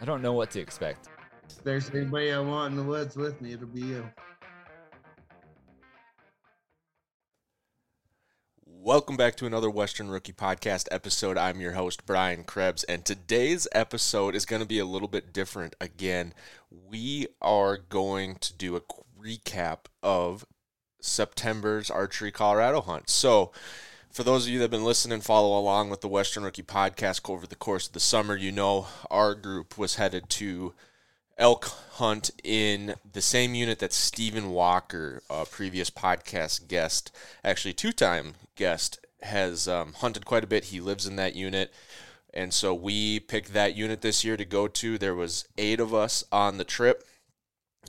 I 0.00 0.04
don't 0.04 0.22
know 0.22 0.32
what 0.32 0.50
to 0.52 0.60
expect. 0.60 1.08
If 1.50 1.64
there's 1.64 1.90
anybody 1.90 2.30
I 2.32 2.38
want 2.38 2.70
in 2.70 2.76
the 2.76 2.84
woods 2.84 3.16
with 3.16 3.40
me, 3.40 3.54
it'll 3.54 3.66
be 3.66 3.80
you. 3.80 4.08
Welcome 8.64 9.16
back 9.16 9.34
to 9.36 9.46
another 9.46 9.68
Western 9.68 10.08
Rookie 10.08 10.32
Podcast 10.32 10.86
episode. 10.92 11.36
I'm 11.36 11.60
your 11.60 11.72
host, 11.72 12.06
Brian 12.06 12.44
Krebs, 12.44 12.84
and 12.84 13.04
today's 13.04 13.66
episode 13.72 14.36
is 14.36 14.46
going 14.46 14.62
to 14.62 14.68
be 14.68 14.78
a 14.78 14.84
little 14.84 15.08
bit 15.08 15.32
different 15.32 15.74
again. 15.80 16.32
We 16.70 17.26
are 17.42 17.76
going 17.76 18.36
to 18.36 18.56
do 18.56 18.76
a 18.76 18.82
recap 19.20 19.86
of 20.00 20.46
September's 21.00 21.90
Archery 21.90 22.30
Colorado 22.30 22.80
hunt. 22.82 23.10
So, 23.10 23.50
for 24.18 24.24
those 24.24 24.46
of 24.46 24.52
you 24.52 24.58
that 24.58 24.64
have 24.64 24.70
been 24.72 24.82
listening, 24.82 25.20
follow 25.20 25.56
along 25.56 25.90
with 25.90 26.00
the 26.00 26.08
Western 26.08 26.42
Rookie 26.42 26.60
Podcast 26.60 27.30
over 27.30 27.46
the 27.46 27.54
course 27.54 27.86
of 27.86 27.92
the 27.92 28.00
summer, 28.00 28.34
you 28.34 28.50
know 28.50 28.88
our 29.12 29.32
group 29.36 29.78
was 29.78 29.94
headed 29.94 30.28
to 30.30 30.74
elk 31.38 31.66
hunt 31.92 32.32
in 32.42 32.96
the 33.12 33.22
same 33.22 33.54
unit 33.54 33.78
that 33.78 33.92
Stephen 33.92 34.50
Walker, 34.50 35.22
a 35.30 35.44
previous 35.44 35.88
podcast 35.88 36.66
guest, 36.66 37.14
actually 37.44 37.74
two 37.74 37.92
time 37.92 38.34
guest, 38.56 38.98
has 39.22 39.68
um, 39.68 39.92
hunted 39.92 40.26
quite 40.26 40.42
a 40.42 40.48
bit. 40.48 40.64
He 40.64 40.80
lives 40.80 41.06
in 41.06 41.14
that 41.14 41.36
unit. 41.36 41.72
And 42.34 42.52
so 42.52 42.74
we 42.74 43.20
picked 43.20 43.52
that 43.52 43.76
unit 43.76 44.00
this 44.00 44.24
year 44.24 44.36
to 44.36 44.44
go 44.44 44.66
to. 44.66 44.98
There 44.98 45.14
was 45.14 45.46
eight 45.56 45.78
of 45.78 45.94
us 45.94 46.24
on 46.32 46.58
the 46.58 46.64
trip. 46.64 47.04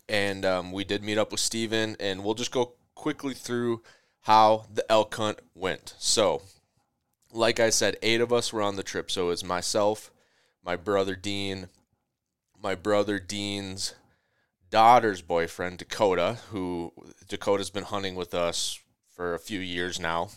And 0.07 0.45
um, 0.45 0.71
we 0.71 0.83
did 0.83 1.01
meet 1.01 1.17
up 1.17 1.31
with 1.31 1.41
Stephen. 1.41 1.95
And 1.99 2.23
we'll 2.23 2.35
just 2.35 2.51
go 2.51 2.73
quickly 2.93 3.33
through 3.33 3.81
how 4.21 4.65
the 4.73 4.89
elk 4.91 5.15
hunt 5.15 5.39
went. 5.55 5.95
So, 5.97 6.41
like 7.31 7.59
I 7.59 7.69
said, 7.69 7.97
eight 8.01 8.21
of 8.21 8.33
us 8.33 8.51
were 8.51 8.61
on 8.61 8.75
the 8.75 8.83
trip. 8.83 9.09
So 9.11 9.25
it 9.25 9.29
was 9.29 9.43
myself, 9.43 10.11
my 10.63 10.75
brother 10.75 11.15
Dean, 11.15 11.67
my 12.61 12.75
brother 12.75 13.19
Dean's 13.19 13.95
daughter's 14.69 15.21
boyfriend, 15.21 15.79
Dakota, 15.79 16.37
who 16.51 16.91
Dakota's 17.27 17.69
been 17.69 17.83
hunting 17.83 18.15
with 18.15 18.33
us 18.33 18.79
for 19.15 19.33
a 19.33 19.39
few 19.39 19.59
years 19.59 19.99
now. 19.99 20.29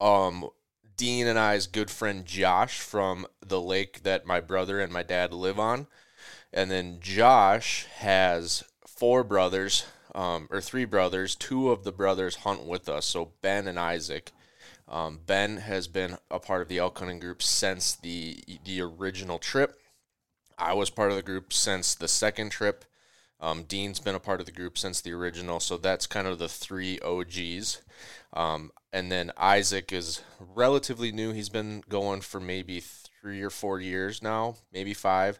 Um, 0.00 0.48
Dean 0.96 1.26
and 1.26 1.38
I's 1.38 1.66
good 1.66 1.90
friend 1.90 2.24
Josh 2.24 2.80
from 2.80 3.26
the 3.44 3.60
lake 3.60 4.02
that 4.02 4.26
my 4.26 4.40
brother 4.40 4.80
and 4.80 4.92
my 4.92 5.02
dad 5.02 5.32
live 5.32 5.58
on. 5.58 5.86
And 6.52 6.70
then 6.70 6.98
Josh 7.00 7.86
has 7.96 8.64
four 8.96 9.22
brothers, 9.22 9.84
um, 10.14 10.48
or 10.50 10.60
three 10.60 10.84
brothers. 10.84 11.34
Two 11.34 11.70
of 11.70 11.84
the 11.84 11.92
brothers 11.92 12.36
hunt 12.36 12.64
with 12.64 12.88
us, 12.88 13.06
so 13.06 13.32
Ben 13.42 13.68
and 13.68 13.78
Isaac. 13.78 14.32
Um, 14.88 15.20
ben 15.26 15.58
has 15.58 15.88
been 15.88 16.16
a 16.30 16.38
part 16.38 16.62
of 16.62 16.68
the 16.68 16.78
elk 16.78 16.98
hunting 16.98 17.18
group 17.18 17.42
since 17.42 17.94
the 17.94 18.42
the 18.64 18.80
original 18.80 19.38
trip. 19.38 19.78
I 20.58 20.72
was 20.72 20.90
part 20.90 21.10
of 21.10 21.16
the 21.16 21.22
group 21.22 21.52
since 21.52 21.94
the 21.94 22.08
second 22.08 22.50
trip. 22.50 22.84
Um, 23.38 23.64
Dean's 23.64 24.00
been 24.00 24.14
a 24.14 24.20
part 24.20 24.40
of 24.40 24.46
the 24.46 24.52
group 24.52 24.78
since 24.78 25.00
the 25.00 25.12
original, 25.12 25.60
so 25.60 25.76
that's 25.76 26.06
kind 26.06 26.26
of 26.26 26.38
the 26.38 26.48
three 26.48 26.98
OGs. 27.00 27.82
Um, 28.32 28.70
and 28.92 29.12
then 29.12 29.30
Isaac 29.36 29.92
is 29.92 30.22
relatively 30.40 31.12
new. 31.12 31.32
He's 31.32 31.50
been 31.50 31.82
going 31.88 32.22
for 32.22 32.40
maybe 32.40 32.80
three 32.80 33.42
or 33.42 33.50
four 33.50 33.78
years 33.78 34.22
now, 34.22 34.56
maybe 34.72 34.94
five. 34.94 35.38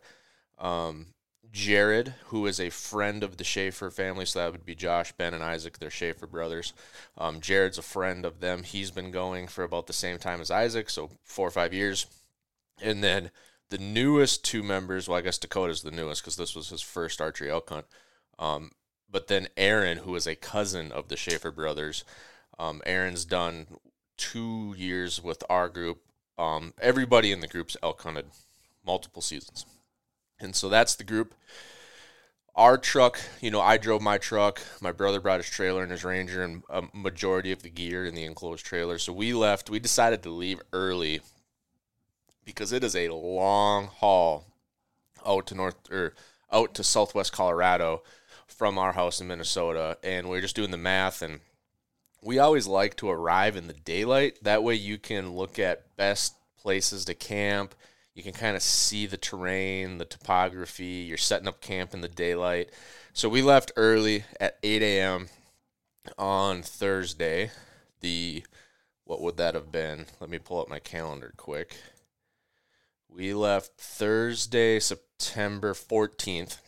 Um, 0.58 1.14
Jared, 1.52 2.14
who 2.26 2.46
is 2.46 2.60
a 2.60 2.70
friend 2.70 3.22
of 3.22 3.36
the 3.36 3.44
Schaefer 3.44 3.90
family, 3.90 4.26
so 4.26 4.38
that 4.38 4.52
would 4.52 4.64
be 4.64 4.74
Josh, 4.74 5.12
Ben, 5.12 5.34
and 5.34 5.42
Isaac. 5.42 5.78
They're 5.78 5.90
Schaefer 5.90 6.26
brothers. 6.26 6.72
Um, 7.16 7.40
Jared's 7.40 7.78
a 7.78 7.82
friend 7.82 8.24
of 8.24 8.40
them. 8.40 8.62
He's 8.62 8.90
been 8.90 9.10
going 9.10 9.48
for 9.48 9.64
about 9.64 9.86
the 9.86 9.92
same 9.92 10.18
time 10.18 10.40
as 10.40 10.50
Isaac, 10.50 10.90
so 10.90 11.10
four 11.22 11.48
or 11.48 11.50
five 11.50 11.72
years. 11.72 12.06
And 12.80 13.02
then 13.02 13.30
the 13.70 13.78
newest 13.78 14.44
two 14.44 14.62
members, 14.62 15.08
well, 15.08 15.18
I 15.18 15.22
guess 15.22 15.38
Dakota's 15.38 15.82
the 15.82 15.90
newest 15.90 16.22
because 16.22 16.36
this 16.36 16.54
was 16.54 16.68
his 16.68 16.82
first 16.82 17.20
archery 17.20 17.50
elk 17.50 17.68
hunt. 17.68 17.86
Um, 18.38 18.72
but 19.10 19.28
then 19.28 19.48
Aaron, 19.56 19.98
who 19.98 20.14
is 20.14 20.26
a 20.26 20.36
cousin 20.36 20.92
of 20.92 21.08
the 21.08 21.16
Schaefer 21.16 21.50
brothers, 21.50 22.04
um, 22.58 22.82
Aaron's 22.86 23.24
done 23.24 23.66
two 24.16 24.74
years 24.76 25.22
with 25.22 25.42
our 25.48 25.68
group. 25.68 26.02
Um, 26.38 26.74
everybody 26.80 27.32
in 27.32 27.40
the 27.40 27.48
group's 27.48 27.76
elk 27.82 28.02
hunted 28.02 28.26
multiple 28.84 29.22
seasons. 29.22 29.66
And 30.40 30.54
so 30.54 30.68
that's 30.68 30.94
the 30.94 31.04
group. 31.04 31.34
Our 32.54 32.78
truck, 32.78 33.20
you 33.40 33.50
know, 33.50 33.60
I 33.60 33.76
drove 33.76 34.00
my 34.00 34.16
truck. 34.18 34.60
My 34.80 34.92
brother 34.92 35.20
brought 35.20 35.40
his 35.40 35.50
trailer 35.50 35.82
and 35.82 35.92
his 35.92 36.04
Ranger 36.04 36.42
and 36.42 36.62
a 36.70 36.84
majority 36.94 37.52
of 37.52 37.62
the 37.62 37.68
gear 37.68 38.06
in 38.06 38.14
the 38.14 38.24
enclosed 38.24 38.64
trailer. 38.64 38.98
So 38.98 39.12
we 39.12 39.34
left. 39.34 39.68
We 39.68 39.78
decided 39.78 40.22
to 40.22 40.30
leave 40.30 40.60
early 40.72 41.20
because 42.46 42.72
it 42.72 42.82
is 42.82 42.96
a 42.96 43.10
long 43.10 43.88
haul 43.88 44.46
out 45.26 45.46
to 45.48 45.54
north 45.54 45.90
or 45.90 46.14
out 46.50 46.74
to 46.74 46.84
southwest 46.84 47.32
Colorado 47.32 48.02
from 48.46 48.78
our 48.78 48.92
house 48.92 49.20
in 49.20 49.26
Minnesota 49.26 49.98
and 50.02 50.28
we 50.28 50.38
are 50.38 50.42
just 50.42 50.56
doing 50.56 50.70
the 50.70 50.76
math 50.78 51.20
and 51.20 51.40
we 52.22 52.38
always 52.38 52.66
like 52.66 52.96
to 52.96 53.10
arrive 53.10 53.56
in 53.56 53.66
the 53.66 53.74
daylight 53.74 54.38
that 54.42 54.62
way 54.62 54.74
you 54.74 54.96
can 54.96 55.34
look 55.34 55.58
at 55.58 55.96
best 55.96 56.36
places 56.56 57.04
to 57.04 57.14
camp 57.14 57.74
you 58.16 58.22
can 58.24 58.32
kind 58.32 58.56
of 58.56 58.62
see 58.62 59.06
the 59.06 59.16
terrain 59.16 59.98
the 59.98 60.04
topography 60.04 61.04
you're 61.06 61.16
setting 61.16 61.46
up 61.46 61.60
camp 61.60 61.94
in 61.94 62.00
the 62.00 62.08
daylight 62.08 62.70
so 63.12 63.28
we 63.28 63.42
left 63.42 63.70
early 63.76 64.24
at 64.40 64.58
8 64.64 64.82
a.m 64.82 65.28
on 66.18 66.62
thursday 66.62 67.52
the 68.00 68.42
what 69.04 69.20
would 69.20 69.36
that 69.36 69.54
have 69.54 69.70
been 69.70 70.06
let 70.18 70.28
me 70.28 70.38
pull 70.38 70.60
up 70.60 70.68
my 70.68 70.80
calendar 70.80 71.32
quick 71.36 71.76
we 73.16 73.32
left 73.32 73.80
Thursday, 73.80 74.78
September 74.78 75.72
14th. 75.72 76.58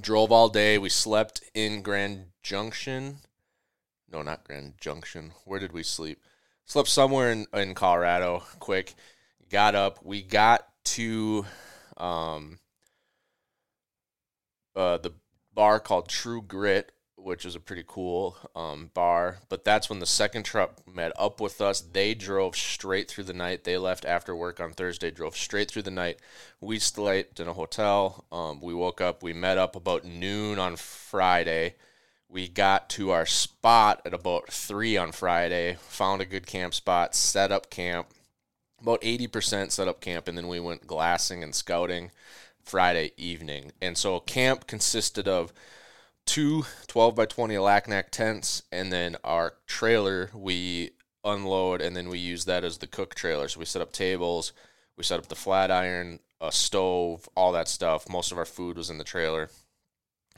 Drove 0.00 0.32
all 0.32 0.48
day. 0.48 0.78
We 0.78 0.88
slept 0.88 1.44
in 1.54 1.82
Grand 1.82 2.32
Junction. 2.42 3.18
No, 4.10 4.22
not 4.22 4.42
Grand 4.42 4.74
Junction. 4.80 5.30
Where 5.44 5.60
did 5.60 5.72
we 5.72 5.84
sleep? 5.84 6.24
Slept 6.64 6.88
somewhere 6.88 7.30
in, 7.30 7.46
in 7.52 7.74
Colorado 7.74 8.42
quick. 8.58 8.94
Got 9.50 9.74
up. 9.74 9.98
We 10.04 10.22
got 10.22 10.68
to 10.84 11.44
um, 11.96 12.60
uh, 14.76 14.98
the 14.98 15.12
bar 15.52 15.80
called 15.80 16.08
True 16.08 16.40
Grit, 16.40 16.92
which 17.16 17.44
is 17.44 17.56
a 17.56 17.60
pretty 17.60 17.82
cool 17.84 18.36
um, 18.54 18.92
bar. 18.94 19.38
But 19.48 19.64
that's 19.64 19.90
when 19.90 19.98
the 19.98 20.06
second 20.06 20.44
truck 20.44 20.86
met 20.86 21.12
up 21.18 21.40
with 21.40 21.60
us. 21.60 21.80
They 21.80 22.14
drove 22.14 22.54
straight 22.54 23.10
through 23.10 23.24
the 23.24 23.32
night. 23.32 23.64
They 23.64 23.76
left 23.76 24.04
after 24.04 24.36
work 24.36 24.60
on 24.60 24.72
Thursday, 24.72 25.10
drove 25.10 25.36
straight 25.36 25.68
through 25.68 25.82
the 25.82 25.90
night. 25.90 26.20
We 26.60 26.78
slept 26.78 27.40
in 27.40 27.48
a 27.48 27.52
hotel. 27.52 28.26
Um, 28.30 28.60
we 28.60 28.72
woke 28.72 29.00
up. 29.00 29.20
We 29.20 29.32
met 29.32 29.58
up 29.58 29.74
about 29.74 30.04
noon 30.04 30.60
on 30.60 30.76
Friday. 30.76 31.74
We 32.28 32.46
got 32.46 32.88
to 32.90 33.10
our 33.10 33.26
spot 33.26 34.00
at 34.06 34.14
about 34.14 34.52
three 34.52 34.96
on 34.96 35.10
Friday. 35.10 35.76
Found 35.80 36.22
a 36.22 36.24
good 36.24 36.46
camp 36.46 36.74
spot. 36.74 37.16
Set 37.16 37.50
up 37.50 37.68
camp. 37.68 38.06
About 38.80 39.00
eighty 39.02 39.26
percent 39.26 39.72
set 39.72 39.88
up 39.88 40.00
camp, 40.00 40.28
and 40.28 40.36
then 40.36 40.48
we 40.48 40.60
went 40.60 40.86
glassing 40.86 41.42
and 41.42 41.54
scouting 41.54 42.10
Friday 42.62 43.12
evening. 43.16 43.72
And 43.80 43.96
so 43.96 44.20
camp 44.20 44.66
consisted 44.66 45.28
of 45.28 45.52
two 46.26 46.64
12 46.86 47.14
by 47.14 47.26
20 47.26 47.54
Alaknak 47.54 48.10
tents, 48.10 48.62
and 48.70 48.92
then 48.92 49.16
our 49.24 49.54
trailer 49.66 50.30
we 50.32 50.90
unload, 51.24 51.80
and 51.80 51.96
then 51.96 52.08
we 52.08 52.18
use 52.18 52.44
that 52.44 52.64
as 52.64 52.78
the 52.78 52.86
cook 52.86 53.14
trailer. 53.14 53.48
So 53.48 53.60
we 53.60 53.66
set 53.66 53.82
up 53.82 53.92
tables, 53.92 54.52
we 54.96 55.04
set 55.04 55.18
up 55.18 55.26
the 55.26 55.34
flat 55.34 55.70
iron, 55.70 56.20
a 56.40 56.52
stove, 56.52 57.28
all 57.34 57.52
that 57.52 57.68
stuff. 57.68 58.08
Most 58.08 58.32
of 58.32 58.38
our 58.38 58.44
food 58.44 58.76
was 58.76 58.90
in 58.90 58.98
the 58.98 59.04
trailer, 59.04 59.50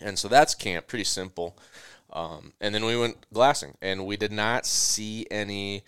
and 0.00 0.18
so 0.18 0.28
that's 0.28 0.54
camp. 0.54 0.86
Pretty 0.86 1.04
simple. 1.04 1.56
Um, 2.12 2.52
and 2.60 2.74
then 2.74 2.84
we 2.84 2.98
went 2.98 3.26
glassing, 3.32 3.76
and 3.80 4.06
we 4.06 4.16
did 4.16 4.32
not 4.32 4.66
see 4.66 5.26
any 5.30 5.84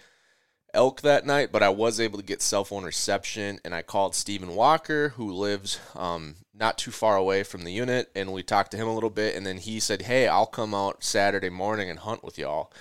elk 0.74 1.00
that 1.02 1.24
night, 1.24 1.50
but 1.52 1.62
I 1.62 1.70
was 1.70 2.00
able 2.00 2.18
to 2.18 2.24
get 2.24 2.42
cell 2.42 2.64
phone 2.64 2.84
reception, 2.84 3.60
and 3.64 3.74
I 3.74 3.82
called 3.82 4.14
Stephen 4.14 4.54
Walker, 4.54 5.10
who 5.10 5.32
lives 5.32 5.80
um, 5.94 6.36
not 6.54 6.78
too 6.78 6.90
far 6.90 7.16
away 7.16 7.42
from 7.42 7.62
the 7.62 7.72
unit, 7.72 8.10
and 8.14 8.32
we 8.32 8.42
talked 8.42 8.70
to 8.72 8.76
him 8.76 8.88
a 8.88 8.94
little 8.94 9.10
bit, 9.10 9.34
and 9.34 9.46
then 9.46 9.58
he 9.58 9.80
said, 9.80 10.02
"Hey, 10.02 10.28
I'll 10.28 10.46
come 10.46 10.74
out 10.74 11.04
Saturday 11.04 11.50
morning 11.50 11.88
and 11.88 12.00
hunt 12.00 12.22
with 12.22 12.38
y'all." 12.38 12.72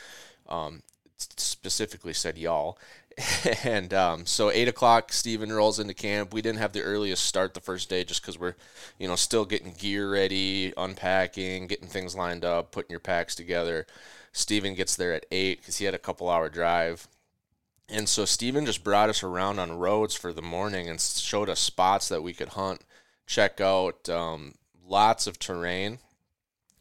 Um, 0.49 0.83
specifically 1.17 2.13
said 2.13 2.37
y'all, 2.37 2.77
and 3.63 3.93
um, 3.93 4.25
so 4.25 4.49
eight 4.51 4.67
o'clock, 4.67 5.11
Steven 5.11 5.51
rolls 5.51 5.79
into 5.79 5.93
camp. 5.93 6.33
We 6.33 6.41
didn't 6.41 6.59
have 6.59 6.73
the 6.73 6.81
earliest 6.81 7.25
start 7.25 7.53
the 7.53 7.61
first 7.61 7.89
day 7.89 8.03
just 8.03 8.21
because 8.21 8.39
we're, 8.39 8.55
you 8.97 9.07
know, 9.07 9.15
still 9.15 9.45
getting 9.45 9.73
gear 9.73 10.11
ready, 10.11 10.73
unpacking, 10.77 11.67
getting 11.67 11.87
things 11.87 12.15
lined 12.15 12.43
up, 12.45 12.71
putting 12.71 12.91
your 12.91 12.99
packs 12.99 13.35
together. 13.35 13.85
Steven 14.31 14.73
gets 14.73 14.95
there 14.95 15.13
at 15.13 15.25
eight 15.31 15.59
because 15.59 15.77
he 15.77 15.85
had 15.85 15.93
a 15.93 15.99
couple 15.99 16.29
hour 16.29 16.49
drive. 16.49 17.07
And 17.93 18.09
so 18.09 18.25
Steven 18.25 18.65
just 18.65 18.83
brought 18.83 19.09
us 19.09 19.21
around 19.21 19.59
on 19.59 19.77
roads 19.77 20.15
for 20.15 20.33
the 20.33 20.41
morning 20.41 20.89
and 20.89 20.99
showed 20.99 21.47
us 21.47 21.59
spots 21.59 22.09
that 22.09 22.23
we 22.23 22.33
could 22.33 22.49
hunt, 22.49 22.81
check 23.27 23.61
out, 23.61 24.09
um, 24.09 24.55
lots 24.83 25.27
of 25.27 25.37
terrain 25.37 25.99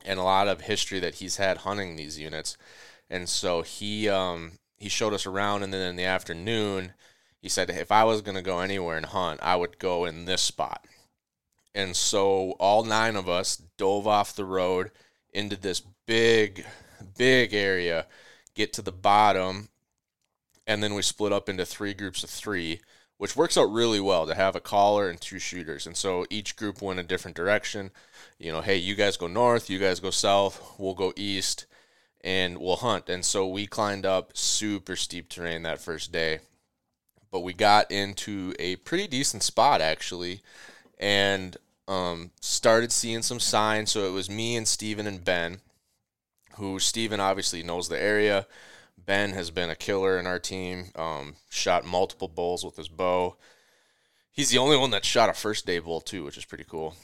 and 0.06 0.18
a 0.18 0.22
lot 0.22 0.48
of 0.48 0.62
history 0.62 1.00
that 1.00 1.16
he's 1.16 1.36
had 1.36 1.58
hunting 1.58 1.96
these 1.96 2.18
units. 2.18 2.56
And 3.10 3.28
so 3.28 3.60
he 3.60 4.08
um, 4.08 4.52
he 4.78 4.88
showed 4.88 5.12
us 5.12 5.26
around, 5.26 5.62
and 5.62 5.72
then 5.72 5.86
in 5.86 5.96
the 5.96 6.04
afternoon, 6.04 6.94
he 7.42 7.48
said 7.50 7.68
if 7.68 7.92
I 7.92 8.04
was 8.04 8.22
going 8.22 8.36
to 8.36 8.42
go 8.42 8.60
anywhere 8.60 8.96
and 8.96 9.04
hunt, 9.04 9.38
I 9.42 9.56
would 9.56 9.78
go 9.78 10.06
in 10.06 10.24
this 10.24 10.40
spot. 10.40 10.86
And 11.74 11.94
so 11.94 12.52
all 12.52 12.84
nine 12.84 13.16
of 13.16 13.28
us 13.28 13.58
dove 13.76 14.06
off 14.06 14.34
the 14.34 14.46
road 14.46 14.90
into 15.30 15.56
this 15.56 15.82
big, 16.06 16.64
big 17.18 17.52
area, 17.52 18.06
get 18.54 18.72
to 18.72 18.82
the 18.82 18.92
bottom, 18.92 19.68
and 20.66 20.82
then 20.82 20.94
we 20.94 21.02
split 21.02 21.32
up 21.32 21.48
into 21.48 21.64
three 21.64 21.94
groups 21.94 22.22
of 22.22 22.30
three, 22.30 22.80
which 23.18 23.36
works 23.36 23.56
out 23.56 23.72
really 23.72 24.00
well 24.00 24.26
to 24.26 24.34
have 24.34 24.56
a 24.56 24.60
caller 24.60 25.08
and 25.08 25.20
two 25.20 25.38
shooters. 25.38 25.86
And 25.86 25.96
so 25.96 26.24
each 26.30 26.56
group 26.56 26.82
went 26.82 27.00
a 27.00 27.04
different 27.04 27.36
direction. 27.36 27.90
You 28.38 28.52
know, 28.52 28.60
hey, 28.60 28.76
you 28.76 28.94
guys 28.94 29.16
go 29.16 29.26
north, 29.26 29.70
you 29.70 29.78
guys 29.78 30.00
go 30.00 30.10
south, 30.10 30.74
we'll 30.78 30.94
go 30.94 31.12
east 31.16 31.66
and 32.22 32.58
we'll 32.58 32.76
hunt. 32.76 33.08
And 33.08 33.24
so 33.24 33.46
we 33.46 33.66
climbed 33.66 34.06
up 34.06 34.36
super 34.36 34.96
steep 34.96 35.28
terrain 35.28 35.62
that 35.62 35.80
first 35.80 36.12
day. 36.12 36.40
But 37.30 37.40
we 37.40 37.52
got 37.52 37.90
into 37.90 38.54
a 38.58 38.76
pretty 38.76 39.06
decent 39.06 39.42
spot 39.42 39.80
actually 39.80 40.42
and 40.98 41.56
um, 41.88 42.30
started 42.40 42.92
seeing 42.92 43.22
some 43.22 43.40
signs. 43.40 43.90
So 43.90 44.06
it 44.06 44.12
was 44.12 44.30
me 44.30 44.56
and 44.56 44.68
Steven 44.68 45.06
and 45.06 45.24
Ben, 45.24 45.60
who 46.56 46.78
Steven 46.78 47.20
obviously 47.20 47.62
knows 47.62 47.88
the 47.88 48.00
area. 48.00 48.46
Ben 49.04 49.30
has 49.32 49.50
been 49.50 49.70
a 49.70 49.76
killer 49.76 50.18
in 50.18 50.26
our 50.26 50.38
team, 50.38 50.86
um, 50.94 51.36
shot 51.50 51.84
multiple 51.84 52.28
bulls 52.28 52.64
with 52.64 52.76
his 52.76 52.88
bow. 52.88 53.36
He's 54.30 54.50
the 54.50 54.58
only 54.58 54.76
one 54.76 54.90
that 54.90 55.04
shot 55.04 55.28
a 55.28 55.34
first 55.34 55.66
day 55.66 55.78
bull 55.78 56.00
too, 56.00 56.24
which 56.24 56.38
is 56.38 56.44
pretty 56.44 56.64
cool. 56.64 56.94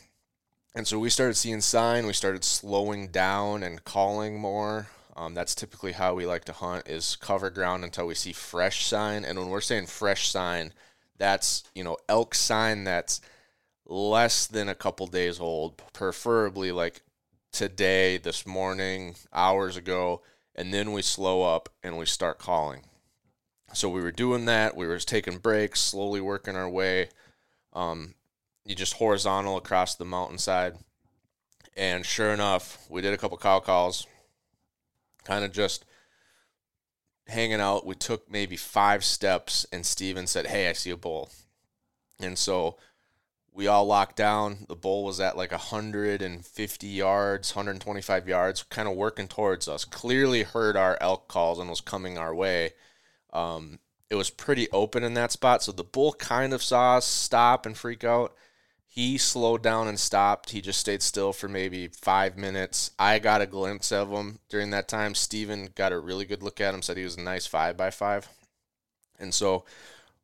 And 0.74 0.86
so 0.86 0.98
we 0.98 1.10
started 1.10 1.34
seeing 1.34 1.60
sign. 1.60 2.06
We 2.06 2.12
started 2.12 2.44
slowing 2.44 3.08
down 3.08 3.62
and 3.62 3.84
calling 3.84 4.38
more. 4.38 4.88
Um, 5.16 5.34
that's 5.34 5.54
typically 5.54 5.92
how 5.92 6.14
we 6.14 6.26
like 6.26 6.44
to 6.44 6.52
hunt 6.52 6.88
is 6.88 7.16
cover 7.16 7.50
ground 7.50 7.82
until 7.82 8.06
we 8.06 8.14
see 8.14 8.32
fresh 8.32 8.86
sign. 8.86 9.24
And 9.24 9.38
when 9.38 9.48
we're 9.48 9.60
saying 9.60 9.86
fresh 9.86 10.30
sign, 10.30 10.72
that's 11.16 11.64
you 11.74 11.82
know 11.82 11.96
elk 12.08 12.34
sign 12.34 12.84
that's 12.84 13.20
less 13.84 14.46
than 14.46 14.68
a 14.68 14.74
couple 14.74 15.06
days 15.06 15.40
old, 15.40 15.82
preferably 15.92 16.70
like 16.70 17.02
today, 17.50 18.18
this 18.18 18.46
morning, 18.46 19.16
hours 19.32 19.76
ago, 19.76 20.22
and 20.58 20.74
then 20.74 20.90
we 20.90 21.02
slow 21.02 21.44
up 21.44 21.68
and 21.84 21.96
we 21.96 22.04
start 22.04 22.40
calling. 22.40 22.80
So 23.72 23.88
we 23.88 24.02
were 24.02 24.10
doing 24.10 24.46
that. 24.46 24.76
We 24.76 24.88
were 24.88 24.98
taking 24.98 25.38
breaks, 25.38 25.80
slowly 25.80 26.20
working 26.20 26.56
our 26.56 26.68
way. 26.68 27.10
Um, 27.72 28.16
you 28.64 28.74
just 28.74 28.94
horizontal 28.94 29.56
across 29.56 29.94
the 29.94 30.04
mountainside. 30.04 30.74
And 31.76 32.04
sure 32.04 32.32
enough, 32.32 32.84
we 32.90 33.00
did 33.02 33.14
a 33.14 33.16
couple 33.16 33.38
cow 33.38 33.60
calls, 33.60 34.08
kind 35.22 35.44
of 35.44 35.52
just 35.52 35.84
hanging 37.28 37.60
out. 37.60 37.86
We 37.86 37.94
took 37.94 38.28
maybe 38.28 38.56
five 38.56 39.04
steps, 39.04 39.64
and 39.72 39.86
Steven 39.86 40.26
said, 40.26 40.48
Hey, 40.48 40.68
I 40.68 40.72
see 40.72 40.90
a 40.90 40.96
bull. 40.96 41.30
And 42.18 42.36
so 42.36 42.78
we 43.58 43.66
all 43.66 43.84
locked 43.84 44.14
down. 44.14 44.66
The 44.68 44.76
bull 44.76 45.02
was 45.02 45.18
at 45.18 45.36
like 45.36 45.50
150 45.50 46.86
yards, 46.86 47.56
125 47.56 48.28
yards, 48.28 48.62
kind 48.62 48.86
of 48.86 48.94
working 48.94 49.26
towards 49.26 49.66
us. 49.66 49.84
Clearly 49.84 50.44
heard 50.44 50.76
our 50.76 50.96
elk 51.00 51.26
calls 51.26 51.58
and 51.58 51.68
was 51.68 51.80
coming 51.80 52.16
our 52.16 52.32
way. 52.32 52.74
Um, 53.32 53.80
it 54.10 54.14
was 54.14 54.30
pretty 54.30 54.70
open 54.70 55.02
in 55.02 55.14
that 55.14 55.32
spot, 55.32 55.64
so 55.64 55.72
the 55.72 55.82
bull 55.82 56.12
kind 56.12 56.54
of 56.54 56.62
saw 56.62 56.98
us 56.98 57.04
stop 57.04 57.66
and 57.66 57.76
freak 57.76 58.04
out. 58.04 58.32
He 58.86 59.18
slowed 59.18 59.64
down 59.64 59.88
and 59.88 59.98
stopped. 59.98 60.50
He 60.50 60.60
just 60.60 60.78
stayed 60.78 61.02
still 61.02 61.32
for 61.32 61.48
maybe 61.48 61.88
five 61.88 62.36
minutes. 62.36 62.92
I 62.96 63.18
got 63.18 63.42
a 63.42 63.46
glimpse 63.46 63.90
of 63.90 64.10
him 64.10 64.38
during 64.48 64.70
that 64.70 64.86
time. 64.86 65.16
Steven 65.16 65.70
got 65.74 65.92
a 65.92 65.98
really 65.98 66.26
good 66.26 66.44
look 66.44 66.60
at 66.60 66.74
him, 66.74 66.82
said 66.82 66.96
he 66.96 67.02
was 67.02 67.16
a 67.16 67.22
nice 67.22 67.44
five 67.44 67.76
by 67.76 67.90
five. 67.90 68.28
And 69.18 69.34
so 69.34 69.64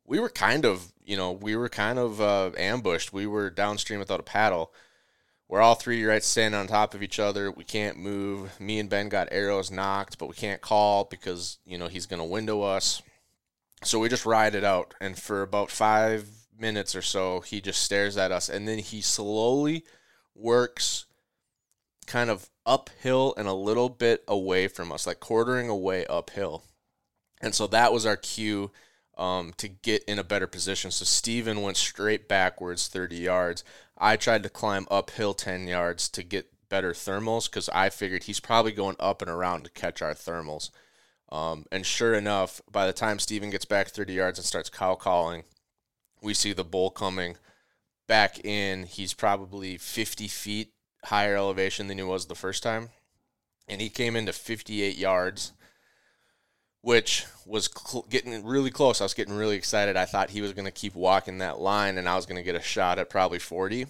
we 0.05 0.19
were 0.19 0.29
kind 0.29 0.65
of, 0.65 0.91
you 1.03 1.17
know, 1.17 1.31
we 1.31 1.55
were 1.55 1.69
kind 1.69 1.99
of 1.99 2.21
uh, 2.21 2.51
ambushed. 2.57 3.13
We 3.13 3.27
were 3.27 3.49
downstream 3.49 3.99
without 3.99 4.19
a 4.19 4.23
paddle. 4.23 4.71
We're 5.47 5.61
all 5.61 5.75
three 5.75 6.03
right 6.03 6.23
standing 6.23 6.59
on 6.59 6.67
top 6.67 6.93
of 6.93 7.03
each 7.03 7.19
other. 7.19 7.51
We 7.51 7.63
can't 7.63 7.97
move. 7.97 8.59
Me 8.59 8.79
and 8.79 8.89
Ben 8.89 9.09
got 9.09 9.27
arrows 9.31 9.69
nocked, 9.69 10.17
but 10.17 10.27
we 10.27 10.33
can't 10.33 10.61
call 10.61 11.03
because, 11.05 11.59
you 11.65 11.77
know, 11.77 11.87
he's 11.87 12.07
going 12.07 12.19
to 12.19 12.25
window 12.25 12.61
us. 12.61 13.01
So 13.83 13.99
we 13.99 14.09
just 14.09 14.25
ride 14.25 14.55
it 14.55 14.63
out. 14.63 14.95
And 14.99 15.17
for 15.17 15.41
about 15.41 15.69
five 15.69 16.27
minutes 16.57 16.95
or 16.95 17.01
so, 17.03 17.41
he 17.41 17.61
just 17.61 17.83
stares 17.83 18.17
at 18.17 18.31
us 18.31 18.49
and 18.49 18.67
then 18.67 18.79
he 18.79 19.01
slowly 19.01 19.83
works 20.33 21.05
kind 22.07 22.29
of 22.29 22.49
uphill 22.65 23.33
and 23.37 23.47
a 23.47 23.53
little 23.53 23.89
bit 23.89 24.23
away 24.27 24.67
from 24.67 24.91
us, 24.91 25.05
like 25.05 25.19
quartering 25.19 25.69
away 25.69 26.05
uphill. 26.07 26.63
And 27.41 27.53
so 27.53 27.67
that 27.67 27.93
was 27.93 28.05
our 28.05 28.17
cue 28.17 28.71
um, 29.17 29.53
to 29.57 29.67
get 29.67 30.03
in 30.05 30.19
a 30.19 30.23
better 30.23 30.47
position. 30.47 30.91
So 30.91 31.05
Steven 31.05 31.61
went 31.61 31.77
straight 31.77 32.27
backwards 32.27 32.87
30 32.87 33.15
yards. 33.15 33.63
I 33.97 34.17
tried 34.17 34.43
to 34.43 34.49
climb 34.49 34.87
uphill 34.91 35.33
10 35.33 35.67
yards 35.67 36.09
to 36.09 36.23
get 36.23 36.51
better 36.69 36.91
thermals 36.91 37.49
because 37.49 37.69
I 37.69 37.89
figured 37.89 38.23
he's 38.23 38.39
probably 38.39 38.71
going 38.71 38.97
up 38.99 39.21
and 39.21 39.31
around 39.31 39.63
to 39.63 39.69
catch 39.71 40.01
our 40.01 40.13
thermals. 40.13 40.69
Um, 41.29 41.65
and 41.71 41.85
sure 41.85 42.13
enough, 42.13 42.61
by 42.71 42.85
the 42.85 42.93
time 42.93 43.19
Steven 43.19 43.49
gets 43.49 43.65
back 43.65 43.87
30 43.87 44.13
yards 44.13 44.39
and 44.39 44.45
starts 44.45 44.69
cow 44.69 44.95
calling, 44.95 45.43
we 46.21 46.33
see 46.33 46.53
the 46.53 46.63
bull 46.63 46.89
coming 46.89 47.37
back 48.07 48.43
in. 48.43 48.85
He's 48.85 49.13
probably 49.13 49.77
50 49.77 50.27
feet 50.27 50.73
higher 51.05 51.35
elevation 51.35 51.87
than 51.87 51.97
he 51.97 52.03
was 52.03 52.25
the 52.25 52.35
first 52.35 52.63
time. 52.63 52.89
And 53.67 53.81
he 53.81 53.89
came 53.89 54.15
into 54.15 54.33
58 54.33 54.97
yards, 54.97 55.53
which 56.85 57.25
was 57.47 57.67
cl- 57.75 58.05
getting 58.09 58.45
really 58.45 58.69
close. 58.69 59.01
I 59.01 59.05
was 59.05 59.15
getting 59.15 59.33
really 59.33 59.55
excited. 59.55 59.97
I 59.97 60.05
thought 60.05 60.29
he 60.29 60.41
was 60.41 60.53
going 60.53 60.65
to 60.65 60.71
keep 60.71 60.93
walking 60.93 61.39
that 61.39 61.59
line 61.59 61.97
and 61.97 62.07
I 62.07 62.15
was 62.15 62.27
going 62.27 62.35
to 62.37 62.43
get 62.43 62.53
a 62.53 62.61
shot 62.61 62.99
at 62.99 63.09
probably 63.09 63.39
40. 63.39 63.87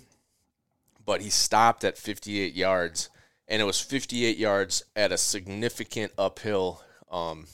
But 1.06 1.22
he 1.22 1.30
stopped 1.30 1.84
at 1.84 1.98
58 1.98 2.54
yards. 2.54 3.10
And 3.50 3.62
it 3.62 3.66
was 3.66 3.82
58 3.82 4.38
yards 4.38 4.82
at 4.96 5.12
a 5.12 5.18
significant 5.18 6.14
uphill 6.18 6.82
um, 7.12 7.48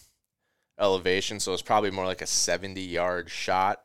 elevation. 0.80 1.40
So 1.40 1.54
it's 1.54 1.64
probably 1.64 1.90
more 1.90 2.06
like 2.06 2.22
a 2.22 2.28
70 2.28 2.80
yard 2.80 3.32
shot 3.32 3.82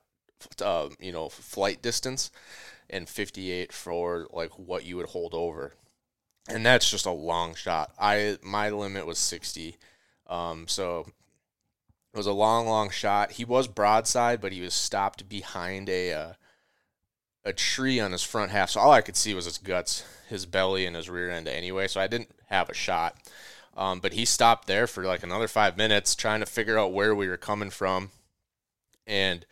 uh, 0.61 0.89
you 1.01 1.13
know, 1.13 1.29
flight 1.29 1.83
distance, 1.83 2.31
and 2.91 3.09
58 3.09 3.73
for 3.73 4.29
like 4.31 4.59
what 4.59 4.85
you 4.85 4.97
would 4.97 5.07
hold 5.07 5.35
over, 5.35 5.75
and 6.49 6.65
that's 6.65 6.91
just 6.91 7.07
a 7.07 7.11
long 7.11 7.55
shot. 7.55 7.93
I 7.99 8.39
my 8.43 8.71
limit 8.71 9.07
was 9.07 9.19
60, 9.19 9.77
um, 10.29 10.69
so 10.69 11.07
it 12.17 12.21
was 12.21 12.27
a 12.27 12.33
long, 12.33 12.67
long 12.67 12.89
shot. 12.89 13.33
He 13.33 13.45
was 13.45 13.69
broadside, 13.69 14.41
but 14.41 14.53
he 14.53 14.63
was 14.63 14.73
stopped 14.73 15.29
behind 15.29 15.91
a 15.91 16.15
uh, 16.15 16.33
a 17.45 17.53
tree 17.53 18.01
on 18.01 18.13
his 18.13 18.23
front 18.23 18.51
half, 18.51 18.71
so 18.71 18.81
all 18.81 18.91
I 18.91 19.03
could 19.03 19.17
see 19.17 19.35
was 19.35 19.45
his 19.45 19.59
guts, 19.59 20.03
his 20.29 20.47
belly, 20.47 20.87
and 20.87 20.97
his 20.97 21.11
rear 21.11 21.31
end 21.31 21.47
anyway. 21.47 21.89
So 21.89 22.01
I 22.01 22.07
didn't 22.07 22.31
have 22.49 22.71
a 22.71 22.75
shot. 22.75 23.17
Um, 23.77 24.01
but 24.01 24.15
he 24.15 24.25
stopped 24.25 24.67
there 24.67 24.87
for 24.87 25.05
like 25.05 25.23
another 25.23 25.47
five 25.47 25.77
minutes 25.77 26.15
trying 26.15 26.41
to 26.41 26.47
figure 26.47 26.79
out 26.79 26.95
where 26.95 27.15
we 27.15 27.29
were 27.29 27.37
coming 27.37 27.69
from. 27.69 28.11
And 29.07 29.45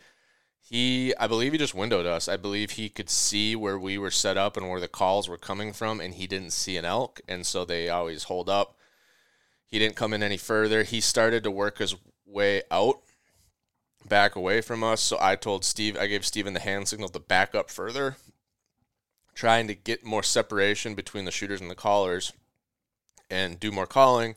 he, 0.59 1.13
I 1.19 1.27
believe 1.27 1.51
he 1.51 1.59
just 1.59 1.75
windowed 1.75 2.07
us. 2.07 2.27
I 2.27 2.35
believe 2.35 2.71
he 2.71 2.89
could 2.89 3.11
see 3.11 3.55
where 3.55 3.77
we 3.77 3.99
were 3.99 4.09
set 4.09 4.37
up 4.37 4.57
and 4.57 4.67
where 4.67 4.79
the 4.79 4.87
calls 4.87 5.29
were 5.29 5.37
coming 5.37 5.71
from, 5.71 6.01
and 6.01 6.15
he 6.15 6.25
didn't 6.25 6.51
see 6.53 6.77
an 6.77 6.85
elk, 6.85 7.21
and 7.27 7.45
so 7.45 7.63
they 7.63 7.89
always 7.89 8.23
hold 8.23 8.49
up. 8.49 8.75
He 9.67 9.77
didn't 9.77 9.95
come 9.95 10.13
in 10.13 10.23
any 10.23 10.37
further. 10.37 10.81
He 10.81 10.99
started 10.99 11.43
to 11.43 11.51
work 11.51 11.77
his 11.77 11.95
way 12.25 12.63
out, 12.71 13.01
back 14.07 14.35
away 14.35 14.61
from 14.61 14.83
us. 14.83 15.01
So 15.01 15.17
I 15.19 15.35
told 15.35 15.65
Steve, 15.65 15.97
I 15.97 16.07
gave 16.07 16.25
Steven 16.25 16.53
the 16.53 16.59
hand 16.59 16.87
signal 16.87 17.09
to 17.09 17.19
back 17.19 17.55
up 17.55 17.69
further, 17.69 18.17
trying 19.33 19.67
to 19.67 19.75
get 19.75 20.05
more 20.05 20.23
separation 20.23 20.95
between 20.95 21.25
the 21.25 21.31
shooters 21.31 21.61
and 21.61 21.69
the 21.69 21.75
callers 21.75 22.33
and 23.29 23.59
do 23.59 23.71
more 23.71 23.87
calling, 23.87 24.35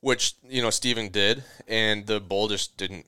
which, 0.00 0.34
you 0.48 0.62
know, 0.62 0.70
Steven 0.70 1.08
did, 1.08 1.44
and 1.66 2.06
the 2.06 2.20
bull 2.20 2.48
just 2.48 2.76
didn't 2.76 3.06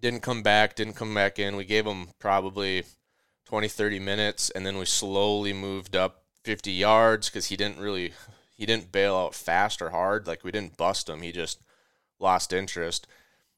didn't 0.00 0.20
come 0.20 0.42
back, 0.42 0.74
didn't 0.74 0.94
come 0.94 1.14
back 1.14 1.38
in. 1.38 1.56
We 1.56 1.64
gave 1.64 1.86
him 1.86 2.08
probably 2.18 2.84
20, 3.46 3.66
30 3.66 3.98
minutes, 3.98 4.50
and 4.50 4.66
then 4.66 4.76
we 4.76 4.84
slowly 4.84 5.52
moved 5.52 5.96
up 5.96 6.22
50 6.44 6.70
yards 6.70 7.28
because 7.28 7.46
he 7.46 7.56
didn't 7.56 7.78
really, 7.78 8.12
he 8.56 8.66
didn't 8.66 8.92
bail 8.92 9.16
out 9.16 9.34
fast 9.34 9.80
or 9.80 9.90
hard. 9.90 10.26
Like 10.26 10.44
we 10.44 10.52
didn't 10.52 10.76
bust 10.76 11.08
him. 11.08 11.22
He 11.22 11.32
just 11.32 11.60
lost 12.18 12.52
interest. 12.52 13.06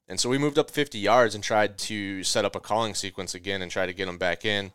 And 0.08 0.18
so 0.18 0.28
we 0.28 0.38
moved 0.38 0.58
up 0.58 0.70
50 0.70 0.98
yards 0.98 1.34
and 1.34 1.44
tried 1.44 1.76
to 1.78 2.24
set 2.24 2.44
up 2.44 2.56
a 2.56 2.60
calling 2.60 2.94
sequence 2.94 3.34
again 3.34 3.60
and 3.60 3.70
try 3.70 3.86
to 3.86 3.92
get 3.92 4.06
them 4.06 4.18
back 4.18 4.44
in. 4.44 4.72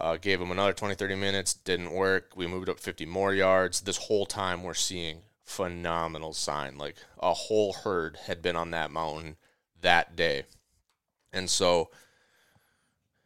Uh, 0.00 0.16
gave 0.16 0.38
them 0.38 0.50
another 0.50 0.72
20, 0.72 0.94
30 0.94 1.14
minutes. 1.14 1.54
Didn't 1.54 1.92
work. 1.92 2.32
We 2.36 2.46
moved 2.46 2.68
up 2.68 2.78
50 2.78 3.06
more 3.06 3.32
yards. 3.32 3.80
This 3.80 3.96
whole 3.96 4.26
time 4.26 4.62
we're 4.62 4.74
seeing 4.74 5.22
phenomenal 5.44 6.34
sign. 6.34 6.76
Like 6.76 6.96
a 7.18 7.32
whole 7.32 7.72
herd 7.72 8.18
had 8.26 8.42
been 8.42 8.56
on 8.56 8.70
that 8.72 8.90
mountain 8.90 9.36
that 9.80 10.14
day. 10.14 10.44
And 11.32 11.48
so 11.48 11.90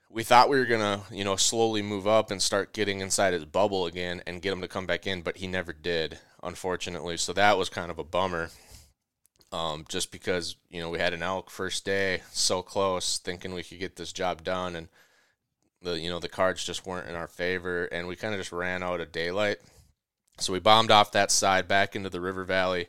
we 0.09 0.23
thought 0.23 0.49
we 0.49 0.59
were 0.59 0.67
going 0.67 0.81
to, 0.81 1.15
you 1.15 1.25
know, 1.25 1.37
slowly 1.37 1.83
move 1.83 2.07
up 2.07 2.31
and 2.31 2.41
start 2.41 2.73
getting 2.73 3.01
inside 3.01 3.33
his 3.33 3.45
bubble 3.45 3.87
again 3.87 4.23
and 4.27 4.43
get 4.43 4.53
him 4.53 4.61
to 4.61 4.69
come 4.69 4.87
back 4.87 5.07
in, 5.07 5.23
but 5.23 5.39
he 5.39 5.47
never 5.47 5.73
did, 5.73 6.19
unfortunately. 6.43 7.17
So 7.17 7.33
that 7.33 7.59
was 7.59 7.69
kind 7.69 7.91
of 7.91 7.99
a 7.99 8.05
bummer. 8.05 8.51
Um, 9.53 9.85
just 9.89 10.11
because, 10.11 10.57
you 10.71 10.81
know, 10.81 10.89
we 10.89 10.99
had 10.99 11.13
an 11.13 11.23
elk 11.23 11.51
first 11.51 11.85
day, 11.85 12.23
so 12.33 12.63
close, 12.63 13.19
thinking 13.19 13.53
we 13.53 13.63
could 13.63 13.79
get 13.79 13.97
this 13.97 14.13
job 14.13 14.43
done 14.43 14.75
and 14.75 14.89
the 15.83 15.99
you 15.99 16.09
know, 16.09 16.21
the 16.21 16.29
cards 16.29 16.65
just 16.65 16.87
weren't 16.87 17.09
in 17.09 17.15
our 17.15 17.29
favor 17.29 17.85
and 17.87 18.07
we 18.07 18.17
kind 18.17 18.33
of 18.33 18.41
just 18.41 18.53
ran 18.53 18.83
out 18.83 19.01
of 19.01 19.13
daylight. 19.13 19.59
So 20.39 20.53
we 20.55 20.59
bombed 20.59 20.91
off 20.91 21.13
that 21.13 21.31
side 21.31 21.69
back 21.69 21.95
into 21.95 22.09
the 22.09 22.21
river 22.21 22.45
valley 22.45 22.89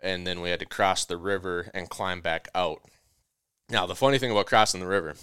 and 0.00 0.26
then 0.26 0.40
we 0.40 0.48
had 0.50 0.60
to 0.60 0.66
cross 0.66 1.04
the 1.04 1.18
river 1.18 1.70
and 1.74 1.90
climb 1.90 2.22
back 2.22 2.48
out. 2.54 2.80
Now, 3.68 3.86
the 3.86 3.94
funny 3.94 4.18
thing 4.18 4.30
about 4.30 4.46
crossing 4.46 4.80
the 4.80 4.86
river, 4.86 5.14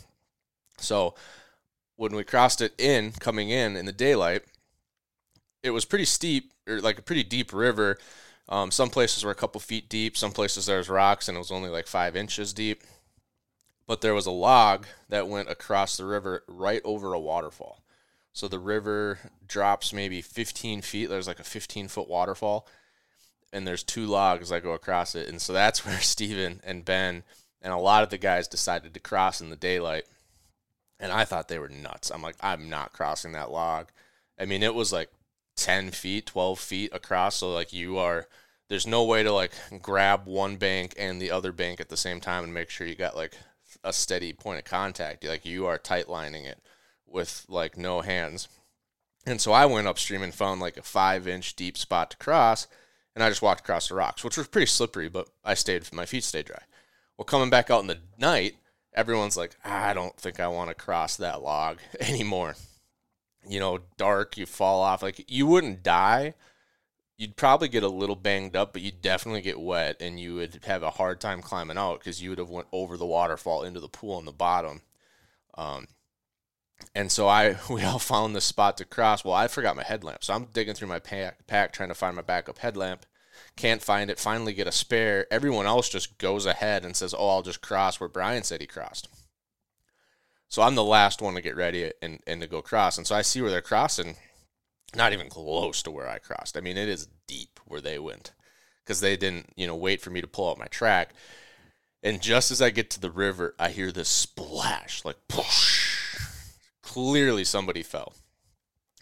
so 0.77 1.15
when 1.95 2.15
we 2.15 2.23
crossed 2.23 2.61
it 2.61 2.73
in, 2.77 3.11
coming 3.13 3.49
in 3.49 3.75
in 3.75 3.85
the 3.85 3.91
daylight, 3.91 4.43
it 5.63 5.71
was 5.71 5.85
pretty 5.85 6.05
steep 6.05 6.53
or 6.67 6.79
like 6.79 6.99
a 6.99 7.01
pretty 7.01 7.23
deep 7.23 7.51
river. 7.51 7.97
Um, 8.49 8.71
some 8.71 8.89
places 8.89 9.23
were 9.23 9.31
a 9.31 9.35
couple 9.35 9.59
feet 9.59 9.89
deep, 9.89 10.15
some 10.15 10.31
places 10.31 10.65
there 10.65 10.77
was 10.77 10.89
rocks 10.89 11.27
and 11.27 11.35
it 11.35 11.39
was 11.39 11.51
only 11.51 11.69
like 11.69 11.87
five 11.87 12.15
inches 12.15 12.53
deep. 12.53 12.83
But 13.85 14.01
there 14.01 14.13
was 14.13 14.25
a 14.25 14.31
log 14.31 14.85
that 15.09 15.27
went 15.27 15.49
across 15.49 15.97
the 15.97 16.05
river 16.05 16.43
right 16.47 16.81
over 16.83 17.13
a 17.13 17.19
waterfall. 17.19 17.83
So 18.33 18.47
the 18.47 18.59
river 18.59 19.17
drops 19.47 19.91
maybe 19.91 20.21
15 20.21 20.81
feet. 20.81 21.07
There's 21.07 21.27
like 21.27 21.39
a 21.39 21.43
15 21.43 21.87
foot 21.87 22.07
waterfall, 22.07 22.67
and 23.51 23.65
there's 23.65 23.81
two 23.81 24.05
logs 24.05 24.49
that 24.49 24.61
go 24.61 24.73
across 24.73 25.15
it. 25.15 25.27
And 25.27 25.41
so 25.41 25.53
that's 25.53 25.85
where 25.85 25.99
Steven 25.99 26.61
and 26.63 26.85
Ben 26.85 27.23
and 27.61 27.73
a 27.73 27.77
lot 27.77 28.03
of 28.03 28.09
the 28.09 28.17
guys 28.17 28.47
decided 28.47 28.93
to 28.93 28.99
cross 28.99 29.41
in 29.41 29.49
the 29.49 29.55
daylight. 29.55 30.03
And 30.99 31.11
I 31.11 31.25
thought 31.25 31.47
they 31.47 31.57
were 31.57 31.69
nuts. 31.69 32.11
I'm 32.11 32.21
like, 32.21 32.35
I'm 32.41 32.69
not 32.69 32.93
crossing 32.93 33.31
that 33.31 33.51
log. 33.51 33.87
I 34.39 34.45
mean, 34.45 34.61
it 34.61 34.75
was 34.75 34.93
like 34.93 35.09
10 35.57 35.91
feet, 35.91 36.25
12 36.27 36.59
feet 36.59 36.93
across. 36.93 37.35
So, 37.35 37.51
like, 37.51 37.73
you 37.73 37.97
are, 37.97 38.27
there's 38.69 38.87
no 38.87 39.03
way 39.03 39.23
to 39.23 39.31
like 39.31 39.51
grab 39.81 40.25
one 40.25 40.55
bank 40.55 40.93
and 40.97 41.21
the 41.21 41.31
other 41.31 41.51
bank 41.51 41.81
at 41.81 41.89
the 41.89 41.97
same 41.97 42.21
time 42.21 42.43
and 42.43 42.53
make 42.53 42.69
sure 42.69 42.87
you 42.87 42.95
got 42.95 43.15
like 43.15 43.37
a 43.83 43.91
steady 43.91 44.33
point 44.33 44.59
of 44.59 44.65
contact. 44.65 45.23
Like, 45.25 45.45
you 45.45 45.65
are 45.65 45.77
tight 45.77 46.07
lining 46.07 46.45
it 46.45 46.61
with 47.05 47.45
like 47.49 47.77
no 47.77 48.01
hands. 48.01 48.47
And 49.25 49.41
so 49.41 49.51
I 49.51 49.65
went 49.65 49.87
upstream 49.87 50.23
and 50.23 50.33
found 50.33 50.61
like 50.61 50.77
a 50.77 50.83
five 50.83 51.27
inch 51.27 51.55
deep 51.55 51.77
spot 51.77 52.11
to 52.11 52.17
cross. 52.17 52.67
And 53.13 53.23
I 53.23 53.29
just 53.29 53.41
walked 53.41 53.61
across 53.61 53.89
the 53.89 53.95
rocks, 53.95 54.23
which 54.23 54.37
was 54.37 54.47
pretty 54.47 54.67
slippery, 54.67 55.09
but 55.09 55.27
I 55.43 55.55
stayed, 55.55 55.91
my 55.91 56.05
feet 56.05 56.23
stayed 56.23 56.45
dry. 56.45 56.61
Well, 57.17 57.25
coming 57.25 57.49
back 57.49 57.71
out 57.71 57.81
in 57.81 57.87
the 57.87 57.97
night, 58.19 58.57
everyone's 58.93 59.35
like, 59.35 59.55
ah, 59.65 59.87
I 59.87 59.93
don't 59.93 60.15
think 60.17 60.39
I 60.39 60.47
want 60.47 60.69
to 60.69 60.75
cross 60.75 61.17
that 61.17 61.41
log 61.41 61.79
anymore. 61.99 62.55
You 63.49 63.59
know, 63.59 63.79
dark, 63.97 64.37
you 64.37 64.45
fall 64.45 64.81
off. 64.81 65.01
Like, 65.01 65.29
you 65.29 65.47
wouldn't 65.47 65.83
die. 65.83 66.33
You'd 67.17 67.35
probably 67.35 67.67
get 67.67 67.83
a 67.83 67.89
little 67.89 68.15
banged 68.15 68.55
up, 68.55 68.73
but 68.73 68.81
you'd 68.81 69.01
definitely 69.01 69.41
get 69.41 69.59
wet 69.59 69.97
and 70.01 70.19
you 70.19 70.35
would 70.35 70.59
have 70.65 70.83
a 70.83 70.91
hard 70.91 71.19
time 71.19 71.41
climbing 71.41 71.77
out 71.77 71.99
because 71.99 72.21
you 72.21 72.29
would 72.29 72.37
have 72.37 72.49
went 72.49 72.67
over 72.71 72.95
the 72.95 73.07
waterfall 73.07 73.63
into 73.63 73.79
the 73.79 73.87
pool 73.87 74.15
on 74.15 74.25
the 74.25 74.31
bottom. 74.31 74.81
Um, 75.55 75.87
and 76.93 77.11
so 77.11 77.27
I 77.27 77.57
we 77.71 77.81
all 77.83 77.97
found 77.97 78.35
this 78.35 78.45
spot 78.45 78.77
to 78.77 78.85
cross. 78.85 79.25
Well, 79.25 79.33
I 79.33 79.47
forgot 79.47 79.75
my 79.75 79.83
headlamp, 79.83 80.23
so 80.23 80.35
I'm 80.35 80.45
digging 80.53 80.75
through 80.75 80.89
my 80.89 80.99
pack, 80.99 81.47
pack 81.47 81.73
trying 81.73 81.89
to 81.89 81.95
find 81.95 82.15
my 82.15 82.21
backup 82.21 82.59
headlamp 82.59 83.05
can't 83.55 83.81
find 83.81 84.09
it, 84.09 84.19
finally 84.19 84.53
get 84.53 84.67
a 84.67 84.71
spare. 84.71 85.25
Everyone 85.31 85.65
else 85.65 85.89
just 85.89 86.17
goes 86.17 86.45
ahead 86.45 86.85
and 86.85 86.95
says, 86.95 87.13
Oh, 87.17 87.29
I'll 87.29 87.41
just 87.41 87.61
cross 87.61 87.99
where 87.99 88.09
Brian 88.09 88.43
said 88.43 88.61
he 88.61 88.67
crossed. 88.67 89.09
So 90.49 90.61
I'm 90.61 90.75
the 90.75 90.83
last 90.83 91.21
one 91.21 91.35
to 91.35 91.41
get 91.41 91.55
ready 91.55 91.91
and, 92.01 92.21
and 92.25 92.41
to 92.41 92.47
go 92.47 92.61
cross. 92.61 92.97
And 92.97 93.05
so 93.05 93.15
I 93.15 93.21
see 93.21 93.41
where 93.41 93.51
they're 93.51 93.61
crossing, 93.61 94.15
not 94.95 95.13
even 95.13 95.29
close 95.29 95.81
to 95.83 95.91
where 95.91 96.07
I 96.07 96.19
crossed. 96.19 96.57
I 96.57 96.61
mean, 96.61 96.77
it 96.77 96.87
is 96.87 97.07
deep 97.27 97.59
where 97.65 97.81
they 97.81 97.99
went 97.99 98.31
because 98.83 99.01
they 99.01 99.17
didn't, 99.17 99.51
you 99.55 99.67
know, 99.67 99.75
wait 99.75 100.01
for 100.01 100.09
me 100.09 100.21
to 100.21 100.27
pull 100.27 100.49
out 100.49 100.57
my 100.57 100.67
track. 100.67 101.13
And 102.01 102.21
just 102.21 102.51
as 102.51 102.61
I 102.61 102.69
get 102.69 102.89
to 102.91 103.01
the 103.01 103.11
river, 103.11 103.55
I 103.59 103.69
hear 103.69 103.91
this 103.91 104.07
splash, 104.07 105.03
like, 105.03 105.17
poosh. 105.27 106.55
Clearly 106.81 107.43
somebody 107.43 107.83
fell. 107.83 108.13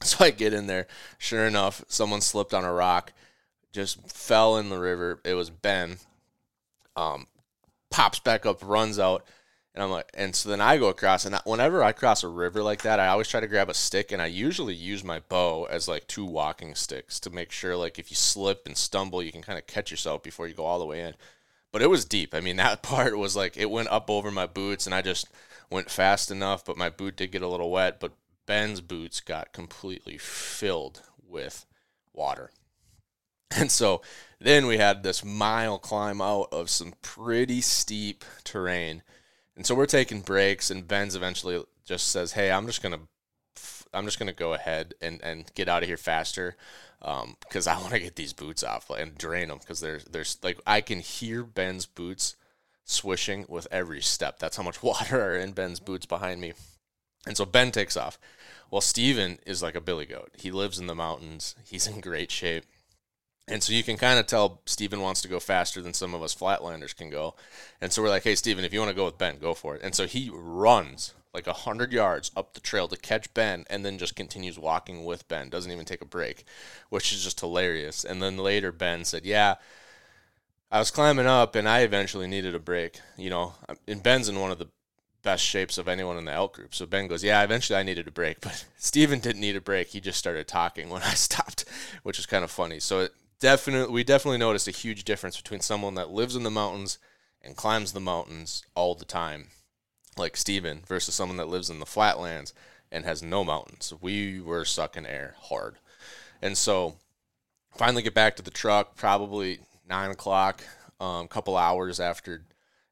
So 0.01 0.25
I 0.25 0.31
get 0.31 0.53
in 0.53 0.67
there. 0.67 0.87
Sure 1.17 1.47
enough, 1.47 1.83
someone 1.87 2.19
slipped 2.19 2.53
on 2.53 2.65
a 2.65 2.73
rock 2.73 3.13
just 3.75 4.09
fell 4.09 4.57
in 4.57 4.69
the 4.69 4.79
river. 4.79 5.19
It 5.25 5.33
was 5.33 5.49
Ben. 5.49 5.97
Um, 6.95 7.27
pops 7.91 8.19
back 8.19 8.45
up, 8.45 8.65
runs 8.65 8.97
out, 8.97 9.25
and 9.75 9.83
I'm 9.83 9.91
like, 9.91 10.09
and 10.13 10.33
so 10.33 10.47
then 10.47 10.61
I 10.61 10.77
go 10.77 10.87
across, 10.87 11.25
and 11.25 11.35
whenever 11.43 11.83
I 11.83 11.91
cross 11.91 12.23
a 12.23 12.29
river 12.29 12.63
like 12.63 12.81
that, 12.83 12.99
I 12.99 13.07
always 13.07 13.27
try 13.27 13.41
to 13.41 13.47
grab 13.47 13.69
a 13.69 13.73
stick, 13.73 14.13
and 14.13 14.21
I 14.21 14.27
usually 14.27 14.73
use 14.73 15.03
my 15.03 15.19
bow 15.19 15.65
as 15.65 15.89
like 15.89 16.07
two 16.07 16.23
walking 16.23 16.75
sticks 16.75 17.19
to 17.19 17.29
make 17.29 17.51
sure, 17.51 17.75
like, 17.75 17.99
if 17.99 18.09
you 18.09 18.15
slip 18.15 18.65
and 18.65 18.77
stumble, 18.77 19.21
you 19.21 19.33
can 19.33 19.41
kind 19.41 19.59
of 19.59 19.67
catch 19.67 19.91
yourself 19.91 20.23
before 20.23 20.47
you 20.47 20.53
go 20.53 20.65
all 20.65 20.79
the 20.79 20.85
way 20.85 21.01
in. 21.01 21.13
But 21.73 21.81
it 21.81 21.89
was 21.89 22.05
deep. 22.05 22.33
I 22.33 22.39
mean, 22.39 22.55
that 22.57 22.83
part 22.83 23.17
was 23.17 23.35
like 23.35 23.57
it 23.57 23.69
went 23.69 23.89
up 23.89 24.09
over 24.09 24.31
my 24.31 24.45
boots, 24.45 24.85
and 24.85 24.95
I 24.95 25.01
just 25.01 25.27
went 25.69 25.91
fast 25.91 26.31
enough, 26.31 26.63
but 26.63 26.77
my 26.77 26.89
boot 26.89 27.17
did 27.17 27.33
get 27.33 27.41
a 27.41 27.47
little 27.49 27.69
wet. 27.69 27.99
But 27.99 28.13
Ben's 28.45 28.79
boots 28.79 29.19
got 29.19 29.51
completely 29.51 30.17
filled 30.17 31.01
with 31.27 31.65
water. 32.13 32.51
And 33.57 33.71
so 33.71 34.01
then 34.39 34.65
we 34.67 34.79
had 34.79 35.03
this 35.03 35.23
mile 35.23 35.77
climb 35.77 36.19
out 36.19 36.49
of 36.51 36.69
some 36.69 36.93
pretty 37.01 37.61
steep 37.61 38.25
terrain. 38.43 39.01
And 39.55 39.65
so 39.65 39.75
we're 39.75 39.85
taking 39.85 40.21
breaks 40.21 40.69
and 40.69 40.87
Ben's 40.87 41.15
eventually 41.15 41.63
just 41.85 42.09
says, 42.09 42.33
"Hey, 42.33 42.51
I'm 42.51 42.65
just 42.65 42.81
to 42.93 43.07
I'm 43.93 44.05
just 44.05 44.19
to 44.27 44.33
go 44.33 44.53
ahead 44.53 44.93
and, 45.01 45.21
and 45.23 45.49
get 45.55 45.69
out 45.69 45.81
of 45.81 45.87
here 45.87 45.97
faster 45.97 46.55
because 46.99 47.67
um, 47.67 47.77
I 47.77 47.79
want 47.79 47.93
to 47.93 47.99
get 47.99 48.15
these 48.15 48.33
boots 48.33 48.63
off 48.63 48.89
and 48.89 49.17
drain 49.17 49.47
them 49.47 49.59
because 49.59 49.79
there's 49.79 50.03
there's 50.05 50.37
like 50.43 50.59
I 50.67 50.81
can 50.81 50.99
hear 50.99 51.43
Ben's 51.43 51.85
boots 51.85 52.35
swishing 52.83 53.45
with 53.47 53.67
every 53.71 54.01
step. 54.01 54.39
That's 54.39 54.57
how 54.57 54.63
much 54.63 54.83
water 54.83 55.21
are 55.21 55.35
in 55.35 55.53
Ben's 55.53 55.79
boots 55.79 56.05
behind 56.05 56.41
me. 56.41 56.53
And 57.25 57.35
so 57.35 57.45
Ben 57.45 57.71
takes 57.71 57.97
off. 57.97 58.19
Well, 58.69 58.81
Steven 58.81 59.39
is 59.45 59.63
like 59.63 59.75
a 59.75 59.81
billy 59.81 60.05
goat. 60.05 60.31
He 60.37 60.51
lives 60.51 60.77
in 60.77 60.87
the 60.87 60.95
mountains. 60.95 61.55
He's 61.63 61.87
in 61.87 62.01
great 62.01 62.31
shape. 62.31 62.65
And 63.47 63.61
so 63.61 63.73
you 63.73 63.83
can 63.83 63.97
kind 63.97 64.19
of 64.19 64.25
tell 64.25 64.61
Steven 64.65 65.01
wants 65.01 65.21
to 65.21 65.27
go 65.27 65.39
faster 65.39 65.81
than 65.81 65.93
some 65.93 66.15
of 66.15 66.23
us 66.23 66.33
flatlanders 66.33 66.95
can 66.95 67.11
go. 67.11 67.35
And 67.79 67.91
so 67.91 68.01
we're 68.01 68.09
like, 68.09 68.23
hey, 68.23 68.35
Steven, 68.35 68.65
if 68.65 68.73
you 68.73 68.79
want 68.79 68.89
to 68.89 68.95
go 68.95 69.05
with 69.05 69.19
Ben, 69.19 69.37
go 69.37 69.53
for 69.53 69.75
it. 69.75 69.81
And 69.83 69.93
so 69.93 70.07
he 70.07 70.31
runs 70.33 71.13
like 71.33 71.45
100 71.45 71.93
yards 71.93 72.31
up 72.35 72.53
the 72.53 72.59
trail 72.59 72.87
to 72.87 72.97
catch 72.97 73.31
Ben 73.33 73.65
and 73.69 73.85
then 73.85 73.99
just 73.99 74.15
continues 74.15 74.57
walking 74.57 75.05
with 75.05 75.27
Ben, 75.27 75.49
doesn't 75.49 75.71
even 75.71 75.85
take 75.85 76.01
a 76.01 76.05
break, 76.05 76.43
which 76.89 77.13
is 77.13 77.23
just 77.23 77.39
hilarious. 77.39 78.03
And 78.03 78.21
then 78.21 78.37
later, 78.37 78.71
Ben 78.71 79.05
said, 79.05 79.25
yeah, 79.25 79.55
I 80.71 80.79
was 80.79 80.91
climbing 80.91 81.27
up 81.27 81.55
and 81.55 81.69
I 81.69 81.81
eventually 81.81 82.27
needed 82.27 82.55
a 82.55 82.59
break. 82.59 82.99
You 83.17 83.29
know, 83.29 83.53
and 83.87 84.01
Ben's 84.01 84.27
in 84.27 84.39
one 84.39 84.51
of 84.51 84.57
the 84.57 84.69
best 85.21 85.43
shapes 85.43 85.77
of 85.77 85.87
anyone 85.87 86.17
in 86.17 86.25
the 86.25 86.31
elk 86.31 86.55
group. 86.55 86.73
So 86.73 86.85
Ben 86.85 87.07
goes, 87.07 87.23
Yeah, 87.23 87.43
eventually 87.43 87.77
I 87.77 87.83
needed 87.83 88.07
a 88.07 88.11
break, 88.11 88.41
but 88.41 88.65
Steven 88.77 89.19
didn't 89.19 89.41
need 89.41 89.55
a 89.55 89.61
break. 89.61 89.89
He 89.89 89.99
just 89.99 90.19
started 90.19 90.47
talking 90.47 90.89
when 90.89 91.03
I 91.03 91.13
stopped, 91.15 91.65
which 92.03 92.17
was 92.17 92.25
kind 92.25 92.43
of 92.43 92.51
funny. 92.51 92.79
So 92.79 93.01
it, 93.01 93.13
definitely 93.39 93.93
we 93.93 94.03
definitely 94.03 94.37
noticed 94.37 94.67
a 94.67 94.71
huge 94.71 95.03
difference 95.03 95.37
between 95.37 95.61
someone 95.61 95.95
that 95.95 96.09
lives 96.09 96.35
in 96.35 96.43
the 96.43 96.51
mountains 96.51 96.97
and 97.41 97.55
climbs 97.55 97.91
the 97.91 97.99
mountains 97.99 98.63
all 98.75 98.95
the 98.95 99.05
time, 99.05 99.49
like 100.17 100.35
Steven, 100.35 100.81
versus 100.87 101.15
someone 101.15 101.37
that 101.37 101.47
lives 101.47 101.69
in 101.69 101.79
the 101.79 101.85
flatlands 101.85 102.53
and 102.91 103.05
has 103.05 103.21
no 103.21 103.43
mountains. 103.43 103.93
We 104.01 104.39
were 104.41 104.65
sucking 104.65 105.05
air 105.05 105.35
hard. 105.39 105.77
And 106.41 106.57
so 106.57 106.95
finally 107.75 108.01
get 108.01 108.13
back 108.13 108.35
to 108.35 108.43
the 108.43 108.51
truck, 108.51 108.95
probably 108.95 109.59
nine 109.87 110.11
o'clock, 110.11 110.63
a 110.99 111.03
um, 111.03 111.27
couple 111.27 111.57
hours 111.57 111.99
after 111.99 112.43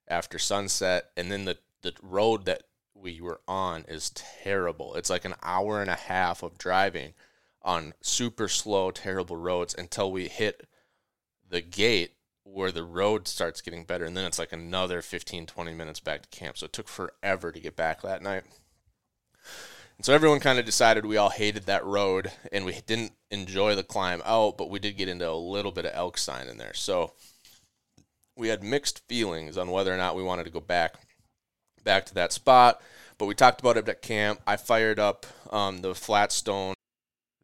after 0.08 0.38
sunset, 0.38 1.12
and 1.16 1.32
then 1.32 1.46
the, 1.46 1.58
the 1.82 1.94
road 2.02 2.46
that 2.46 2.64
we 2.94 3.22
were 3.22 3.40
on 3.48 3.86
is 3.88 4.12
terrible. 4.12 4.96
It's 4.96 5.10
like 5.10 5.26
an 5.26 5.36
hour 5.42 5.82
and 5.82 5.90
a 5.90 5.96
half 5.96 6.44
of 6.44 6.58
driving 6.58 7.14
on 7.64 7.94
super 8.02 8.48
slow, 8.48 8.92
terrible 8.92 9.38
roads 9.38 9.76
until 9.78 10.12
we 10.12 10.28
hit 10.28 10.68
the 11.50 11.62
gate 11.62 12.14
where 12.44 12.72
the 12.72 12.84
road 12.84 13.28
starts 13.28 13.62
getting 13.62 13.86
better. 13.86 14.06
And 14.06 14.16
then 14.18 14.26
it's 14.26 14.40
like 14.40 14.52
another 14.52 15.02
15, 15.02 15.46
20 15.46 15.74
minutes 15.74 16.00
back 16.00 16.24
to 16.24 16.30
camp. 16.30 16.58
So 16.58 16.66
it 16.66 16.74
took 16.74 16.88
forever 16.88 17.52
to 17.52 17.60
get 17.60 17.76
back 17.76 18.02
that 18.02 18.22
night. 18.22 18.44
And 19.98 20.06
so 20.06 20.14
everyone 20.14 20.40
kind 20.40 20.60
of 20.60 20.66
decided 20.66 21.06
we 21.06 21.18
all 21.18 21.30
hated 21.30 21.66
that 21.66 21.86
road 21.86 22.32
and 22.52 22.66
we 22.66 22.80
didn't 22.86 23.14
enjoy 23.32 23.76
the 23.76 23.84
climb 23.84 24.22
out, 24.26 24.58
but 24.58 24.70
we 24.70 24.80
did 24.80 24.98
get 24.98 25.08
into 25.08 25.30
a 25.30 25.34
little 25.34 25.72
bit 25.72 25.86
of 25.86 25.92
elk 25.94 26.18
sign 26.18 26.48
in 26.48 26.58
there. 26.58 26.74
So 26.74 27.14
we 28.36 28.48
had 28.48 28.64
mixed 28.64 29.08
feelings 29.08 29.58
on 29.58 29.70
whether 29.70 29.94
or 29.94 29.98
not 29.98 30.16
we 30.16 30.24
wanted 30.24 30.46
to 30.46 30.50
go 30.50 30.60
back 30.60 30.96
back 31.84 32.06
to 32.08 32.14
that 32.16 32.34
spot. 32.34 32.82
But 33.18 33.26
we 33.26 33.36
talked 33.36 33.62
about 33.62 33.78
it 33.78 33.88
at 33.88 34.02
camp. 34.02 34.42
I 34.48 34.58
fired 34.58 35.00
up 35.00 35.26
um, 35.52 35.82
the 35.82 35.94
flat 35.94 36.32
stone. 36.32 36.73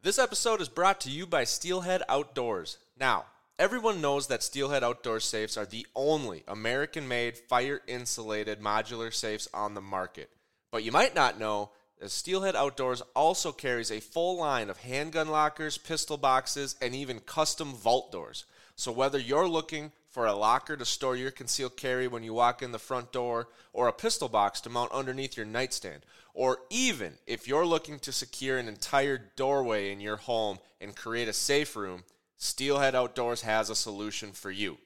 This 0.02 0.18
episode 0.18 0.62
is 0.62 0.70
brought 0.70 0.98
to 1.02 1.10
you 1.10 1.26
by 1.26 1.44
Steelhead 1.44 2.02
Outdoors. 2.08 2.78
Now, 2.98 3.26
everyone 3.58 4.00
knows 4.00 4.28
that 4.28 4.42
Steelhead 4.42 4.82
Outdoor 4.82 5.20
safes 5.20 5.58
are 5.58 5.66
the 5.66 5.86
only 5.94 6.42
American 6.48 7.06
made 7.06 7.36
fire 7.36 7.82
insulated 7.86 8.62
modular 8.62 9.12
safes 9.12 9.46
on 9.52 9.74
the 9.74 9.82
market. 9.82 10.30
But 10.70 10.84
you 10.84 10.90
might 10.90 11.14
not 11.14 11.38
know 11.38 11.72
that 11.98 12.10
Steelhead 12.10 12.56
Outdoors 12.56 13.02
also 13.14 13.52
carries 13.52 13.90
a 13.90 14.00
full 14.00 14.38
line 14.38 14.70
of 14.70 14.78
handgun 14.78 15.28
lockers, 15.28 15.76
pistol 15.76 16.16
boxes, 16.16 16.76
and 16.80 16.94
even 16.94 17.20
custom 17.20 17.74
vault 17.74 18.10
doors. 18.10 18.46
So 18.76 18.92
whether 18.92 19.18
you're 19.18 19.48
looking 19.48 19.92
for 20.10 20.26
a 20.26 20.34
locker 20.34 20.76
to 20.76 20.84
store 20.84 21.16
your 21.16 21.30
concealed 21.30 21.76
carry 21.76 22.08
when 22.08 22.22
you 22.22 22.34
walk 22.34 22.62
in 22.62 22.72
the 22.72 22.78
front 22.78 23.12
door, 23.12 23.48
or 23.72 23.88
a 23.88 23.92
pistol 23.92 24.28
box 24.28 24.60
to 24.60 24.68
mount 24.68 24.92
underneath 24.92 25.36
your 25.36 25.46
nightstand, 25.46 26.02
or 26.34 26.58
even 26.68 27.14
if 27.26 27.46
you're 27.46 27.66
looking 27.66 27.98
to 28.00 28.12
secure 28.12 28.58
an 28.58 28.68
entire 28.68 29.30
doorway 29.36 29.92
in 29.92 30.00
your 30.00 30.16
home 30.16 30.58
and 30.80 30.96
create 30.96 31.28
a 31.28 31.32
safe 31.32 31.76
room, 31.76 32.02
Steelhead 32.36 32.94
Outdoors 32.94 33.42
has 33.42 33.70
a 33.70 33.74
solution 33.74 34.32
for 34.32 34.50
you. 34.50 34.78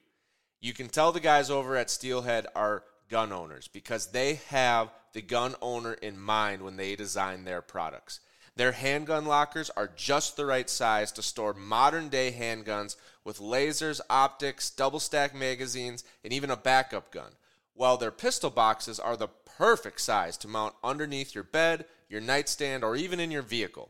You 0.61 0.73
can 0.73 0.89
tell 0.89 1.11
the 1.11 1.19
guys 1.19 1.49
over 1.49 1.75
at 1.75 1.89
Steelhead 1.89 2.47
are 2.55 2.83
gun 3.09 3.31
owners 3.31 3.67
because 3.67 4.07
they 4.07 4.35
have 4.49 4.89
the 5.13 5.21
gun 5.21 5.55
owner 5.61 5.93
in 5.93 6.19
mind 6.19 6.61
when 6.61 6.75
they 6.75 6.95
design 6.95 7.45
their 7.45 7.61
products. 7.61 8.19
Their 8.57 8.71
handgun 8.71 9.25
lockers 9.25 9.69
are 9.71 9.89
just 9.95 10.37
the 10.37 10.45
right 10.45 10.69
size 10.69 11.11
to 11.13 11.21
store 11.21 11.53
modern 11.53 12.07
day 12.07 12.31
handguns 12.31 12.95
with 13.25 13.39
lasers, 13.39 13.99
optics, 14.09 14.69
double 14.69 14.99
stack 14.99 15.35
magazines, 15.35 16.03
and 16.23 16.31
even 16.31 16.49
a 16.49 16.55
backup 16.55 17.11
gun. 17.11 17.33
While 17.73 17.97
their 17.97 18.11
pistol 18.11 18.49
boxes 18.49 18.99
are 18.99 19.17
the 19.17 19.27
perfect 19.27 19.99
size 19.99 20.37
to 20.37 20.47
mount 20.47 20.75
underneath 20.83 21.35
your 21.35 21.43
bed, 21.43 21.85
your 22.07 22.21
nightstand, 22.21 22.83
or 22.83 22.95
even 22.95 23.19
in 23.19 23.31
your 23.31 23.41
vehicle. 23.41 23.89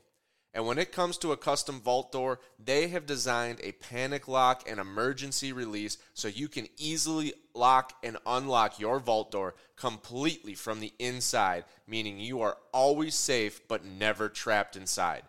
And 0.55 0.65
when 0.65 0.79
it 0.79 0.91
comes 0.93 1.17
to 1.17 1.33
a 1.33 1.37
custom 1.37 1.81
vault 1.81 2.13
door, 2.13 2.39
they 2.57 2.87
have 2.87 3.05
designed 3.05 3.59
a 3.61 3.73
panic 3.73 4.29
lock 4.29 4.63
and 4.65 4.79
emergency 4.79 5.51
release 5.51 5.97
so 6.13 6.29
you 6.29 6.47
can 6.47 6.69
easily 6.77 7.33
lock 7.53 7.91
and 8.01 8.15
unlock 8.25 8.79
your 8.79 9.01
vault 9.01 9.31
door 9.31 9.55
completely 9.75 10.53
from 10.53 10.79
the 10.79 10.93
inside, 10.97 11.65
meaning 11.85 12.19
you 12.19 12.39
are 12.39 12.55
always 12.73 13.15
safe 13.15 13.67
but 13.67 13.83
never 13.83 14.29
trapped 14.29 14.77
inside. 14.77 15.23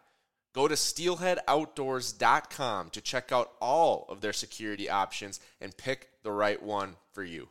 Go 0.54 0.68
to 0.68 0.76
steelheadoutdoors.com 0.76 2.90
to 2.90 3.00
check 3.00 3.32
out 3.32 3.50
all 3.60 4.06
of 4.08 4.20
their 4.20 4.32
security 4.32 4.88
options 4.88 5.40
and 5.60 5.76
pick 5.76 6.10
the 6.22 6.30
right 6.30 6.62
one 6.62 6.94
for 7.12 7.24
you. 7.24 7.48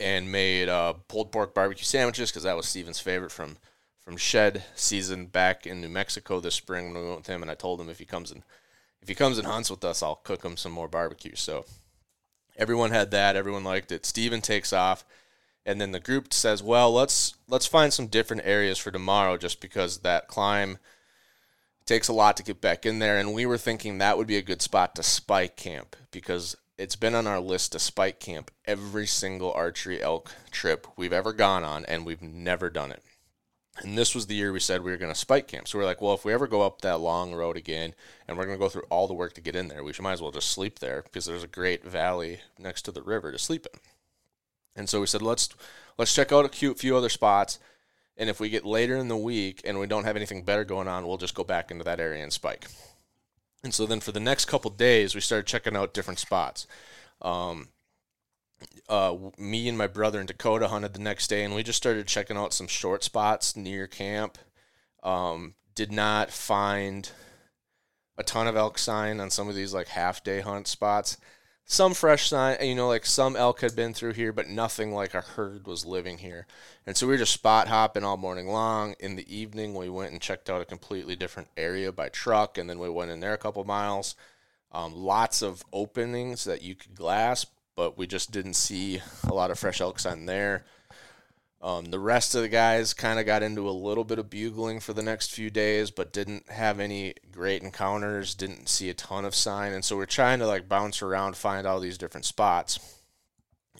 And 0.00 0.32
made 0.32 0.68
uh, 0.68 0.94
pulled 1.06 1.30
pork 1.30 1.54
barbecue 1.54 1.84
sandwiches 1.84 2.32
because 2.32 2.42
that 2.42 2.56
was 2.56 2.66
Steven's 2.66 2.98
favorite 2.98 3.30
from 3.30 3.58
from 4.06 4.16
shed 4.16 4.62
season 4.76 5.26
back 5.26 5.66
in 5.66 5.80
New 5.80 5.88
Mexico 5.88 6.38
this 6.38 6.54
spring 6.54 6.92
when 6.92 7.02
we 7.02 7.08
went 7.08 7.18
with 7.18 7.26
him, 7.26 7.42
and 7.42 7.50
I 7.50 7.56
told 7.56 7.80
him 7.80 7.88
if 7.90 7.98
he 7.98 8.04
comes 8.04 8.30
and 8.30 8.44
if 9.02 9.08
he 9.08 9.16
comes 9.16 9.36
and 9.36 9.48
hunts 9.48 9.68
with 9.68 9.84
us, 9.84 10.00
I'll 10.00 10.14
cook 10.22 10.44
him 10.44 10.56
some 10.56 10.70
more 10.70 10.86
barbecue. 10.86 11.34
So 11.34 11.64
everyone 12.56 12.92
had 12.92 13.10
that. 13.10 13.34
Everyone 13.34 13.64
liked 13.64 13.90
it. 13.90 14.06
Steven 14.06 14.40
takes 14.40 14.72
off, 14.72 15.04
and 15.66 15.80
then 15.80 15.90
the 15.90 15.98
group 15.98 16.32
says, 16.32 16.62
"Well, 16.62 16.92
let's 16.92 17.34
let's 17.48 17.66
find 17.66 17.92
some 17.92 18.06
different 18.06 18.42
areas 18.44 18.78
for 18.78 18.92
tomorrow, 18.92 19.36
just 19.36 19.60
because 19.60 19.98
that 19.98 20.28
climb." 20.28 20.78
takes 21.84 22.08
a 22.08 22.12
lot 22.12 22.36
to 22.36 22.42
get 22.42 22.60
back 22.60 22.84
in 22.84 22.98
there 22.98 23.16
and 23.16 23.32
we 23.32 23.46
were 23.46 23.56
thinking 23.56 23.98
that 23.98 24.18
would 24.18 24.26
be 24.26 24.36
a 24.36 24.42
good 24.42 24.60
spot 24.60 24.92
to 24.96 25.04
spike 25.04 25.54
camp 25.54 25.94
because 26.10 26.56
it's 26.76 26.96
been 26.96 27.14
on 27.14 27.28
our 27.28 27.38
list 27.38 27.70
to 27.70 27.78
spike 27.78 28.18
camp 28.18 28.50
every 28.64 29.06
single 29.06 29.52
archery 29.52 30.02
elk 30.02 30.32
trip 30.50 30.88
we've 30.96 31.12
ever 31.12 31.32
gone 31.32 31.62
on 31.62 31.84
and 31.84 32.04
we've 32.04 32.22
never 32.22 32.68
done 32.68 32.90
it 32.90 33.04
and 33.82 33.96
this 33.96 34.14
was 34.14 34.26
the 34.26 34.34
year 34.34 34.52
we 34.52 34.60
said 34.60 34.82
we 34.82 34.90
were 34.90 34.96
going 34.96 35.12
to 35.12 35.18
spike 35.18 35.48
camp. 35.48 35.68
So 35.68 35.78
we 35.78 35.84
are 35.84 35.86
like, 35.86 36.00
well, 36.00 36.14
if 36.14 36.24
we 36.24 36.32
ever 36.32 36.46
go 36.46 36.62
up 36.62 36.80
that 36.80 37.00
long 37.00 37.34
road 37.34 37.56
again 37.56 37.94
and 38.26 38.36
we're 38.36 38.46
going 38.46 38.58
to 38.58 38.62
go 38.62 38.68
through 38.68 38.86
all 38.88 39.06
the 39.06 39.14
work 39.14 39.34
to 39.34 39.40
get 39.40 39.56
in 39.56 39.68
there, 39.68 39.84
we 39.84 39.92
should 39.92 40.02
might 40.02 40.12
as 40.12 40.22
well 40.22 40.30
just 40.30 40.50
sleep 40.50 40.78
there 40.78 41.02
because 41.02 41.26
there's 41.26 41.42
a 41.42 41.48
great 41.48 41.84
valley 41.84 42.40
next 42.58 42.82
to 42.82 42.92
the 42.92 43.02
river 43.02 43.32
to 43.32 43.38
sleep 43.38 43.66
in. 43.72 43.80
And 44.74 44.88
so 44.88 45.00
we 45.00 45.06
said, 45.06 45.22
let's 45.22 45.48
let's 45.98 46.14
check 46.14 46.32
out 46.32 46.44
a 46.44 46.48
cute 46.48 46.78
few 46.78 46.96
other 46.96 47.08
spots. 47.08 47.58
And 48.16 48.30
if 48.30 48.40
we 48.40 48.48
get 48.48 48.64
later 48.64 48.96
in 48.96 49.08
the 49.08 49.16
week 49.16 49.60
and 49.64 49.78
we 49.78 49.86
don't 49.86 50.04
have 50.04 50.16
anything 50.16 50.42
better 50.42 50.64
going 50.64 50.88
on, 50.88 51.06
we'll 51.06 51.18
just 51.18 51.34
go 51.34 51.44
back 51.44 51.70
into 51.70 51.84
that 51.84 52.00
area 52.00 52.22
and 52.22 52.32
spike. 52.32 52.66
And 53.62 53.74
so 53.74 53.84
then 53.84 54.00
for 54.00 54.12
the 54.12 54.20
next 54.20 54.46
couple 54.46 54.70
days, 54.70 55.14
we 55.14 55.20
started 55.20 55.46
checking 55.46 55.76
out 55.76 55.92
different 55.92 56.18
spots. 56.18 56.66
Um, 57.20 57.68
uh, 58.88 59.16
me 59.38 59.68
and 59.68 59.76
my 59.76 59.86
brother 59.86 60.20
in 60.20 60.26
Dakota 60.26 60.68
hunted 60.68 60.94
the 60.94 61.00
next 61.00 61.28
day, 61.28 61.44
and 61.44 61.54
we 61.54 61.62
just 61.62 61.76
started 61.76 62.06
checking 62.06 62.36
out 62.36 62.52
some 62.52 62.66
short 62.66 63.04
spots 63.04 63.56
near 63.56 63.86
camp. 63.86 64.38
Um, 65.02 65.54
did 65.74 65.92
not 65.92 66.30
find 66.30 67.10
a 68.18 68.22
ton 68.22 68.46
of 68.46 68.56
elk 68.56 68.78
sign 68.78 69.20
on 69.20 69.30
some 69.30 69.48
of 69.48 69.54
these 69.54 69.74
like 69.74 69.88
half 69.88 70.24
day 70.24 70.40
hunt 70.40 70.66
spots. 70.66 71.18
Some 71.68 71.94
fresh 71.94 72.28
sign, 72.28 72.58
you 72.62 72.76
know, 72.76 72.86
like 72.86 73.04
some 73.04 73.34
elk 73.34 73.60
had 73.60 73.74
been 73.74 73.92
through 73.92 74.12
here, 74.12 74.32
but 74.32 74.48
nothing 74.48 74.92
like 74.92 75.14
a 75.14 75.20
herd 75.20 75.66
was 75.66 75.84
living 75.84 76.18
here. 76.18 76.46
And 76.86 76.96
so 76.96 77.06
we 77.06 77.14
were 77.14 77.18
just 77.18 77.32
spot 77.32 77.66
hopping 77.66 78.04
all 78.04 78.16
morning 78.16 78.46
long. 78.46 78.94
In 79.00 79.16
the 79.16 79.36
evening, 79.36 79.74
we 79.74 79.88
went 79.88 80.12
and 80.12 80.20
checked 80.20 80.48
out 80.48 80.62
a 80.62 80.64
completely 80.64 81.16
different 81.16 81.48
area 81.56 81.90
by 81.90 82.08
truck, 82.08 82.56
and 82.56 82.70
then 82.70 82.78
we 82.78 82.88
went 82.88 83.10
in 83.10 83.18
there 83.18 83.34
a 83.34 83.38
couple 83.38 83.64
miles. 83.64 84.14
Um, 84.70 84.94
lots 84.94 85.42
of 85.42 85.64
openings 85.72 86.44
that 86.44 86.62
you 86.62 86.76
could 86.76 86.94
glass, 86.94 87.44
but 87.76 87.96
we 87.96 88.06
just 88.06 88.32
didn't 88.32 88.54
see 88.54 89.00
a 89.24 89.34
lot 89.34 89.50
of 89.50 89.58
fresh 89.58 89.80
elk 89.80 90.00
sign 90.00 90.26
there. 90.26 90.64
Um, 91.62 91.86
the 91.86 91.98
rest 91.98 92.34
of 92.34 92.42
the 92.42 92.48
guys 92.48 92.94
kind 92.94 93.18
of 93.18 93.26
got 93.26 93.42
into 93.42 93.68
a 93.68 93.70
little 93.70 94.04
bit 94.04 94.18
of 94.18 94.30
bugling 94.30 94.80
for 94.80 94.92
the 94.92 95.02
next 95.02 95.32
few 95.32 95.50
days, 95.50 95.90
but 95.90 96.12
didn't 96.12 96.50
have 96.50 96.80
any 96.80 97.14
great 97.32 97.62
encounters, 97.62 98.34
didn't 98.34 98.68
see 98.68 98.88
a 98.88 98.94
ton 98.94 99.24
of 99.24 99.34
sign. 99.34 99.72
And 99.72 99.84
so 99.84 99.96
we're 99.96 100.06
trying 100.06 100.38
to 100.40 100.46
like 100.46 100.68
bounce 100.68 101.02
around, 101.02 101.36
find 101.36 101.66
all 101.66 101.80
these 101.80 101.98
different 101.98 102.24
spots. 102.24 102.78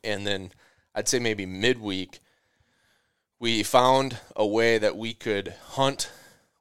And 0.03 0.27
then 0.27 0.53
I'd 0.95 1.09
say 1.09 1.19
maybe 1.19 1.47
midweek, 1.47 2.21
we 3.39 3.63
found 3.63 4.19
a 4.35 4.47
way 4.47 4.79
that 4.79 4.97
we 4.97 5.13
could 5.13 5.55
hunt. 5.71 6.11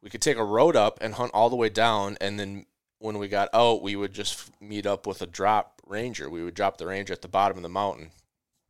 We 0.01 0.09
could 0.09 0.21
take 0.21 0.37
a 0.37 0.43
road 0.43 0.75
up 0.75 0.99
and 1.01 1.15
hunt 1.15 1.31
all 1.33 1.49
the 1.49 1.55
way 1.55 1.69
down. 1.69 2.17
And 2.21 2.39
then 2.39 2.65
when 2.99 3.17
we 3.17 3.27
got 3.29 3.49
out, 3.53 3.81
we 3.81 3.95
would 3.95 4.13
just 4.13 4.51
meet 4.61 4.85
up 4.85 5.07
with 5.07 5.21
a 5.21 5.27
drop 5.27 5.74
ranger. 5.85 6.29
We 6.29 6.43
would 6.43 6.53
drop 6.53 6.77
the 6.77 6.87
ranger 6.87 7.13
at 7.13 7.21
the 7.21 7.27
bottom 7.27 7.57
of 7.57 7.63
the 7.63 7.69
mountain, 7.69 8.11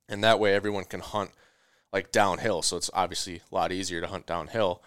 and 0.07 0.23
that 0.23 0.39
way 0.39 0.53
everyone 0.53 0.85
can 0.85 0.99
hunt 0.99 1.31
like 1.91 2.11
downhill. 2.11 2.61
So 2.61 2.77
it's 2.77 2.91
obviously 2.93 3.41
a 3.51 3.55
lot 3.55 3.71
easier 3.71 4.01
to 4.01 4.07
hunt 4.07 4.25
downhill. 4.25 4.83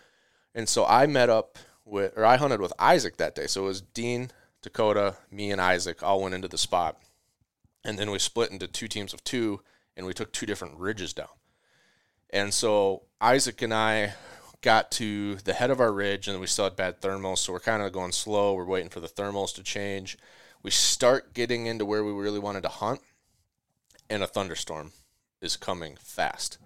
And 0.55 0.69
so 0.69 0.85
I 0.85 1.07
met 1.07 1.31
up 1.31 1.59
with, 1.85 2.12
or 2.17 2.25
I 2.25 2.37
hunted 2.37 2.61
with 2.61 2.73
Isaac 2.79 3.17
that 3.17 3.35
day. 3.35 3.47
So 3.47 3.62
it 3.62 3.67
was 3.67 3.81
Dean, 3.81 4.31
Dakota, 4.62 5.17
me, 5.31 5.51
and 5.51 5.61
Isaac 5.61 6.03
all 6.03 6.23
went 6.23 6.35
into 6.35 6.49
the 6.49 6.59
spot, 6.59 7.01
and 7.85 7.99
then 7.99 8.11
we 8.11 8.19
split 8.19 8.51
into 8.51 8.67
two 8.67 8.88
teams 8.88 9.14
of 9.14 9.25
two, 9.25 9.61
and 9.97 10.07
we 10.07 10.14
took 10.14 10.33
two 10.33 10.47
different 10.47 10.79
ridges 10.79 11.12
down. 11.12 11.29
And 12.31 12.53
so 12.53 13.05
Isaac 13.21 13.62
and 13.62 13.73
I 13.73 14.14
got 14.61 14.91
to 14.93 15.37
the 15.37 15.55
head 15.55 15.71
of 15.71 15.81
our 15.81 15.93
ridge, 15.93 16.29
and 16.29 16.41
we 16.41 16.47
still 16.47 16.64
had 16.64 16.77
bad 16.77 17.01
thermals, 17.01 17.38
so 17.38 17.53
we're 17.53 17.61
kind 17.61 17.83
of 17.83 17.93
going 17.93 18.12
slow. 18.12 18.55
We're 18.55 18.64
waiting 18.64 18.91
for 18.91 19.01
the 19.01 19.09
thermals 19.09 19.55
to 19.55 19.62
change 19.62 20.19
we 20.69 20.73
start 20.73 21.33
getting 21.33 21.65
into 21.65 21.87
where 21.87 22.05
we 22.05 22.13
really 22.13 22.39
wanted 22.39 22.63
to 22.63 22.69
hunt, 22.69 23.01
and 24.11 24.23
a 24.23 24.27
thunderstorm 24.27 24.93
is 25.41 25.57
coming 25.57 25.97
fast. 25.99 26.59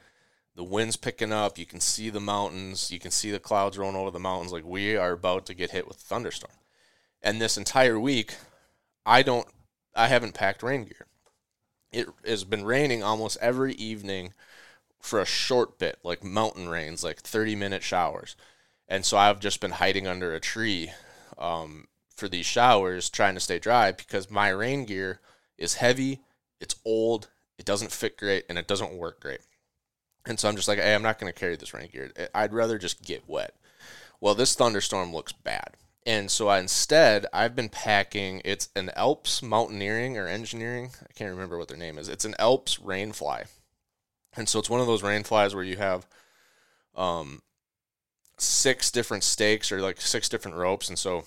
The 0.57 0.65
wind's 0.65 0.97
picking 0.97 1.31
up. 1.31 1.57
You 1.57 1.67
can 1.67 1.79
see 1.79 2.11
the 2.11 2.19
mountains. 2.19 2.91
You 2.91 2.99
can 2.99 3.12
see 3.12 3.31
the 3.31 3.38
clouds 3.38 3.79
rolling 3.79 3.95
over 3.95 4.11
the 4.11 4.19
mountains. 4.19 4.53
Like 4.53 4.65
we 4.65 4.97
are 4.97 5.12
about 5.12 5.47
to 5.47 5.55
get 5.55 5.71
hit 5.71 5.87
with 5.87 5.99
a 5.99 6.01
thunderstorm. 6.01 6.53
And 7.23 7.41
this 7.41 7.57
entire 7.57 7.97
week, 7.97 8.35
I 9.07 9.23
don't, 9.23 9.47
I 9.95 10.09
haven't 10.09 10.35
packed 10.35 10.65
rain 10.65 10.83
gear. 10.83 11.07
It 11.93 12.09
has 12.27 12.43
been 12.43 12.65
raining 12.65 13.05
almost 13.05 13.38
every 13.41 13.75
evening 13.75 14.33
for 14.99 15.21
a 15.21 15.25
short 15.25 15.79
bit, 15.79 16.01
like 16.03 16.25
mountain 16.25 16.69
rains, 16.69 17.05
like 17.05 17.21
30 17.21 17.55
minute 17.55 17.85
showers. 17.85 18.35
And 18.88 19.05
so 19.05 19.17
I've 19.17 19.38
just 19.38 19.61
been 19.61 19.71
hiding 19.71 20.09
under 20.09 20.35
a 20.35 20.41
tree 20.41 20.91
um, 21.38 21.87
for 22.16 22.29
these 22.29 22.46
showers 22.46 23.11
trying 23.11 23.35
to 23.35 23.40
stay 23.40 23.59
dry 23.59 23.92
because 23.92 24.31
my 24.31 24.48
rain 24.48 24.85
gear 24.85 25.20
is 25.59 25.75
heavy, 25.75 26.20
it's 26.61 26.77
old, 26.85 27.29
it 27.59 27.64
doesn't 27.64 27.92
fit 27.92 28.16
great, 28.16 28.44
and 28.48 28.59
it 28.59 28.66
doesn't 28.66 28.94
work 28.94 29.20
great. 29.20 29.40
And 30.25 30.38
so 30.38 30.48
I'm 30.48 30.57
just 30.57 30.68
like, 30.68 30.79
hey, 30.79 30.94
I'm 30.94 31.03
not 31.03 31.18
going 31.18 31.33
to 31.33 31.38
carry 31.38 31.57
this 31.57 31.75
rain 31.75 31.88
gear. 31.92 32.12
I'd 32.35 32.53
rather 32.53 32.79
just 32.79 33.05
get 33.05 33.29
wet. 33.29 33.55
Well, 34.20 34.35
this 34.35 34.55
thunderstorm 34.55 35.12
looks 35.12 35.33
bad. 35.33 35.77
And 36.05 36.31
so 36.31 36.48
I, 36.48 36.59
instead, 36.59 37.27
I've 37.33 37.55
been 37.55 37.68
packing, 37.68 38.42
it's 38.44 38.68
an 38.75 38.90
Alps 38.96 39.42
mountaineering 39.42 40.18
or 40.18 40.27
engineering. 40.27 40.90
I 41.01 41.12
can't 41.12 41.31
remember 41.31 41.59
what 41.59 41.68
their 41.68 41.77
name 41.77 41.98
is. 41.98 42.09
It's 42.09 42.25
an 42.25 42.35
Alps 42.38 42.79
rainfly. 42.79 43.46
And 44.37 44.48
so 44.48 44.59
it's 44.59 44.70
one 44.70 44.81
of 44.81 44.87
those 44.87 45.03
rainflies 45.03 45.55
where 45.55 45.64
you 45.64 45.77
have 45.77 46.07
um, 46.96 47.42
six 48.38 48.90
different 48.90 49.22
stakes 49.22 49.70
or 49.70 49.81
like 49.81 50.01
six 50.01 50.29
different 50.29 50.57
ropes. 50.57 50.88
And 50.88 50.98
so 50.98 51.25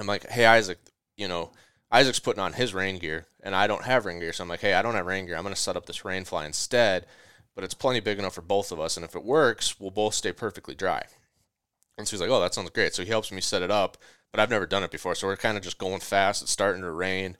I'm 0.00 0.06
like, 0.06 0.28
hey, 0.28 0.46
Isaac, 0.46 0.78
you 1.16 1.28
know, 1.28 1.50
Isaac's 1.90 2.18
putting 2.18 2.42
on 2.42 2.52
his 2.52 2.74
rain 2.74 2.98
gear, 2.98 3.26
and 3.42 3.54
I 3.54 3.66
don't 3.66 3.84
have 3.84 4.04
rain 4.04 4.20
gear. 4.20 4.32
So 4.32 4.42
I'm 4.42 4.48
like, 4.48 4.60
hey, 4.60 4.74
I 4.74 4.82
don't 4.82 4.94
have 4.94 5.06
rain 5.06 5.26
gear. 5.26 5.36
I'm 5.36 5.42
going 5.42 5.54
to 5.54 5.60
set 5.60 5.76
up 5.76 5.86
this 5.86 6.04
rain 6.04 6.24
fly 6.24 6.44
instead, 6.46 7.06
but 7.54 7.64
it's 7.64 7.74
plenty 7.74 8.00
big 8.00 8.18
enough 8.18 8.34
for 8.34 8.42
both 8.42 8.70
of 8.70 8.80
us. 8.80 8.96
And 8.96 9.04
if 9.04 9.16
it 9.16 9.24
works, 9.24 9.80
we'll 9.80 9.90
both 9.90 10.14
stay 10.14 10.32
perfectly 10.32 10.74
dry. 10.74 11.04
And 11.96 12.06
so 12.06 12.12
he's 12.12 12.20
like, 12.20 12.30
oh, 12.30 12.40
that 12.40 12.54
sounds 12.54 12.70
great. 12.70 12.94
So 12.94 13.02
he 13.02 13.08
helps 13.08 13.32
me 13.32 13.40
set 13.40 13.62
it 13.62 13.70
up, 13.70 13.96
but 14.30 14.38
I've 14.38 14.50
never 14.50 14.66
done 14.66 14.84
it 14.84 14.90
before. 14.90 15.14
So 15.14 15.26
we're 15.26 15.36
kind 15.36 15.56
of 15.56 15.64
just 15.64 15.78
going 15.78 16.00
fast. 16.00 16.42
It's 16.42 16.52
starting 16.52 16.82
to 16.82 16.90
rain. 16.90 17.36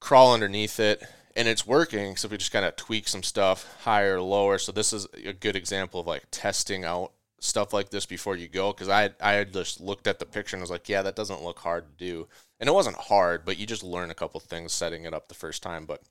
Crawl 0.00 0.34
underneath 0.34 0.80
it, 0.80 1.02
and 1.36 1.46
it's 1.46 1.66
working. 1.66 2.16
So 2.16 2.28
we 2.28 2.36
just 2.36 2.52
kind 2.52 2.64
of 2.64 2.76
tweak 2.76 3.06
some 3.08 3.22
stuff 3.22 3.74
higher, 3.84 4.20
lower. 4.20 4.58
So 4.58 4.72
this 4.72 4.92
is 4.92 5.06
a 5.24 5.32
good 5.32 5.54
example 5.54 6.00
of 6.00 6.06
like 6.06 6.24
testing 6.30 6.84
out 6.84 7.12
stuff 7.44 7.72
like 7.72 7.90
this 7.90 8.06
before 8.06 8.36
you 8.36 8.48
go. 8.48 8.72
Because 8.72 8.88
I 8.88 9.10
I 9.20 9.32
had 9.32 9.52
just 9.52 9.80
looked 9.80 10.06
at 10.06 10.18
the 10.18 10.26
picture 10.26 10.56
and 10.56 10.62
was 10.62 10.70
like, 10.70 10.88
yeah, 10.88 11.02
that 11.02 11.16
doesn't 11.16 11.42
look 11.42 11.60
hard 11.60 11.84
to 11.86 12.04
do, 12.04 12.28
and 12.60 12.68
it 12.68 12.72
wasn't 12.72 12.96
hard, 12.96 13.44
but 13.44 13.58
you 13.58 13.66
just 13.66 13.82
learn 13.84 14.10
a 14.10 14.14
couple 14.14 14.40
things 14.40 14.72
setting 14.72 15.04
it 15.04 15.14
up 15.14 15.28
the 15.28 15.34
first 15.34 15.62
time. 15.62 15.86
But 15.86 16.02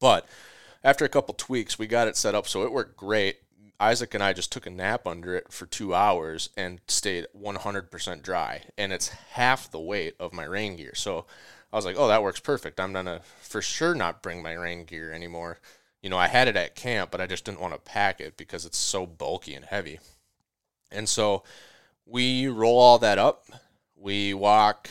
but 0.00 0.26
after 0.82 1.04
a 1.04 1.08
couple 1.08 1.34
tweaks, 1.34 1.78
we 1.78 1.86
got 1.86 2.08
it 2.08 2.16
set 2.16 2.34
up 2.34 2.46
so 2.46 2.62
it 2.62 2.72
worked 2.72 2.96
great. 2.96 3.38
Isaac 3.80 4.14
and 4.14 4.22
I 4.22 4.32
just 4.32 4.52
took 4.52 4.66
a 4.66 4.70
nap 4.70 5.06
under 5.06 5.34
it 5.34 5.52
for 5.52 5.66
two 5.66 5.94
hours 5.94 6.50
and 6.56 6.80
stayed 6.86 7.26
100% 7.36 8.22
dry. 8.22 8.62
And 8.78 8.92
it's 8.92 9.08
half 9.08 9.70
the 9.70 9.80
weight 9.80 10.14
of 10.20 10.32
my 10.32 10.44
rain 10.44 10.76
gear. 10.76 10.94
So 10.94 11.26
I 11.72 11.76
was 11.76 11.84
like, 11.84 11.96
oh, 11.98 12.06
that 12.08 12.22
works 12.22 12.38
perfect. 12.38 12.78
I'm 12.78 12.94
to 12.94 13.20
for 13.40 13.60
sure 13.60 13.94
not 13.94 14.22
bring 14.22 14.42
my 14.42 14.52
rain 14.52 14.84
gear 14.84 15.12
anymore. 15.12 15.58
You 16.02 16.10
know, 16.10 16.18
I 16.18 16.28
had 16.28 16.48
it 16.48 16.56
at 16.56 16.76
camp, 16.76 17.10
but 17.10 17.20
I 17.20 17.26
just 17.26 17.44
didn't 17.44 17.60
want 17.60 17.74
to 17.74 17.80
pack 17.80 18.20
it 18.20 18.36
because 18.36 18.64
it's 18.64 18.78
so 18.78 19.06
bulky 19.06 19.54
and 19.54 19.64
heavy. 19.64 19.98
And 20.94 21.08
so 21.08 21.42
we 22.06 22.46
roll 22.46 22.78
all 22.78 22.98
that 22.98 23.18
up. 23.18 23.46
We 23.96 24.34
walk 24.34 24.90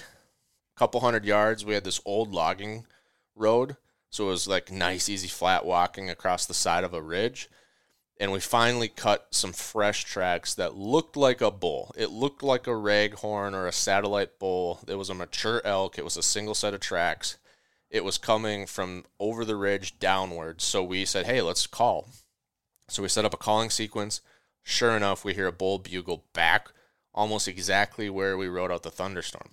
a 0.76 0.80
couple 0.80 1.02
hundred 1.02 1.26
yards. 1.26 1.66
We 1.66 1.74
had 1.74 1.84
this 1.84 2.02
old 2.06 2.34
logging 2.34 2.86
road. 3.36 3.78
So 4.10 4.26
it 4.26 4.32
was 4.32 4.48
like 4.48 4.72
nice, 4.72 5.10
easy, 5.10 5.28
flat 5.28 5.66
walking 5.66 6.10
across 6.10 6.46
the 6.46 6.54
side 6.54 6.84
of 6.84 6.94
a 6.94 7.02
ridge 7.02 7.50
and 8.20 8.32
we 8.32 8.40
finally 8.40 8.88
cut 8.88 9.28
some 9.32 9.54
fresh 9.54 10.06
tracks 10.06 10.54
that 10.56 10.78
looked 10.78 11.18
like 11.18 11.42
a 11.42 11.52
bull. 11.52 11.94
It 11.98 12.12
looked 12.12 12.44
like 12.44 12.68
a 12.68 12.72
raghorn 12.72 13.54
or 13.54 13.68
a 13.68 13.74
satellite 13.74 14.40
bull. 14.40 14.80
It 14.88 14.96
was 14.96 15.10
a 15.10 15.16
mature 15.16 15.62
elk. 15.66 15.98
It 15.98 16.06
was 16.06 16.18
a 16.18 16.24
single 16.24 16.54
set 16.54 16.74
of 16.74 16.80
tracks. 16.80 17.38
It 17.90 18.04
was 18.04 18.18
coming 18.18 18.66
from 18.66 19.06
over 19.20 19.44
the 19.44 19.56
ridge 19.56 20.00
downwards. 20.00 20.64
So 20.64 20.84
we 20.84 21.06
said, 21.06 21.26
hey, 21.26 21.42
let's 21.42 21.68
call. 21.68 22.08
So 22.88 23.02
we 23.02 23.10
set 23.10 23.26
up 23.26 23.34
a 23.34 23.38
calling 23.38 23.70
sequence. 23.70 24.22
Sure 24.64 24.96
enough, 24.96 25.24
we 25.24 25.34
hear 25.34 25.48
a 25.48 25.52
bull 25.52 25.80
bugle 25.80 26.26
back 26.34 26.70
almost 27.14 27.48
exactly 27.48 28.10
where 28.10 28.38
we 28.38 28.48
rode 28.48 28.72
out 28.72 28.84
the 28.84 28.90
thunderstorm. 28.90 29.50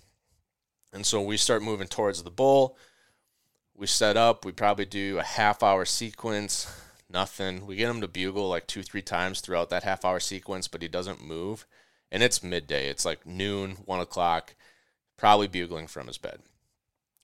And 0.93 1.05
so 1.05 1.21
we 1.21 1.37
start 1.37 1.63
moving 1.63 1.89
towards 1.89 2.23
the 2.23 2.31
bull. 2.31 2.77
We 3.77 3.87
set 3.87 4.17
up, 4.17 4.45
we 4.45 4.53
probably 4.53 4.87
do 4.87 5.19
a 5.19 5.23
half 5.23 5.63
hour 5.63 5.85
sequence 5.85 6.67
nothing. 7.13 7.67
We 7.67 7.77
get 7.77 7.91
him 7.91 8.01
to 8.01 8.09
bugle 8.09 8.49
like 8.49 8.67
two, 8.67 8.83
three 8.83 9.03
times 9.03 9.41
throughout 9.41 9.71
that 9.71 9.83
half 9.83 10.05
hour 10.05 10.21
sequence, 10.21 10.69
but 10.69 10.83
he 10.83 10.89
doesn't 10.89 11.25
move. 11.25 11.67
And 12.11 12.23
it's 12.23 12.43
midday. 12.43 12.89
It's 12.89 13.05
like 13.05 13.27
noon, 13.27 13.79
one 13.85 14.01
o'clock, 14.01 14.55
probably 15.17 15.49
bugling 15.49 15.87
from 15.87 16.07
his 16.07 16.19
bed. 16.19 16.41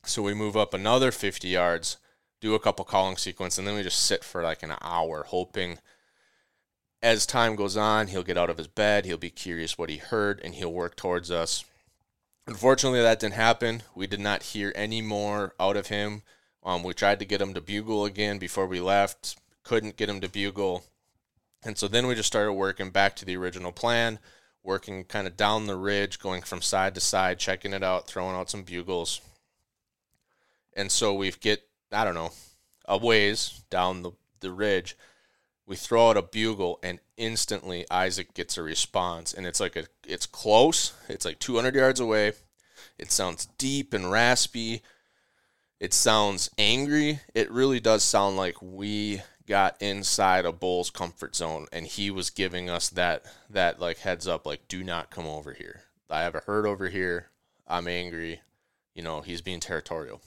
So 0.04 0.22
we 0.22 0.34
move 0.34 0.56
up 0.56 0.74
another 0.74 1.10
50 1.10 1.48
yards, 1.48 1.96
do 2.40 2.54
a 2.54 2.60
couple 2.60 2.84
calling 2.84 3.16
sequence, 3.16 3.58
and 3.58 3.66
then 3.66 3.74
we 3.74 3.82
just 3.82 4.02
sit 4.02 4.22
for 4.22 4.42
like 4.42 4.62
an 4.62 4.74
hour, 4.80 5.24
hoping 5.28 5.78
as 7.02 7.26
time 7.26 7.56
goes 7.56 7.76
on, 7.76 8.08
he'll 8.08 8.22
get 8.22 8.38
out 8.38 8.50
of 8.50 8.58
his 8.58 8.68
bed, 8.68 9.04
he'll 9.04 9.16
be 9.16 9.30
curious 9.30 9.78
what 9.78 9.90
he 9.90 9.96
heard, 9.96 10.40
and 10.42 10.54
he'll 10.54 10.72
work 10.72 10.96
towards 10.96 11.30
us. 11.30 11.64
Unfortunately, 12.46 13.00
that 13.00 13.20
didn't 13.20 13.34
happen. 13.34 13.82
We 13.94 14.06
did 14.06 14.20
not 14.20 14.42
hear 14.42 14.72
any 14.74 15.02
more 15.02 15.54
out 15.58 15.76
of 15.76 15.88
him. 15.88 16.22
Um, 16.62 16.82
we 16.82 16.94
tried 16.94 17.18
to 17.18 17.24
get 17.24 17.40
him 17.40 17.54
to 17.54 17.60
bugle 17.60 18.04
again 18.04 18.38
before 18.38 18.66
we 18.66 18.80
left 18.80 19.36
couldn't 19.66 19.96
get 19.96 20.08
him 20.08 20.20
to 20.20 20.28
bugle. 20.28 20.84
And 21.64 21.76
so 21.76 21.88
then 21.88 22.06
we 22.06 22.14
just 22.14 22.28
started 22.28 22.52
working 22.52 22.90
back 22.90 23.16
to 23.16 23.24
the 23.24 23.36
original 23.36 23.72
plan, 23.72 24.20
working 24.62 25.04
kind 25.04 25.26
of 25.26 25.36
down 25.36 25.66
the 25.66 25.76
ridge, 25.76 26.20
going 26.20 26.42
from 26.42 26.62
side 26.62 26.94
to 26.94 27.00
side, 27.00 27.40
checking 27.40 27.72
it 27.72 27.82
out, 27.82 28.06
throwing 28.06 28.36
out 28.36 28.48
some 28.48 28.62
bugles. 28.62 29.20
And 30.74 30.92
so 30.92 31.14
we 31.14 31.32
get, 31.32 31.66
I 31.90 32.04
don't 32.04 32.14
know, 32.14 32.30
a 32.84 32.96
ways 32.96 33.64
down 33.70 34.02
the, 34.02 34.12
the 34.38 34.52
ridge. 34.52 34.96
We 35.66 35.76
throw 35.76 36.10
out 36.10 36.16
a 36.16 36.22
bugle 36.22 36.78
and 36.82 37.00
instantly 37.16 37.84
Isaac 37.90 38.34
gets 38.34 38.56
a 38.56 38.62
response. 38.62 39.34
And 39.34 39.46
it's 39.46 39.60
like 39.60 39.76
a 39.76 39.86
it's 40.06 40.26
close. 40.26 40.94
It's 41.08 41.24
like 41.24 41.38
200 41.38 41.74
yards 41.74 42.00
away. 42.00 42.32
It 42.98 43.10
sounds 43.10 43.46
deep 43.58 43.92
and 43.92 44.10
raspy. 44.10 44.82
It 45.80 45.92
sounds 45.92 46.50
angry. 46.56 47.20
It 47.34 47.50
really 47.50 47.80
does 47.80 48.02
sound 48.02 48.36
like 48.36 48.62
we 48.62 49.22
got 49.46 49.80
inside 49.80 50.44
a 50.44 50.52
bull's 50.52 50.90
comfort 50.90 51.36
zone 51.36 51.66
and 51.72 51.86
he 51.86 52.10
was 52.10 52.30
giving 52.30 52.68
us 52.68 52.88
that 52.90 53.24
that 53.48 53.80
like 53.80 53.98
heads 53.98 54.26
up 54.26 54.44
like 54.44 54.66
do 54.68 54.82
not 54.82 55.10
come 55.10 55.26
over 55.26 55.52
here 55.52 55.82
i 56.10 56.22
have 56.22 56.34
a 56.34 56.42
herd 56.46 56.66
over 56.66 56.88
here 56.88 57.28
i'm 57.66 57.86
angry 57.86 58.40
you 58.94 59.02
know 59.02 59.20
he's 59.20 59.40
being 59.40 59.60
territorial 59.60 60.20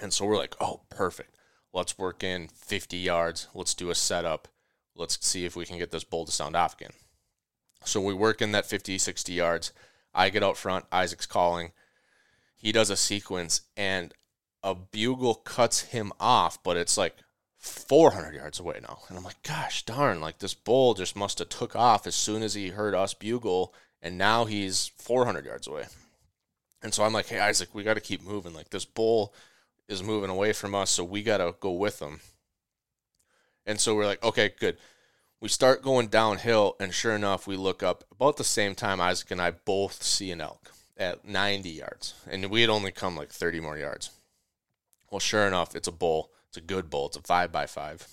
and 0.00 0.12
so 0.12 0.26
we're 0.26 0.36
like 0.36 0.54
oh 0.60 0.82
perfect 0.90 1.36
let's 1.72 1.96
work 1.96 2.22
in 2.22 2.48
50 2.48 2.98
yards 2.98 3.48
let's 3.54 3.74
do 3.74 3.90
a 3.90 3.94
setup 3.94 4.48
let's 4.96 5.24
see 5.26 5.44
if 5.44 5.56
we 5.56 5.64
can 5.64 5.78
get 5.78 5.90
this 5.90 6.04
bull 6.04 6.24
to 6.24 6.32
sound 6.32 6.56
off 6.56 6.74
again 6.74 6.92
so 7.84 8.00
we 8.00 8.14
work 8.14 8.40
in 8.40 8.52
that 8.52 8.66
50 8.66 8.98
60 8.98 9.32
yards 9.32 9.72
i 10.14 10.28
get 10.30 10.42
out 10.42 10.56
front 10.56 10.84
isaac's 10.92 11.26
calling 11.26 11.72
he 12.56 12.72
does 12.72 12.90
a 12.90 12.96
sequence 12.96 13.62
and 13.76 14.12
a 14.62 14.74
bugle 14.74 15.34
cuts 15.34 15.82
him 15.82 16.12
off 16.20 16.62
but 16.62 16.76
it's 16.76 16.96
like 16.96 17.16
400 17.64 18.34
yards 18.34 18.60
away 18.60 18.78
now. 18.82 18.98
And 19.08 19.16
I'm 19.16 19.24
like, 19.24 19.42
gosh 19.42 19.84
darn, 19.84 20.20
like 20.20 20.38
this 20.38 20.52
bull 20.52 20.92
just 20.92 21.16
must 21.16 21.38
have 21.38 21.48
took 21.48 21.74
off 21.74 22.06
as 22.06 22.14
soon 22.14 22.42
as 22.42 22.52
he 22.52 22.68
heard 22.68 22.94
us 22.94 23.14
bugle, 23.14 23.74
and 24.02 24.18
now 24.18 24.44
he's 24.44 24.92
400 24.98 25.46
yards 25.46 25.66
away. 25.66 25.86
And 26.82 26.92
so 26.92 27.04
I'm 27.04 27.14
like, 27.14 27.26
hey, 27.26 27.40
Isaac, 27.40 27.70
we 27.72 27.82
got 27.82 27.94
to 27.94 28.00
keep 28.00 28.22
moving. 28.22 28.52
Like 28.52 28.68
this 28.68 28.84
bull 28.84 29.32
is 29.88 30.02
moving 30.02 30.28
away 30.28 30.52
from 30.52 30.74
us, 30.74 30.90
so 30.90 31.04
we 31.04 31.22
got 31.22 31.38
to 31.38 31.54
go 31.58 31.72
with 31.72 32.00
him. 32.00 32.20
And 33.66 33.80
so 33.80 33.94
we're 33.94 34.06
like, 34.06 34.22
okay, 34.22 34.52
good. 34.58 34.76
We 35.40 35.48
start 35.48 35.82
going 35.82 36.08
downhill, 36.08 36.76
and 36.80 36.94
sure 36.94 37.14
enough, 37.14 37.46
we 37.46 37.56
look 37.56 37.82
up 37.82 38.04
about 38.10 38.36
the 38.36 38.44
same 38.44 38.74
time 38.74 39.00
Isaac 39.00 39.30
and 39.30 39.42
I 39.42 39.50
both 39.50 40.02
see 40.02 40.30
an 40.30 40.40
elk 40.40 40.70
at 40.96 41.26
90 41.26 41.68
yards. 41.68 42.14
And 42.30 42.46
we 42.50 42.62
had 42.62 42.70
only 42.70 42.92
come 42.92 43.16
like 43.16 43.30
30 43.30 43.60
more 43.60 43.76
yards. 43.76 44.10
Well, 45.10 45.20
sure 45.20 45.46
enough, 45.46 45.76
it's 45.76 45.88
a 45.88 45.92
bull 45.92 46.30
it's 46.54 46.62
a 46.62 46.72
good 46.72 46.88
bull. 46.88 47.06
It's 47.06 47.16
a 47.16 47.22
five 47.22 47.50
by 47.50 47.66
five. 47.66 48.06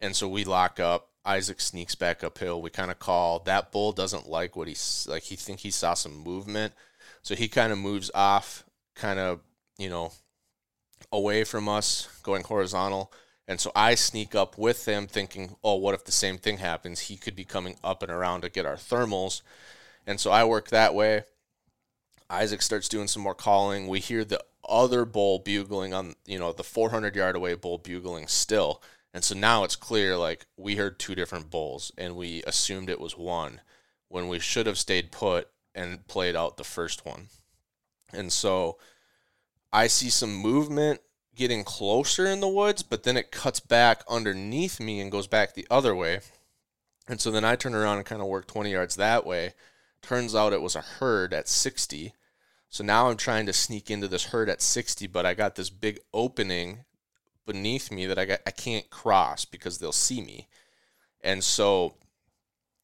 And 0.00 0.14
so 0.14 0.28
we 0.28 0.44
lock 0.44 0.78
up. 0.78 1.08
Isaac 1.24 1.60
sneaks 1.60 1.96
back 1.96 2.22
uphill. 2.22 2.62
We 2.62 2.70
kind 2.70 2.92
of 2.92 3.00
call 3.00 3.40
that 3.40 3.72
bull 3.72 3.90
doesn't 3.90 4.28
like 4.28 4.54
what 4.54 4.68
he's 4.68 5.04
like. 5.10 5.24
He 5.24 5.34
think 5.34 5.60
he 5.60 5.72
saw 5.72 5.94
some 5.94 6.16
movement, 6.16 6.72
so 7.22 7.34
he 7.34 7.48
kind 7.48 7.72
of 7.72 7.78
moves 7.78 8.08
off, 8.14 8.62
kind 8.94 9.18
of 9.18 9.40
you 9.78 9.88
know, 9.88 10.12
away 11.10 11.42
from 11.42 11.68
us, 11.68 12.08
going 12.22 12.44
horizontal. 12.44 13.10
And 13.46 13.60
so 13.60 13.70
I 13.74 13.94
sneak 13.94 14.34
up 14.34 14.56
with 14.56 14.86
him, 14.86 15.06
thinking, 15.06 15.56
oh, 15.62 15.76
what 15.76 15.94
if 15.94 16.04
the 16.04 16.12
same 16.12 16.38
thing 16.38 16.58
happens? 16.58 17.00
He 17.00 17.16
could 17.16 17.36
be 17.36 17.44
coming 17.44 17.76
up 17.84 18.02
and 18.02 18.10
around 18.10 18.40
to 18.40 18.48
get 18.48 18.66
our 18.66 18.76
thermals. 18.76 19.42
And 20.06 20.18
so 20.18 20.30
I 20.30 20.44
work 20.44 20.68
that 20.68 20.94
way. 20.94 21.24
Isaac 22.30 22.62
starts 22.62 22.88
doing 22.88 23.06
some 23.06 23.22
more 23.22 23.34
calling. 23.34 23.86
We 23.86 24.00
hear 24.00 24.24
the 24.24 24.42
other 24.66 25.04
bull 25.04 25.38
bugling 25.38 25.92
on, 25.92 26.14
you 26.24 26.38
know, 26.38 26.52
the 26.52 26.64
400 26.64 27.14
yard 27.14 27.36
away 27.36 27.54
bull 27.54 27.78
bugling 27.78 28.28
still. 28.28 28.82
And 29.12 29.22
so 29.22 29.34
now 29.34 29.62
it's 29.62 29.76
clear 29.76 30.16
like 30.16 30.46
we 30.56 30.76
heard 30.76 30.98
two 30.98 31.14
different 31.14 31.50
bulls 31.50 31.92
and 31.96 32.16
we 32.16 32.42
assumed 32.44 32.88
it 32.88 32.98
was 32.98 33.16
one 33.16 33.60
when 34.08 34.28
we 34.28 34.38
should 34.38 34.66
have 34.66 34.78
stayed 34.78 35.12
put 35.12 35.48
and 35.74 36.06
played 36.06 36.34
out 36.34 36.56
the 36.56 36.64
first 36.64 37.04
one. 37.04 37.28
And 38.12 38.32
so 38.32 38.78
I 39.72 39.86
see 39.86 40.10
some 40.10 40.34
movement 40.34 41.00
getting 41.34 41.64
closer 41.64 42.26
in 42.26 42.40
the 42.40 42.48
woods, 42.48 42.82
but 42.82 43.02
then 43.02 43.16
it 43.16 43.30
cuts 43.30 43.60
back 43.60 44.02
underneath 44.08 44.80
me 44.80 45.00
and 45.00 45.12
goes 45.12 45.26
back 45.26 45.54
the 45.54 45.66
other 45.70 45.94
way. 45.94 46.20
And 47.08 47.20
so 47.20 47.30
then 47.30 47.44
I 47.44 47.56
turn 47.56 47.74
around 47.74 47.98
and 47.98 48.06
kind 48.06 48.22
of 48.22 48.28
work 48.28 48.46
20 48.46 48.72
yards 48.72 48.96
that 48.96 49.26
way. 49.26 49.54
Turns 50.00 50.34
out 50.34 50.52
it 50.52 50.62
was 50.62 50.76
a 50.76 50.80
herd 50.80 51.34
at 51.34 51.48
60 51.48 52.14
so 52.74 52.82
now 52.82 53.08
I'm 53.08 53.16
trying 53.16 53.46
to 53.46 53.52
sneak 53.52 53.88
into 53.88 54.08
this 54.08 54.24
herd 54.24 54.48
at 54.48 54.60
60, 54.60 55.06
but 55.06 55.24
I 55.24 55.34
got 55.34 55.54
this 55.54 55.70
big 55.70 56.00
opening 56.12 56.80
beneath 57.46 57.92
me 57.92 58.04
that 58.06 58.18
I 58.18 58.24
got 58.24 58.40
I 58.48 58.50
can't 58.50 58.90
cross 58.90 59.44
because 59.44 59.78
they'll 59.78 59.92
see 59.92 60.20
me. 60.20 60.48
And 61.20 61.44
so 61.44 61.94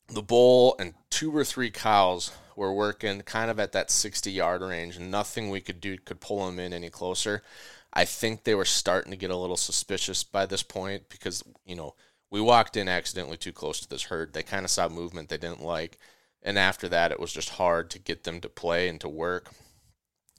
the 0.08 0.22
bull 0.22 0.76
and 0.78 0.94
two 1.10 1.36
or 1.36 1.44
three 1.44 1.72
cows 1.72 2.30
were 2.54 2.72
working 2.72 3.22
kind 3.22 3.50
of 3.50 3.58
at 3.58 3.72
that 3.72 3.90
60 3.90 4.30
yard 4.30 4.62
range. 4.62 4.96
And 4.96 5.10
nothing 5.10 5.50
we 5.50 5.60
could 5.60 5.80
do 5.80 5.98
could 5.98 6.20
pull 6.20 6.46
them 6.46 6.60
in 6.60 6.72
any 6.72 6.88
closer. 6.88 7.42
I 7.92 8.04
think 8.04 8.44
they 8.44 8.54
were 8.54 8.64
starting 8.64 9.10
to 9.10 9.18
get 9.18 9.30
a 9.30 9.36
little 9.36 9.56
suspicious 9.56 10.22
by 10.22 10.46
this 10.46 10.62
point 10.62 11.08
because, 11.08 11.42
you 11.64 11.74
know, 11.74 11.94
we 12.30 12.40
walked 12.40 12.76
in 12.76 12.88
accidentally 12.88 13.36
too 13.36 13.52
close 13.52 13.80
to 13.80 13.88
this 13.88 14.04
herd. 14.04 14.32
They 14.32 14.44
kind 14.44 14.64
of 14.64 14.70
saw 14.70 14.88
movement 14.88 15.28
they 15.28 15.38
didn't 15.38 15.62
like. 15.62 15.98
And 16.42 16.58
after 16.58 16.88
that, 16.88 17.10
it 17.10 17.20
was 17.20 17.32
just 17.32 17.50
hard 17.50 17.90
to 17.90 17.98
get 17.98 18.24
them 18.24 18.40
to 18.40 18.48
play 18.48 18.88
and 18.88 19.00
to 19.00 19.08
work. 19.08 19.50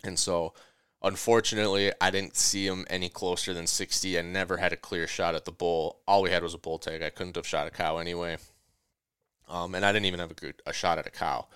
And 0.04 0.18
so, 0.18 0.54
unfortunately, 1.04 1.92
I 2.00 2.10
didn't 2.10 2.38
see 2.38 2.68
them 2.68 2.86
any 2.90 3.10
closer 3.10 3.54
than 3.54 3.68
60. 3.68 4.18
I 4.18 4.22
never 4.22 4.58
had 4.58 4.74
a 4.74 4.78
clear 4.78 5.06
shot 5.06 5.36
at 5.36 5.46
the 5.46 5.52
bull. 5.52 6.00
All 6.08 6.22
we 6.22 6.32
had 6.32 6.44
was 6.44 6.54
a 6.54 6.58
bull 6.58 6.80
tag. 6.80 7.04
I 7.04 7.10
couldn't 7.10 7.36
have 7.36 7.46
shot 7.46 7.68
a 7.68 7.72
cow 7.72 7.98
anyway. 7.98 8.38
Um, 9.50 9.76
and 9.76 9.86
I 9.86 9.92
didn't 9.92 10.06
even 10.06 10.22
have 10.22 10.32
a 10.32 10.36
good 10.36 10.62
a 10.66 10.72
shot 10.72 10.98
at 10.98 11.06
a 11.06 11.12
cow. 11.12 11.48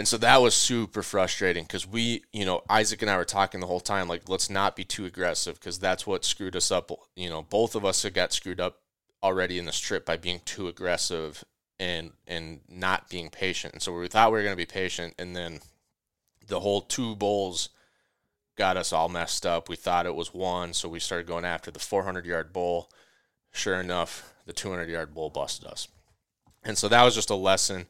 And 0.00 0.08
so 0.08 0.16
that 0.16 0.40
was 0.40 0.54
super 0.54 1.02
frustrating 1.02 1.64
because 1.64 1.86
we, 1.86 2.24
you 2.32 2.46
know, 2.46 2.62
Isaac 2.70 3.02
and 3.02 3.10
I 3.10 3.18
were 3.18 3.24
talking 3.26 3.60
the 3.60 3.66
whole 3.66 3.80
time, 3.80 4.08
like, 4.08 4.30
let's 4.30 4.48
not 4.48 4.74
be 4.74 4.82
too 4.82 5.04
aggressive 5.04 5.60
because 5.60 5.78
that's 5.78 6.06
what 6.06 6.24
screwed 6.24 6.56
us 6.56 6.70
up. 6.70 6.90
You 7.16 7.28
know, 7.28 7.42
both 7.42 7.74
of 7.74 7.84
us 7.84 8.02
had 8.02 8.14
got 8.14 8.32
screwed 8.32 8.60
up 8.60 8.78
already 9.22 9.58
in 9.58 9.66
this 9.66 9.78
trip 9.78 10.06
by 10.06 10.16
being 10.16 10.40
too 10.46 10.68
aggressive 10.68 11.44
and 11.78 12.12
and 12.26 12.60
not 12.66 13.10
being 13.10 13.28
patient. 13.28 13.74
And 13.74 13.82
so 13.82 13.92
we 13.92 14.08
thought 14.08 14.32
we 14.32 14.38
were 14.38 14.42
going 14.42 14.54
to 14.54 14.56
be 14.56 14.64
patient, 14.64 15.16
and 15.18 15.36
then 15.36 15.60
the 16.48 16.60
whole 16.60 16.80
two 16.80 17.14
bowls 17.14 17.68
got 18.56 18.78
us 18.78 18.94
all 18.94 19.10
messed 19.10 19.44
up. 19.44 19.68
We 19.68 19.76
thought 19.76 20.06
it 20.06 20.14
was 20.14 20.32
one, 20.32 20.72
so 20.72 20.88
we 20.88 20.98
started 20.98 21.26
going 21.26 21.44
after 21.44 21.70
the 21.70 21.78
400 21.78 22.24
yard 22.24 22.54
bowl. 22.54 22.88
Sure 23.52 23.78
enough, 23.78 24.32
the 24.46 24.54
200 24.54 24.88
yard 24.88 25.12
bowl 25.12 25.28
busted 25.28 25.66
us. 25.66 25.88
And 26.64 26.78
so 26.78 26.88
that 26.88 27.04
was 27.04 27.14
just 27.14 27.28
a 27.28 27.34
lesson 27.34 27.86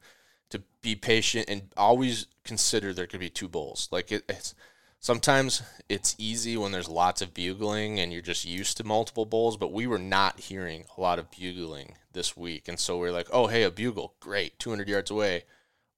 to 0.51 0.63
be 0.83 0.95
patient 0.95 1.47
and 1.49 1.71
always 1.77 2.27
consider 2.45 2.93
there 2.93 3.07
could 3.07 3.21
be 3.21 3.31
two 3.31 3.49
bulls. 3.49 3.89
Like 3.91 4.13
it, 4.13 4.25
it's 4.29 4.55
sometimes 4.99 5.63
it's 5.89 6.15
easy 6.19 6.57
when 6.57 6.73
there's 6.73 6.89
lots 6.89 7.23
of 7.23 7.35
bugling 7.35 7.99
and 7.99 8.13
you're 8.13 8.23
just 8.23 8.45
used 8.45 8.77
to 8.77 8.85
multiple 8.85 9.25
bulls, 9.25 9.57
but 9.57 9.73
we 9.73 9.87
were 9.87 9.99
not 9.99 10.41
hearing 10.41 10.85
a 10.97 11.01
lot 11.01 11.19
of 11.19 11.31
bugling 11.31 11.97
this 12.13 12.37
week. 12.37 12.69
And 12.69 12.79
so 12.79 12.99
we 12.99 13.09
are 13.09 13.13
like, 13.13 13.29
oh, 13.33 13.47
hey, 13.47 13.63
a 13.63 13.71
bugle, 13.71 14.15
great, 14.21 14.59
200 14.59 14.89
yards 14.89 15.11
away. 15.11 15.45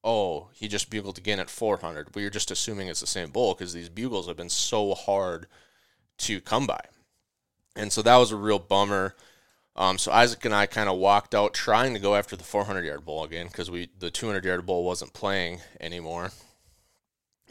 Oh, 0.04 0.48
he 0.54 0.68
just 0.68 0.90
bugled 0.90 1.18
again 1.18 1.38
at 1.38 1.50
400. 1.50 2.14
We 2.14 2.24
were 2.24 2.30
just 2.30 2.50
assuming 2.50 2.88
it's 2.88 3.00
the 3.00 3.06
same 3.06 3.30
bull 3.30 3.54
because 3.54 3.72
these 3.72 3.88
bugles 3.88 4.26
have 4.26 4.36
been 4.36 4.48
so 4.48 4.94
hard 4.94 5.46
to 6.18 6.40
come 6.40 6.66
by. 6.66 6.80
And 7.76 7.92
so 7.92 8.02
that 8.02 8.16
was 8.16 8.32
a 8.32 8.36
real 8.36 8.58
bummer. 8.58 9.14
Um, 9.74 9.96
so 9.96 10.12
Isaac 10.12 10.44
and 10.44 10.54
I 10.54 10.66
kind 10.66 10.88
of 10.88 10.98
walked 10.98 11.34
out 11.34 11.54
trying 11.54 11.94
to 11.94 12.00
go 12.00 12.14
after 12.14 12.36
the 12.36 12.44
400 12.44 12.84
yard 12.84 13.04
bull 13.04 13.24
again 13.24 13.46
because 13.46 13.70
we 13.70 13.88
the 13.98 14.10
200 14.10 14.44
yard 14.44 14.66
bull 14.66 14.84
wasn't 14.84 15.14
playing 15.14 15.60
anymore, 15.80 16.32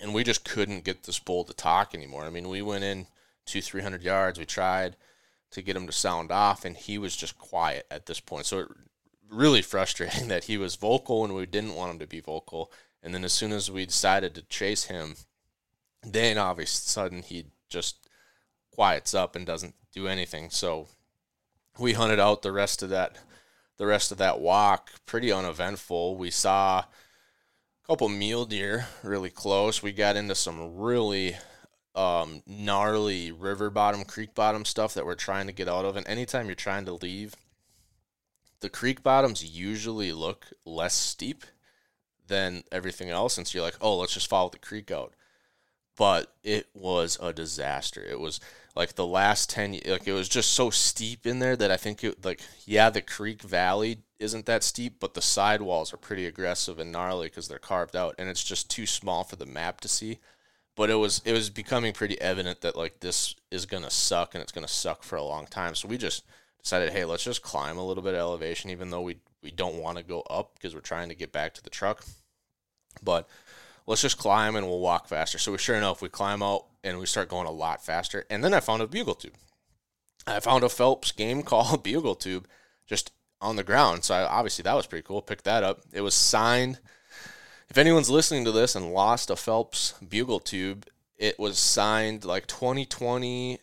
and 0.02 0.14
we 0.14 0.24
just 0.24 0.46
couldn't 0.46 0.84
get 0.84 1.04
this 1.04 1.20
bull 1.20 1.44
to 1.46 1.54
talk 1.54 1.96
anymore. 1.96 2.26
I 2.26 2.30
mean, 2.30 2.48
we 2.48 2.62
went 2.62 2.84
in 2.84 3.08
two 3.46 3.62
300 3.62 4.04
yards. 4.04 4.38
We 4.38 4.46
tried 4.46 4.98
to 5.52 5.62
get 5.62 5.76
him 5.76 5.88
to 5.88 5.94
sound 5.94 6.32
off, 6.32 6.64
and 6.64 6.78
he 6.78 6.98
was 6.98 7.16
just 7.16 7.38
quiet 7.38 7.86
at 7.90 8.06
this 8.06 8.20
point. 8.20 8.46
So 8.46 8.60
it 8.60 8.68
really 9.32 9.62
frustrating 9.62 10.28
that 10.28 10.44
he 10.46 10.58
was 10.58 10.76
vocal 10.76 11.24
and 11.24 11.34
we 11.34 11.46
didn't 11.46 11.76
want 11.76 11.94
him 11.94 12.00
to 12.00 12.08
be 12.08 12.20
vocal. 12.20 12.72
And 13.02 13.16
then 13.16 13.24
as 13.24 13.34
soon 13.34 13.52
as 13.52 13.72
we 13.72 13.86
decided 13.86 14.36
to 14.36 14.44
chase 14.44 14.86
him, 14.86 15.16
then 16.04 16.38
all 16.38 16.52
of 16.52 16.60
a 16.60 16.68
sudden 16.68 17.24
he 17.24 17.46
just 17.70 18.10
quiets 18.72 19.14
up 19.14 19.36
and 19.36 19.46
doesn't 19.46 19.76
do 19.94 20.08
anything. 20.08 20.50
So 20.50 20.88
we 21.82 21.94
hunted 21.94 22.20
out 22.20 22.42
the 22.42 22.52
rest 22.52 22.84
of 22.84 22.90
that 22.90 23.18
the 23.78 23.88
rest 23.88 24.12
of 24.12 24.20
that 24.20 24.40
walk 24.40 24.92
pretty 25.08 25.32
uneventful. 25.32 26.16
We 26.16 26.30
saw 26.30 26.82
a 26.82 26.88
couple 27.88 28.10
mule 28.10 28.46
deer 28.46 28.86
really 29.02 29.32
close. 29.32 29.82
We 29.82 29.92
got 29.92 30.16
into 30.16 30.36
some 30.36 30.78
really 30.78 31.36
um, 31.96 32.44
gnarly 32.46 33.32
river 33.32 33.72
bottom, 33.72 34.04
creek 34.04 34.36
bottom 34.36 34.66
stuff 34.66 34.94
that 34.94 35.06
we're 35.06 35.16
trying 35.16 35.48
to 35.48 35.54
get 35.54 35.68
out 35.68 35.86
of. 35.86 35.98
And 35.98 36.08
anytime 36.08 36.46
you're 36.46 36.54
trying 36.54 36.86
to 36.86 36.94
leave, 36.94 37.36
the 38.60 38.70
creek 38.70 39.02
bottoms 39.02 39.44
usually 39.44 40.14
look 40.14 40.46
less 40.64 40.94
steep 40.94 41.44
than 42.28 42.64
everything 42.72 43.10
else. 43.10 43.38
And 43.38 43.48
so 43.48 43.58
you're 43.58 43.66
like, 43.66 43.78
oh, 43.82 43.98
let's 43.98 44.14
just 44.14 44.30
follow 44.30 44.50
the 44.50 44.60
creek 44.60 44.92
out. 44.92 45.14
But 45.98 46.34
it 46.44 46.68
was 46.76 47.18
a 47.20 47.34
disaster. 47.34 48.04
It 48.04 48.20
was 48.20 48.40
like 48.76 48.96
the 48.96 49.06
last 49.06 49.50
10 49.50 49.80
like 49.88 50.08
it 50.08 50.14
was 50.14 50.30
just 50.30 50.52
so 50.52 50.70
steep 50.70 51.26
in 51.26 51.40
there 51.40 51.56
that 51.56 51.72
i 51.72 51.78
think 51.78 52.04
it 52.04 52.24
like 52.24 52.40
yeah 52.66 52.90
the 52.90 53.02
creek 53.02 53.42
valley 53.42 53.98
isn't 54.22 54.46
that 54.46 54.64
steep 54.64 55.00
but 55.00 55.16
the 55.16 55.22
sidewalls 55.22 55.94
are 55.94 55.98
pretty 55.98 56.26
aggressive 56.26 56.80
and 56.80 56.92
gnarly 56.92 57.28
because 57.28 57.48
they're 57.48 57.60
carved 57.60 57.96
out 57.96 58.16
and 58.18 58.30
it's 58.30 58.44
just 58.44 58.70
too 58.70 58.86
small 58.86 59.24
for 59.24 59.36
the 59.36 59.46
map 59.46 59.82
to 59.82 59.88
see. 59.88 60.20
But 60.76 60.90
it 60.90 60.96
was 60.96 61.22
it 61.26 61.34
was 61.34 61.50
becoming 61.50 61.92
pretty 61.92 62.22
evident 62.22 62.62
that 62.62 62.78
like 62.78 63.00
this 63.02 63.36
is 63.50 63.66
gonna 63.66 63.90
suck 63.90 64.34
and 64.34 64.42
it's 64.42 64.52
gonna 64.52 64.68
suck 64.68 65.04
for 65.04 65.18
a 65.18 65.24
long 65.24 65.48
time. 65.48 65.76
So 65.76 65.88
we 65.88 65.98
just 65.98 66.24
decided 66.62 66.94
hey 66.94 67.04
let's 67.04 67.24
just 67.24 67.42
climb 67.42 67.78
a 67.78 67.86
little 67.86 68.04
bit 68.04 68.14
of 68.14 68.20
elevation 68.20 68.70
even 68.70 68.92
though 68.92 69.02
we 69.02 69.18
we 69.42 69.52
don't 69.52 69.82
want 69.82 69.98
to 69.98 70.04
go 70.04 70.22
up 70.22 70.54
because 70.54 70.76
we're 70.76 70.82
trying 70.82 71.10
to 71.10 71.16
get 71.16 71.32
back 71.32 71.56
to 71.56 71.64
the 71.64 71.70
truck. 71.70 72.06
But 73.04 73.28
let's 73.92 74.02
just 74.02 74.18
climb 74.18 74.56
and 74.56 74.66
we'll 74.66 74.80
walk 74.80 75.10
faster. 75.10 75.38
So 75.38 75.52
we 75.52 75.58
sure 75.58 75.76
enough, 75.76 76.02
we 76.02 76.08
climb 76.08 76.42
out 76.42 76.66
and 76.82 76.98
we 76.98 77.06
start 77.06 77.28
going 77.28 77.46
a 77.46 77.52
lot 77.52 77.84
faster. 77.84 78.26
And 78.30 78.42
then 78.42 78.54
I 78.54 78.62
found 78.62 78.82
a 78.82 78.88
bugle 78.88 79.16
tube. 79.16 79.36
I 80.26 80.40
found 80.40 80.64
a 80.64 80.70
Phelps 80.70 81.12
game 81.12 81.44
call 81.44 81.76
bugle 81.76 82.16
tube 82.16 82.48
just 82.88 83.12
on 83.42 83.58
the 83.58 83.66
ground. 83.66 84.06
So 84.06 84.16
I, 84.16 84.24
obviously 84.24 84.64
that 84.64 84.76
was 84.76 84.88
pretty 84.88 85.06
cool. 85.06 85.22
Picked 85.22 85.44
that 85.44 85.64
up. 85.64 85.82
It 85.92 86.02
was 86.02 86.14
signed. 86.16 86.80
If 87.70 87.78
anyone's 87.78 88.10
listening 88.10 88.46
to 88.46 88.52
this 88.54 88.78
and 88.78 88.94
lost 88.94 89.30
a 89.30 89.36
Phelps 89.36 89.94
bugle 90.08 90.40
tube, 90.40 90.88
it 91.18 91.38
was 91.38 91.58
signed 91.58 92.24
like 92.24 92.48
2020 92.48 93.60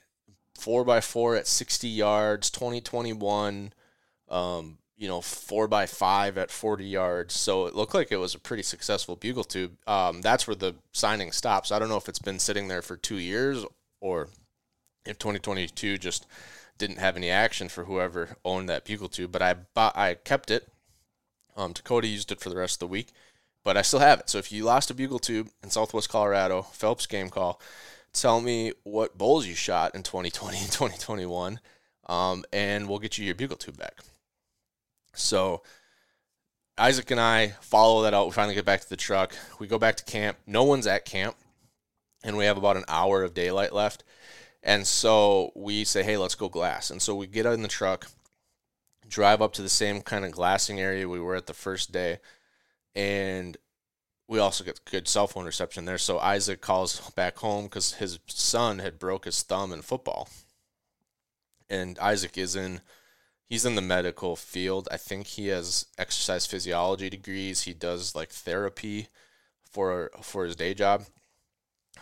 4x4 0.59 1.39
at 1.39 1.47
60 1.47 1.89
yards, 1.89 2.51
2021 2.51 3.73
um, 4.29 4.79
you 4.99 5.07
know, 5.07 5.21
four 5.21 5.69
by 5.69 5.87
five 5.87 6.37
at 6.37 6.51
40 6.51 6.85
yards. 6.85 7.35
So 7.35 7.67
it 7.67 7.75
looked 7.75 7.95
like 7.95 8.11
it 8.11 8.17
was 8.17 8.35
a 8.35 8.39
pretty 8.39 8.65
successful 8.65 9.15
bugle 9.15 9.45
tube. 9.45 9.77
Um, 9.87 10.21
that's 10.23 10.47
where 10.47 10.57
the 10.57 10.75
signing 10.93 11.31
stops. 11.31 11.71
I 11.71 11.79
don't 11.79 11.89
know 11.89 11.97
if 11.97 12.09
it's 12.09 12.19
been 12.19 12.41
sitting 12.41 12.67
there 12.67 12.83
for 12.83 12.97
two 12.97 13.19
years 13.19 13.65
or 14.01 14.29
if 15.07 15.17
2022 15.19 15.99
just 15.99 16.27
didn't 16.79 16.99
have 16.99 17.17
any 17.17 17.31
action 17.31 17.69
for 17.69 17.85
whoever 17.85 18.37
owned 18.45 18.69
that 18.69 18.85
bugle 18.85 19.09
tube. 19.09 19.31
But 19.31 19.41
I 19.41 19.55
bought, 19.55 19.97
I 19.97 20.15
kept 20.15 20.51
it. 20.51 20.69
Um, 21.57 21.73
Dakota 21.73 22.09
used 22.09 22.33
it 22.33 22.41
for 22.41 22.51
the 22.51 22.57
rest 22.57 22.77
of 22.77 22.81
the 22.81 22.93
week, 22.93 23.13
but 23.65 23.77
I 23.77 23.83
still 23.83 24.01
have 24.01 24.19
it. 24.21 24.29
So 24.29 24.39
if 24.39 24.51
you 24.51 24.65
lost 24.65 24.91
a 24.91 24.95
bugle 24.95 25.21
tube 25.21 25.49
in 25.63 25.71
Southwest 25.71 26.09
Colorado, 26.09 26.63
Phelps 26.63 27.07
game 27.07 27.31
call, 27.31 27.61
tell 28.13 28.41
me 28.41 28.73
what 28.83 29.17
bulls 29.17 29.47
you 29.47 29.55
shot 29.55 29.95
in 29.95 30.03
2020 30.03 30.59
and 30.59 30.73
2021, 30.73 31.61
um, 32.09 32.45
and 32.53 32.89
we'll 32.89 32.99
get 32.99 33.17
you 33.17 33.25
your 33.25 33.35
bugle 33.37 33.57
tube 33.57 33.77
back. 33.77 33.99
So 35.19 35.63
Isaac 36.79 37.11
and 37.11 37.21
I 37.21 37.49
follow 37.61 38.03
that 38.03 38.15
out. 38.15 38.27
We 38.27 38.33
finally 38.33 38.55
get 38.55 38.65
back 38.65 38.81
to 38.81 38.89
the 38.89 38.97
truck. 38.97 39.35
We 39.59 39.67
go 39.67 39.79
back 39.79 39.97
to 39.97 40.05
camp. 40.05 40.39
No 40.47 40.65
one's 40.65 40.87
at 40.87 41.05
camp, 41.05 41.37
and 42.23 42.37
we 42.37 42.45
have 42.45 42.57
about 42.57 42.77
an 42.77 42.85
hour 42.89 43.23
of 43.23 43.35
daylight 43.35 43.73
left. 43.73 44.05
And 44.63 44.87
so 44.87 45.53
we 45.55 45.85
say, 45.85 46.03
hey, 46.03 46.17
let's 46.17 46.35
go 46.35 46.49
glass. 46.49 46.91
And 46.91 47.01
so 47.01 47.15
we 47.15 47.27
get 47.27 47.47
out 47.47 47.55
in 47.55 47.63
the 47.63 47.69
truck, 47.69 48.09
drive 49.09 49.43
up 49.43 49.53
to 49.55 49.63
the 49.63 49.69
same 49.69 50.03
kind 50.03 50.25
of 50.25 50.33
glassing 50.33 50.81
area 50.81 51.09
we 51.09 51.21
were 51.21 51.37
at 51.37 51.47
the 51.47 51.55
first 51.55 51.93
day, 51.93 52.19
and 52.95 53.57
we 54.29 54.39
also 54.39 54.63
get 54.63 54.85
good 54.85 55.09
cell 55.09 55.27
phone 55.27 55.47
reception 55.47 55.85
there. 55.85 55.99
So 55.99 56.19
Isaac 56.19 56.61
calls 56.61 57.01
back 57.13 57.39
home 57.39 57.65
because 57.65 57.95
his 57.95 58.19
son 58.27 58.79
had 58.79 58.99
broke 58.99 59.25
his 59.25 59.43
thumb 59.43 59.73
in 59.73 59.83
football, 59.83 60.29
and 61.69 61.99
Isaac 61.99 62.37
is 62.37 62.55
in 62.55 62.83
he's 63.49 63.65
in 63.65 63.75
the 63.75 63.83
medical 63.83 64.37
field. 64.37 64.89
I 64.91 64.97
think 64.97 65.27
he 65.27 65.49
has 65.49 65.87
exercise 65.97 66.47
physiology 66.47 67.11
degrees. 67.11 67.63
He 67.63 67.73
does 67.73 68.15
like 68.15 68.31
therapy 68.31 69.09
for 69.71 70.11
for 70.23 70.45
his 70.45 70.57
day 70.57 70.75
job. 70.75 71.05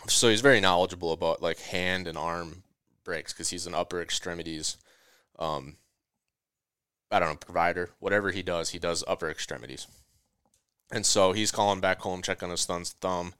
So 0.07 0.29
he's 0.29 0.41
very 0.41 0.59
knowledgeable 0.59 1.11
about 1.11 1.41
like 1.41 1.59
hand 1.59 2.07
and 2.07 2.17
arm 2.17 2.63
breaks 3.03 3.33
because 3.33 3.49
he's 3.49 3.67
an 3.67 3.73
upper 3.73 4.01
extremities 4.01 4.77
um 5.39 5.77
I 7.09 7.19
don't 7.19 7.29
know, 7.29 7.35
provider. 7.35 7.91
Whatever 7.99 8.31
he 8.31 8.43
does, 8.43 8.71
he 8.71 8.79
does 8.79 9.03
upper 9.07 9.29
extremities. 9.29 9.87
And 10.91 11.05
so 11.05 11.31
he's 11.31 11.51
calling 11.51 11.79
back 11.79 11.99
home, 12.01 12.21
checking 12.21 12.49
his 12.49 12.61
son's 12.61 12.91
thumb, 12.91 13.33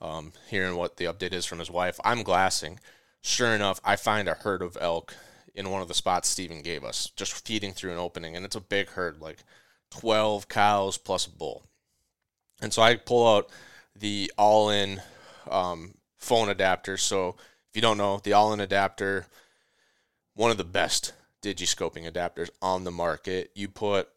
um, 0.00 0.32
hearing 0.48 0.76
what 0.76 0.96
the 0.96 1.06
update 1.06 1.32
is 1.32 1.44
from 1.44 1.58
his 1.58 1.70
wife. 1.70 1.98
I'm 2.04 2.22
glassing. 2.22 2.78
Sure 3.20 3.54
enough, 3.54 3.80
I 3.84 3.96
find 3.96 4.28
a 4.28 4.34
herd 4.34 4.62
of 4.62 4.78
elk 4.80 5.16
in 5.54 5.70
one 5.70 5.82
of 5.82 5.88
the 5.88 5.94
spots 5.94 6.28
Steven 6.28 6.62
gave 6.62 6.84
us, 6.84 7.10
just 7.16 7.46
feeding 7.46 7.72
through 7.72 7.92
an 7.92 7.98
opening. 7.98 8.36
And 8.36 8.44
it's 8.44 8.56
a 8.56 8.60
big 8.60 8.90
herd, 8.90 9.20
like 9.20 9.38
12 9.90 10.48
cows 10.48 10.98
plus 10.98 11.26
a 11.26 11.30
bull. 11.30 11.64
And 12.60 12.72
so 12.72 12.82
I 12.82 12.96
pull 12.96 13.36
out 13.36 13.50
the 13.96 14.32
Ollin 14.38 15.00
um, 15.50 15.94
phone 16.16 16.48
adapter. 16.48 16.96
So 16.96 17.36
if 17.70 17.76
you 17.76 17.82
don't 17.82 17.98
know, 17.98 18.20
the 18.22 18.32
Ollin 18.32 18.60
adapter, 18.60 19.26
one 20.34 20.50
of 20.50 20.56
the 20.56 20.64
best 20.64 21.12
digiscoping 21.42 22.10
adapters 22.10 22.50
on 22.60 22.84
the 22.84 22.90
market. 22.90 23.50
You 23.54 23.68
put 23.68 24.08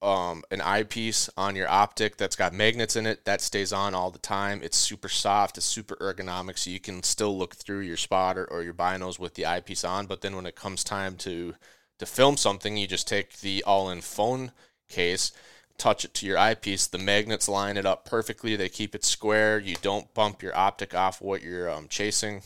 um, 0.00 0.44
an 0.50 0.60
eyepiece 0.60 1.28
on 1.36 1.56
your 1.56 1.68
optic 1.68 2.16
that's 2.16 2.36
got 2.36 2.52
magnets 2.52 2.94
in 2.94 3.06
it 3.06 3.24
that 3.24 3.40
stays 3.40 3.72
on 3.72 3.94
all 3.94 4.10
the 4.10 4.18
time. 4.18 4.60
It's 4.62 4.76
super 4.76 5.08
soft, 5.08 5.56
it's 5.56 5.66
super 5.66 5.96
ergonomic, 5.96 6.58
so 6.58 6.70
you 6.70 6.80
can 6.80 7.02
still 7.02 7.36
look 7.36 7.56
through 7.56 7.80
your 7.80 7.96
spotter 7.96 8.46
or 8.50 8.62
your 8.62 8.74
binos 8.74 9.18
with 9.18 9.34
the 9.34 9.46
eyepiece 9.46 9.84
on. 9.84 10.06
But 10.06 10.20
then 10.20 10.36
when 10.36 10.46
it 10.46 10.54
comes 10.56 10.84
time 10.84 11.16
to 11.18 11.54
to 11.98 12.06
film 12.06 12.36
something, 12.36 12.76
you 12.76 12.86
just 12.86 13.08
take 13.08 13.38
the 13.40 13.64
Ollin 13.66 14.02
phone 14.02 14.52
case, 14.88 15.32
touch 15.78 16.04
it 16.04 16.14
to 16.14 16.26
your 16.26 16.38
eyepiece. 16.38 16.86
The 16.86 16.98
magnets 16.98 17.48
line 17.48 17.76
it 17.76 17.86
up 17.86 18.04
perfectly. 18.04 18.54
They 18.54 18.68
keep 18.68 18.94
it 18.94 19.04
square. 19.04 19.58
You 19.58 19.74
don't 19.82 20.14
bump 20.14 20.42
your 20.42 20.56
optic 20.56 20.94
off 20.94 21.20
what 21.20 21.42
you're 21.42 21.68
um, 21.68 21.88
chasing, 21.88 22.42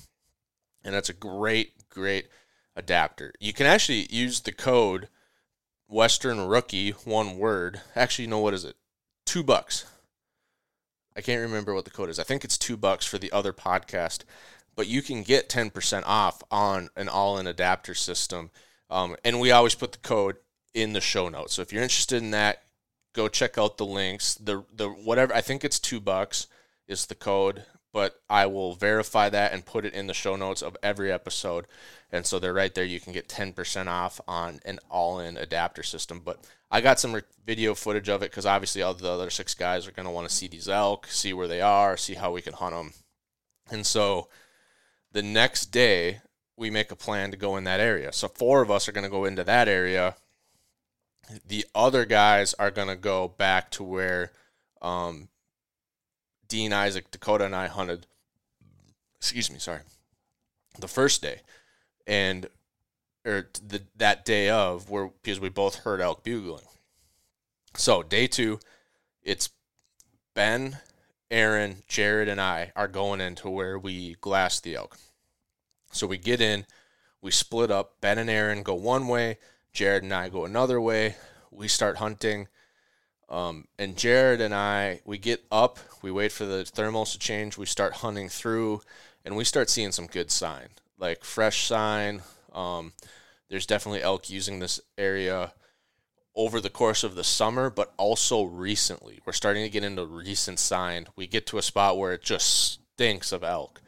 and 0.83 0.95
that's 0.95 1.11
a 1.11 1.15
great, 1.15 1.89
great 1.91 2.29
adapter. 2.75 3.35
You 3.41 3.53
can 3.53 3.67
actually 3.67 4.07
use 4.11 4.41
the 4.41 4.53
code 4.53 5.09
Western 5.93 6.47
Rookie, 6.47 6.91
one 7.05 7.37
word. 7.37 7.83
Actually, 7.95 8.25
you 8.25 8.31
know 8.31 8.39
what 8.39 8.55
is 8.55 8.65
it? 8.65 8.77
Two 9.27 9.43
bucks. 9.43 9.85
I 11.15 11.21
can't 11.21 11.43
remember 11.43 11.75
what 11.75 11.85
the 11.85 11.91
code 11.91 12.09
is. 12.09 12.19
I 12.19 12.23
think 12.23 12.45
it's 12.45 12.57
two 12.57 12.79
bucks 12.79 13.05
for 13.05 13.19
the 13.19 13.31
other 13.31 13.53
podcast, 13.53 14.21
but 14.75 14.87
you 14.87 15.03
can 15.03 15.23
get 15.23 15.51
10% 15.51 16.03
off 16.07 16.43
on 16.51 16.89
an 16.97 17.09
Ollin 17.09 17.47
adapter 17.47 17.95
system. 17.95 18.51
Um, 18.89 19.17
and 19.23 19.39
we 19.39 19.51
always 19.51 19.75
put 19.75 19.93
the 19.93 19.99
code 19.99 20.37
in 20.73 20.95
the 20.95 21.01
show 21.03 21.29
notes. 21.29 21.53
So 21.55 21.63
if 21.63 21.73
you're 21.73 21.83
interested 21.83 22.23
in 22.23 22.31
that, 22.31 22.63
go 23.13 23.29
check 23.29 23.59
out 23.59 23.77
the 23.77 23.85
links. 23.85 24.35
The 24.35 24.65
the 24.75 24.89
whatever 24.89 25.35
I 25.35 25.43
think 25.43 25.63
it's 25.65 25.79
two 25.79 26.01
bucks 26.01 26.47
is 26.89 27.07
the 27.07 27.15
code, 27.15 27.65
but 27.93 28.21
I 28.29 28.47
will 28.47 28.75
verify 28.75 29.29
that 29.29 29.53
and 29.53 29.67
put 29.67 29.85
it 29.85 29.95
in 29.95 30.07
the 30.07 30.15
show 30.15 30.37
notes 30.37 30.63
of 30.63 30.77
every 30.83 31.13
episode. 31.13 31.67
And 32.11 32.25
so 32.25 32.39
they're 32.39 32.55
right 32.55 32.75
there. 32.75 32.85
You 32.85 33.01
can 33.01 33.13
get 33.13 33.29
10% 33.29 33.87
off 33.87 34.21
on 34.27 34.61
an 34.65 34.79
Ollin 34.91 35.41
adapter 35.41 35.83
system. 35.83 36.21
But 36.25 36.39
I 36.71 36.81
got 36.81 36.99
some 36.99 37.21
video 37.45 37.75
footage 37.75 38.09
of 38.09 38.23
it 38.23 38.31
because 38.31 38.47
obviously 38.47 38.83
all 38.83 38.95
the 38.95 39.11
other 39.11 39.31
six 39.31 39.55
guys 39.55 39.87
are 39.87 39.93
going 39.93 40.07
to 40.07 40.13
want 40.13 40.29
to 40.29 40.35
see 40.35 40.49
these 40.49 40.69
elk, 40.69 41.07
see 41.09 41.33
where 41.33 41.49
they 41.49 41.61
are, 41.61 41.97
see 41.97 42.15
how 42.15 42.33
we 42.33 42.43
can 42.43 42.55
hunt 42.55 42.75
them. 42.75 42.93
And 43.71 43.87
so 43.87 44.29
the 45.13 45.23
next 45.23 45.67
day, 45.67 46.21
we 46.57 46.71
make 46.71 46.91
a 46.91 46.97
plan 46.97 47.31
to 47.31 47.37
go 47.37 47.57
in 47.57 47.65
that 47.65 47.81
area. 47.81 48.13
So 48.13 48.29
four 48.29 48.63
of 48.63 48.71
us 48.71 48.89
are 48.89 48.93
going 48.93 49.05
to 49.05 49.11
go 49.11 49.25
into 49.25 49.45
that 49.45 49.69
area. 49.69 50.17
The 51.47 51.65
other 51.75 52.05
guys 52.05 52.55
are 52.55 52.71
going 52.71 52.89
to 52.89 52.97
go 52.97 53.29
back 53.29 53.71
to 53.73 53.85
where 53.85 54.33
um, 54.81 55.29
Dean, 56.53 56.75
Isaac, 56.75 57.11
Dakota, 57.11 57.47
and 57.47 57.57
I 57.57 57.67
hunted. 57.67 58.07
Excuse 59.17 59.51
me, 59.51 59.59
sorry. 59.59 59.81
The 60.79 60.87
first 60.87 61.23
day, 61.23 61.41
and 62.07 62.47
or 63.25 63.49
the 63.67 63.81
that 63.97 64.27
day 64.27 64.51
of, 64.51 64.91
where 64.91 65.07
because 65.23 65.41
we 65.41 65.49
both 65.49 65.77
heard 65.77 66.03
elk 66.03 66.23
bugling. 66.23 66.67
So 67.75 68.03
day 68.03 68.27
two, 68.27 68.61
it's 69.23 69.49
Ben, 70.35 70.77
Aaron, 71.31 71.85
Jared, 71.89 72.29
and 72.29 72.39
I 72.39 72.71
are 72.77 72.87
going 72.87 73.23
into 73.23 73.49
where 73.49 73.79
we 73.79 74.17
glass 74.21 74.61
the 74.61 74.75
elk. 74.75 74.99
So 75.91 76.07
we 76.07 76.19
get 76.19 76.43
in, 76.43 76.67
we 77.23 77.31
split 77.31 77.71
up. 77.71 77.95
Ben 78.03 78.19
and 78.19 78.29
Aaron 78.29 78.63
go 78.63 78.75
one 78.75 79.09
way, 79.09 79.39
Jared 79.73 80.03
and 80.03 80.13
I 80.13 80.29
go 80.29 80.45
another 80.45 80.83
way. 80.83 81.17
We 81.51 81.67
start 81.67 81.97
hunting. 81.97 82.49
Um, 83.29 83.67
and 83.79 83.97
Jared 83.97 84.41
and 84.41 84.55
I, 84.55 85.01
we 85.05 85.19
get 85.19 85.45
up, 85.51 85.79
we 86.03 86.11
wait 86.11 86.33
for 86.33 86.45
the 86.45 86.65
thermals 86.65 87.13
to 87.13 87.19
change, 87.19 87.57
we 87.57 87.67
start 87.67 87.95
hunting 87.95 88.29
through, 88.29 88.83
and 89.25 89.37
we 89.37 89.45
start 89.45 89.71
seeing 89.71 89.93
some 89.93 90.07
good 90.07 90.31
sign, 90.31 90.69
like 90.99 91.25
fresh 91.25 91.67
sign. 91.67 92.23
Um, 92.53 92.93
there's 93.49 93.67
definitely 93.67 94.03
elk 94.03 94.29
using 94.29 94.59
this 94.59 94.81
area 94.99 95.53
over 96.35 96.61
the 96.61 96.71
course 96.71 97.05
of 97.05 97.15
the 97.15 97.25
summer, 97.25 97.71
but 97.71 97.93
also 97.97 98.43
recently. 98.43 99.21
We're 99.25 99.33
starting 99.33 99.65
to 99.65 99.71
get 99.71 99.85
into 99.85 100.05
recent 100.07 100.59
sign. 100.59 101.07
We 101.17 101.27
get 101.27 101.47
to 101.49 101.59
a 101.59 101.63
spot 101.63 101.99
where 101.99 102.13
it 102.13 102.23
just 102.23 102.81
stinks 102.95 103.33
of 103.33 103.45
elk. 103.45 103.81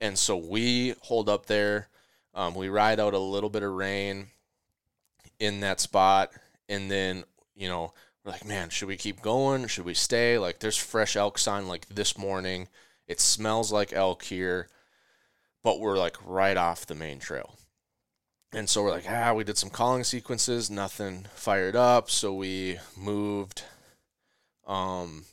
And 0.00 0.18
so 0.18 0.36
we 0.36 0.94
hold 1.00 1.28
up 1.28 1.46
there. 1.46 1.88
Um, 2.34 2.54
we 2.54 2.68
ride 2.68 3.00
out 3.00 3.14
a 3.14 3.18
little 3.18 3.50
bit 3.50 3.62
of 3.62 3.72
rain 3.72 4.28
in 5.38 5.60
that 5.60 5.80
spot. 5.80 6.30
And 6.68 6.90
then, 6.90 7.24
you 7.56 7.68
know, 7.68 7.94
like, 8.28 8.44
man, 8.44 8.70
should 8.70 8.88
we 8.88 8.96
keep 8.96 9.20
going? 9.22 9.66
Should 9.66 9.84
we 9.84 9.94
stay? 9.94 10.38
Like, 10.38 10.60
there's 10.60 10.76
fresh 10.76 11.16
elk 11.16 11.38
sign 11.38 11.66
like 11.66 11.88
this 11.88 12.16
morning. 12.16 12.68
It 13.06 13.20
smells 13.20 13.72
like 13.72 13.92
elk 13.92 14.24
here, 14.24 14.68
but 15.64 15.80
we're 15.80 15.96
like 15.96 16.16
right 16.24 16.56
off 16.56 16.86
the 16.86 16.94
main 16.94 17.18
trail. 17.18 17.56
And 18.52 18.68
so 18.68 18.82
we're 18.82 18.90
like, 18.90 19.06
ah, 19.08 19.34
we 19.34 19.44
did 19.44 19.58
some 19.58 19.70
calling 19.70 20.04
sequences, 20.04 20.70
nothing 20.70 21.26
fired 21.34 21.76
up. 21.76 22.10
So 22.10 22.32
we 22.32 22.78
moved 22.96 23.64
um, 24.66 25.24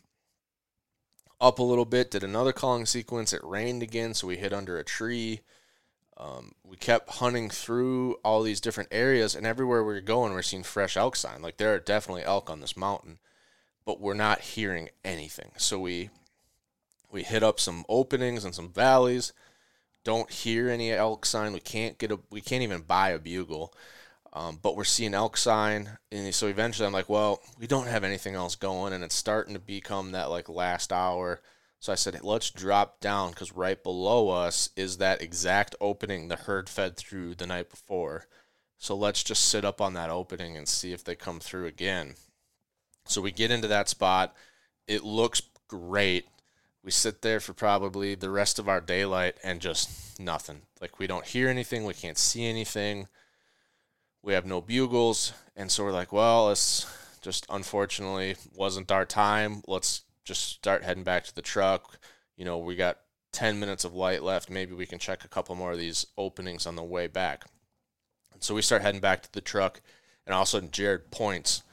up 1.39 1.60
a 1.60 1.63
little 1.63 1.86
bit, 1.86 2.12
did 2.12 2.23
another 2.23 2.53
calling 2.53 2.86
sequence. 2.86 3.31
It 3.34 3.43
rained 3.43 3.84
again, 3.84 4.13
so 4.13 4.27
we 4.27 4.38
hid 4.38 4.53
under 4.53 4.77
a 4.77 4.84
tree. 4.84 5.41
Um, 6.17 6.54
we 6.63 6.78
kept 6.78 7.10
hunting 7.15 7.49
through 7.49 8.15
all 8.23 8.41
these 8.41 8.62
different 8.62 8.89
areas, 8.91 9.36
and 9.36 9.45
everywhere 9.45 9.84
we 9.84 9.95
are 9.95 10.01
going, 10.01 10.34
we're 10.34 10.41
seeing 10.41 10.63
fresh 10.63 10.95
elk 10.95 11.15
sign. 11.15 11.41
Like 11.41 11.58
there 11.58 11.73
are 11.73 11.80
definitely 11.80 12.23
elk 12.23 12.49
on 12.49 12.62
this 12.62 12.78
mountain, 12.78 13.19
but 13.86 13.99
we're 13.99 14.13
not 14.13 14.39
hearing 14.39 14.89
anything. 15.04 15.51
So 15.58 15.80
we 15.80 16.10
we 17.12 17.23
hit 17.23 17.43
up 17.43 17.60
some 17.60 17.86
openings 17.89 18.45
and 18.45 18.56
some 18.56 18.69
valleys. 18.69 19.34
Don't 20.04 20.32
hear 20.32 20.69
any 20.69 20.91
elk 20.91 21.25
sign. 21.25 21.54
We 21.54 21.60
can't 21.60 21.97
get 21.97 22.12
a. 22.12 22.19
We 22.30 22.41
can't 22.41 22.63
even 22.63 22.82
buy 22.82 23.10
a 23.10 23.19
bugle. 23.19 23.73
Um, 24.32 24.60
but 24.62 24.75
we're 24.75 24.84
seeing 24.84 25.13
elk 25.13 25.38
sign, 25.38 25.97
and 26.12 26.36
so 26.36 26.47
eventually 26.47 26.86
I'm 26.86 26.91
like, 26.91 27.08
well, 27.08 27.39
we 27.58 27.67
don't 27.67 27.88
have 27.88 28.04
anything 28.04 28.36
else 28.36 28.56
going, 28.58 28.91
and 28.91 29.01
it's 29.01 29.15
starting 29.15 29.54
to 29.54 29.62
become 29.62 30.12
that 30.12 30.30
like 30.30 30.49
last 30.49 30.91
hour. 30.91 31.41
So 31.79 31.91
I 31.91 31.95
said, 31.95 32.23
let's 32.23 32.49
drop 32.49 32.99
down 32.99 33.31
because 33.31 33.51
right 33.51 33.81
below 33.81 34.29
us 34.29 34.69
is 34.75 34.97
that 34.97 35.21
exact 35.21 35.75
opening 35.79 36.27
the 36.27 36.35
herd 36.35 36.67
fed 36.67 36.97
through 36.97 37.35
the 37.35 37.45
night 37.45 37.69
before. 37.69 38.27
So 38.77 38.95
let's 38.95 39.23
just 39.23 39.45
sit 39.45 39.63
up 39.63 39.81
on 39.81 39.93
that 39.93 40.09
opening 40.09 40.57
and 40.57 40.67
see 40.67 40.93
if 40.93 41.03
they 41.03 41.15
come 41.15 41.39
through 41.39 41.65
again. 41.67 42.15
So 43.05 43.21
we 43.21 43.31
get 43.31 43.51
into 43.51 43.67
that 43.67 43.89
spot. 43.89 44.35
It 44.88 45.03
looks 45.03 45.41
great. 45.67 46.27
We 46.83 46.91
sit 46.91 47.21
there 47.21 47.39
for 47.39 47.53
probably 47.53 48.15
the 48.15 48.29
rest 48.29 48.59
of 48.59 48.69
our 48.69 48.81
daylight 48.81 49.38
and 49.43 49.59
just 49.59 50.19
nothing. 50.19 50.61
Like 50.81 50.99
we 50.99 51.07
don't 51.07 51.25
hear 51.25 51.49
anything, 51.49 51.83
we 51.83 51.93
can't 51.93 52.17
see 52.17 52.45
anything. 52.45 53.07
We 54.21 54.33
have 54.33 54.45
no 54.45 54.59
bugles, 54.59 55.33
and 55.55 55.71
so 55.71 55.83
we're 55.83 55.91
like, 55.91 56.11
well, 56.11 56.49
it's 56.49 56.88
just 57.21 57.45
unfortunately 57.49 58.35
wasn't 58.55 58.91
our 58.91 59.05
time. 59.05 59.61
Let's 59.67 60.01
just 60.25 60.49
start 60.49 60.83
heading 60.83 61.03
back 61.03 61.23
to 61.25 61.35
the 61.35 61.41
truck. 61.41 61.99
You 62.35 62.43
know, 62.43 62.57
we 62.57 62.75
got 62.75 62.99
10 63.31 63.59
minutes 63.59 63.85
of 63.85 63.93
light 63.93 64.23
left. 64.23 64.49
Maybe 64.49 64.73
we 64.73 64.85
can 64.85 64.99
check 64.99 65.23
a 65.23 65.29
couple 65.29 65.55
more 65.55 65.71
of 65.71 65.77
these 65.77 66.07
openings 66.17 66.65
on 66.65 66.75
the 66.75 66.83
way 66.83 67.07
back. 67.07 67.45
And 68.33 68.43
so 68.43 68.53
we 68.53 68.61
start 68.61 68.81
heading 68.81 69.01
back 69.01 69.23
to 69.23 69.31
the 69.31 69.41
truck, 69.41 69.81
and 70.25 70.33
all 70.33 70.41
of 70.41 70.47
a 70.47 70.49
sudden 70.49 70.71
Jared 70.71 71.11
points. 71.11 71.63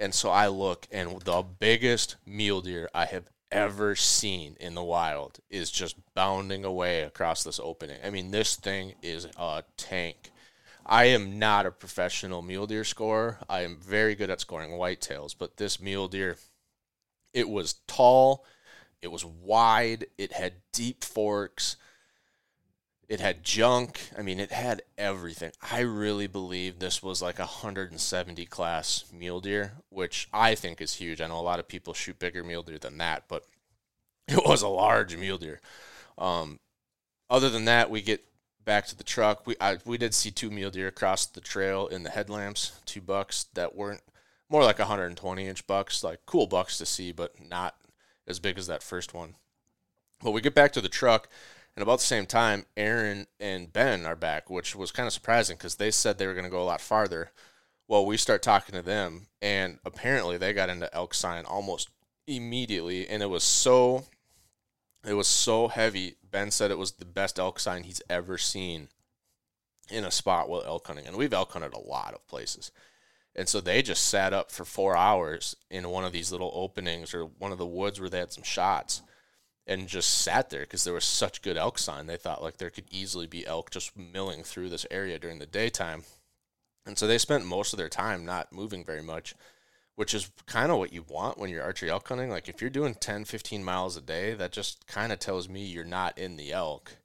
And 0.00 0.14
so 0.14 0.30
I 0.30 0.46
look, 0.46 0.86
and 0.90 1.20
the 1.22 1.42
biggest 1.42 2.16
mule 2.24 2.60
deer 2.62 2.88
I 2.94 3.04
have 3.06 3.28
ever 3.50 3.96
seen 3.96 4.56
in 4.60 4.74
the 4.74 4.82
wild 4.82 5.38
is 5.50 5.70
just 5.70 5.96
bounding 6.14 6.64
away 6.64 7.02
across 7.02 7.42
this 7.42 7.58
opening. 7.58 7.98
I 8.04 8.10
mean, 8.10 8.30
this 8.30 8.56
thing 8.56 8.94
is 9.02 9.26
a 9.36 9.64
tank. 9.76 10.30
I 10.86 11.06
am 11.06 11.38
not 11.38 11.66
a 11.66 11.70
professional 11.70 12.42
mule 12.42 12.66
deer 12.66 12.84
scorer. 12.84 13.38
I 13.48 13.62
am 13.62 13.76
very 13.76 14.14
good 14.14 14.30
at 14.30 14.40
scoring 14.40 14.70
whitetails, 14.70 15.34
but 15.38 15.56
this 15.56 15.80
mule 15.80 16.08
deer 16.08 16.36
it 17.32 17.48
was 17.48 17.74
tall, 17.86 18.44
it 19.02 19.08
was 19.08 19.24
wide, 19.24 20.06
it 20.16 20.32
had 20.32 20.54
deep 20.72 21.04
forks, 21.04 21.76
it 23.08 23.20
had 23.20 23.42
junk. 23.42 24.00
I 24.18 24.22
mean, 24.22 24.38
it 24.38 24.52
had 24.52 24.82
everything. 24.98 25.52
I 25.62 25.80
really 25.80 26.26
believe 26.26 26.78
this 26.78 27.02
was 27.02 27.22
like 27.22 27.38
a 27.38 27.42
170 27.42 28.44
class 28.46 29.04
mule 29.12 29.40
deer, 29.40 29.72
which 29.88 30.28
I 30.32 30.54
think 30.54 30.80
is 30.80 30.94
huge. 30.94 31.20
I 31.20 31.26
know 31.26 31.38
a 31.38 31.40
lot 31.40 31.58
of 31.58 31.68
people 31.68 31.94
shoot 31.94 32.18
bigger 32.18 32.44
mule 32.44 32.62
deer 32.62 32.78
than 32.78 32.98
that, 32.98 33.24
but 33.28 33.44
it 34.28 34.44
was 34.44 34.62
a 34.62 34.68
large 34.68 35.16
mule 35.16 35.38
deer. 35.38 35.60
Um, 36.18 36.60
other 37.30 37.48
than 37.48 37.64
that, 37.64 37.90
we 37.90 38.02
get 38.02 38.24
back 38.64 38.86
to 38.86 38.96
the 38.96 39.04
truck. 39.04 39.46
We 39.46 39.56
I, 39.60 39.78
we 39.86 39.96
did 39.96 40.12
see 40.12 40.30
two 40.30 40.50
mule 40.50 40.70
deer 40.70 40.88
across 40.88 41.24
the 41.24 41.40
trail 41.40 41.86
in 41.86 42.02
the 42.02 42.10
headlamps, 42.10 42.78
two 42.84 43.00
bucks 43.00 43.46
that 43.54 43.74
weren't 43.74 44.02
more 44.50 44.64
like 44.64 44.78
120 44.78 45.46
inch 45.46 45.66
bucks, 45.66 46.02
like 46.02 46.20
cool 46.26 46.46
bucks 46.46 46.78
to 46.78 46.86
see, 46.86 47.12
but 47.12 47.34
not 47.48 47.76
as 48.26 48.38
big 48.38 48.58
as 48.58 48.66
that 48.66 48.82
first 48.82 49.14
one. 49.14 49.34
But 50.22 50.32
we 50.32 50.40
get 50.40 50.54
back 50.54 50.72
to 50.72 50.80
the 50.80 50.88
truck, 50.88 51.28
and 51.76 51.82
about 51.82 52.00
the 52.00 52.06
same 52.06 52.26
time, 52.26 52.66
Aaron 52.76 53.26
and 53.38 53.72
Ben 53.72 54.04
are 54.04 54.16
back, 54.16 54.50
which 54.50 54.74
was 54.74 54.90
kind 54.90 55.06
of 55.06 55.12
surprising 55.12 55.56
because 55.56 55.76
they 55.76 55.90
said 55.90 56.18
they 56.18 56.26
were 56.26 56.34
going 56.34 56.44
to 56.44 56.50
go 56.50 56.62
a 56.62 56.64
lot 56.64 56.80
farther. 56.80 57.30
Well, 57.86 58.04
we 58.04 58.16
start 58.16 58.42
talking 58.42 58.74
to 58.74 58.82
them, 58.82 59.28
and 59.40 59.78
apparently 59.84 60.36
they 60.36 60.52
got 60.52 60.70
into 60.70 60.92
elk 60.94 61.14
sign 61.14 61.44
almost 61.44 61.88
immediately, 62.26 63.08
and 63.08 63.22
it 63.22 63.30
was 63.30 63.44
so, 63.44 64.04
it 65.06 65.14
was 65.14 65.28
so 65.28 65.68
heavy. 65.68 66.16
Ben 66.28 66.50
said 66.50 66.70
it 66.70 66.78
was 66.78 66.92
the 66.92 67.04
best 67.04 67.38
elk 67.38 67.60
sign 67.60 67.84
he's 67.84 68.02
ever 68.10 68.38
seen 68.38 68.88
in 69.90 70.04
a 70.04 70.10
spot 70.10 70.48
while 70.48 70.64
elk 70.64 70.86
hunting, 70.86 71.06
and 71.06 71.16
we've 71.16 71.32
elk 71.32 71.52
hunted 71.52 71.72
a 71.72 71.78
lot 71.78 72.12
of 72.12 72.26
places. 72.26 72.72
And 73.38 73.48
so 73.48 73.60
they 73.60 73.82
just 73.82 74.06
sat 74.06 74.32
up 74.32 74.50
for 74.50 74.64
four 74.64 74.96
hours 74.96 75.54
in 75.70 75.88
one 75.90 76.04
of 76.04 76.10
these 76.10 76.32
little 76.32 76.50
openings 76.54 77.14
or 77.14 77.24
one 77.24 77.52
of 77.52 77.58
the 77.58 77.64
woods 77.66 78.00
where 78.00 78.10
they 78.10 78.18
had 78.18 78.32
some 78.32 78.42
shots 78.42 79.00
and 79.64 79.86
just 79.86 80.12
sat 80.12 80.50
there 80.50 80.62
because 80.62 80.82
there 80.82 80.92
was 80.92 81.04
such 81.04 81.40
good 81.40 81.56
elk 81.56 81.78
sign. 81.78 82.08
They 82.08 82.16
thought 82.16 82.42
like 82.42 82.56
there 82.56 82.68
could 82.68 82.86
easily 82.90 83.28
be 83.28 83.46
elk 83.46 83.70
just 83.70 83.96
milling 83.96 84.42
through 84.42 84.70
this 84.70 84.86
area 84.90 85.20
during 85.20 85.38
the 85.38 85.46
daytime. 85.46 86.02
And 86.84 86.98
so 86.98 87.06
they 87.06 87.16
spent 87.16 87.46
most 87.46 87.72
of 87.72 87.76
their 87.76 87.88
time 87.88 88.24
not 88.24 88.52
moving 88.52 88.84
very 88.84 89.02
much. 89.02 89.36
which 89.94 90.14
is 90.14 90.30
kind 90.46 90.72
of 90.72 90.78
what 90.78 90.92
you 90.92 91.04
want 91.08 91.38
when 91.38 91.50
you're 91.50 91.62
archery 91.62 91.90
elk 91.90 92.08
hunting. 92.08 92.30
Like 92.30 92.48
if 92.48 92.60
you're 92.60 92.70
doing 92.70 92.94
10, 92.94 93.24
15 93.24 93.62
miles 93.62 93.96
a 93.96 94.00
day, 94.00 94.34
that 94.34 94.50
just 94.50 94.86
kind 94.88 95.12
of 95.12 95.20
tells 95.20 95.48
me 95.48 95.64
you're 95.64 95.84
not 95.84 96.18
in 96.18 96.36
the 96.36 96.52
elk. 96.52 96.96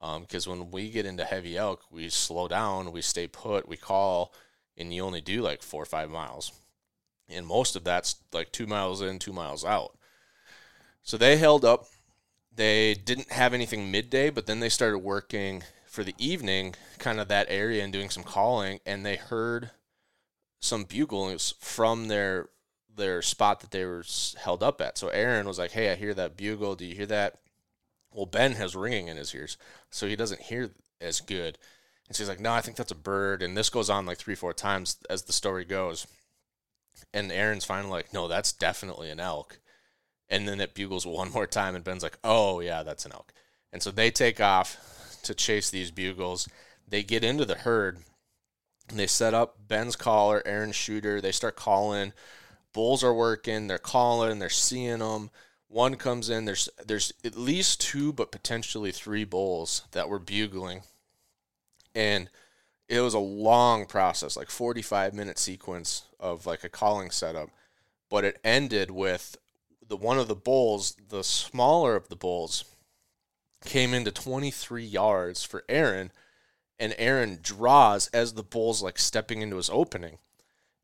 Because 0.00 0.46
um, 0.46 0.58
when 0.58 0.70
we 0.70 0.90
get 0.90 1.06
into 1.06 1.24
heavy 1.24 1.56
elk, 1.56 1.82
we 1.90 2.08
slow 2.08 2.46
down, 2.46 2.92
we 2.92 3.00
stay 3.00 3.26
put, 3.26 3.68
we 3.68 3.76
call, 3.76 4.32
and 4.76 4.92
you 4.92 5.02
only 5.02 5.20
do 5.20 5.42
like 5.42 5.62
four 5.62 5.82
or 5.82 5.86
five 5.86 6.10
miles. 6.10 6.52
And 7.28 7.46
most 7.46 7.76
of 7.76 7.84
that's 7.84 8.16
like 8.32 8.52
two 8.52 8.66
miles 8.66 9.00
in, 9.00 9.18
two 9.18 9.32
miles 9.32 9.64
out. 9.64 9.96
So 11.02 11.16
they 11.16 11.36
held 11.36 11.64
up. 11.64 11.86
They 12.54 12.94
didn't 12.94 13.32
have 13.32 13.54
anything 13.54 13.90
midday, 13.90 14.30
but 14.30 14.46
then 14.46 14.60
they 14.60 14.68
started 14.68 14.98
working 14.98 15.62
for 15.86 16.04
the 16.04 16.14
evening, 16.18 16.74
kind 16.98 17.18
of 17.18 17.28
that 17.28 17.46
area, 17.48 17.82
and 17.82 17.92
doing 17.92 18.10
some 18.10 18.22
calling. 18.22 18.80
And 18.84 19.04
they 19.04 19.16
heard 19.16 19.70
some 20.60 20.84
bugles 20.84 21.54
from 21.58 22.08
their 22.08 22.48
their 22.94 23.22
spot 23.22 23.60
that 23.60 23.70
they 23.70 23.86
were 23.86 24.04
held 24.42 24.62
up 24.62 24.80
at. 24.82 24.98
So 24.98 25.08
Aaron 25.08 25.46
was 25.46 25.58
like, 25.58 25.72
"Hey, 25.72 25.90
I 25.90 25.94
hear 25.94 26.12
that 26.14 26.36
bugle. 26.36 26.76
Do 26.76 26.84
you 26.84 26.94
hear 26.94 27.06
that?" 27.06 27.40
Well, 28.12 28.26
Ben 28.26 28.52
has 28.52 28.76
ringing 28.76 29.08
in 29.08 29.16
his 29.16 29.34
ears, 29.34 29.56
so 29.90 30.06
he 30.06 30.16
doesn't 30.16 30.42
hear 30.42 30.74
as 31.00 31.20
good. 31.20 31.58
And 32.12 32.16
so 32.16 32.24
he's 32.24 32.28
like, 32.28 32.40
"No, 32.40 32.52
I 32.52 32.60
think 32.60 32.76
that's 32.76 32.92
a 32.92 32.96
bird." 32.96 33.42
And 33.42 33.56
this 33.56 33.70
goes 33.70 33.90
on 33.90 34.06
like 34.06 34.18
three, 34.18 34.34
four 34.34 34.52
times 34.52 34.98
as 35.08 35.22
the 35.22 35.32
story 35.32 35.64
goes. 35.64 36.06
And 37.14 37.32
Aaron's 37.32 37.64
finally 37.64 37.90
like, 37.90 38.12
"No, 38.12 38.28
that's 38.28 38.52
definitely 38.52 39.10
an 39.10 39.20
elk." 39.20 39.58
And 40.28 40.46
then 40.46 40.60
it 40.60 40.74
bugles 40.74 41.06
one 41.06 41.30
more 41.32 41.46
time, 41.46 41.74
and 41.74 41.84
Ben's 41.84 42.02
like, 42.02 42.18
"Oh 42.22 42.60
yeah, 42.60 42.82
that's 42.82 43.06
an 43.06 43.12
elk." 43.12 43.32
And 43.72 43.82
so 43.82 43.90
they 43.90 44.10
take 44.10 44.40
off 44.40 44.76
to 45.22 45.34
chase 45.34 45.70
these 45.70 45.90
bugles. 45.90 46.48
They 46.86 47.02
get 47.02 47.24
into 47.24 47.44
the 47.44 47.54
herd, 47.54 48.02
they 48.88 49.06
set 49.06 49.34
up 49.34 49.56
Ben's 49.68 49.96
caller, 49.96 50.42
Aaron's 50.44 50.76
shooter. 50.76 51.20
They 51.20 51.32
start 51.32 51.56
calling. 51.56 52.12
Bulls 52.72 53.04
are 53.04 53.14
working. 53.14 53.66
They're 53.66 53.78
calling. 53.78 54.38
They're 54.38 54.50
seeing 54.50 54.98
them. 54.98 55.30
One 55.68 55.96
comes 55.96 56.28
in. 56.28 56.44
There's 56.44 56.68
there's 56.84 57.12
at 57.24 57.36
least 57.36 57.80
two, 57.80 58.12
but 58.12 58.32
potentially 58.32 58.92
three 58.92 59.24
bulls 59.24 59.82
that 59.92 60.08
were 60.08 60.18
bugling, 60.18 60.82
and 61.94 62.28
it 62.88 63.00
was 63.00 63.14
a 63.14 63.18
long 63.18 63.86
process, 63.86 64.36
like 64.36 64.50
45 64.50 65.14
minute 65.14 65.38
sequence 65.38 66.04
of 66.20 66.46
like 66.46 66.64
a 66.64 66.68
calling 66.68 67.10
setup. 67.10 67.50
But 68.10 68.24
it 68.24 68.38
ended 68.44 68.90
with 68.90 69.36
the 69.86 69.96
one 69.96 70.18
of 70.18 70.28
the 70.28 70.34
bulls, 70.34 70.96
the 71.08 71.24
smaller 71.24 71.96
of 71.96 72.08
the 72.08 72.16
bulls, 72.16 72.64
came 73.64 73.94
into 73.94 74.10
23 74.10 74.84
yards 74.84 75.44
for 75.44 75.64
Aaron 75.68 76.12
and 76.82 76.96
Aaron 76.98 77.38
draws 77.40 78.08
as 78.08 78.32
the 78.32 78.42
bull's 78.42 78.82
like 78.82 78.98
stepping 78.98 79.40
into 79.40 79.56
his 79.56 79.70
opening. 79.70 80.18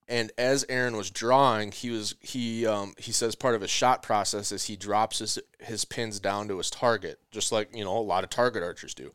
And 0.07 0.31
as 0.39 0.65
Aaron 0.69 0.97
was 0.97 1.11
drawing, 1.11 1.73
he 1.73 1.91
was 1.91 2.15
he 2.21 2.65
um, 2.65 2.95
he 2.97 3.11
says 3.11 3.35
part 3.35 3.57
of 3.57 3.61
his 3.61 3.71
shot 3.71 4.03
process 4.03 4.53
is 4.53 4.65
he 4.65 4.77
drops 4.77 5.19
his 5.19 5.41
his 5.59 5.85
pins 5.85 6.21
down 6.21 6.47
to 6.49 6.57
his 6.59 6.71
target, 6.71 7.19
just 7.33 7.51
like 7.51 7.75
you 7.75 7.85
know 7.85 7.99
a 7.99 8.01
lot 8.01 8.23
of 8.23 8.31
target 8.31 8.63
archers 8.63 8.95
do. 8.95 9.13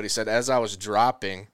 But 0.00 0.06
he 0.06 0.08
said 0.08 0.28
as 0.28 0.48
I 0.48 0.56
was 0.56 0.78
dropping, 0.78 1.48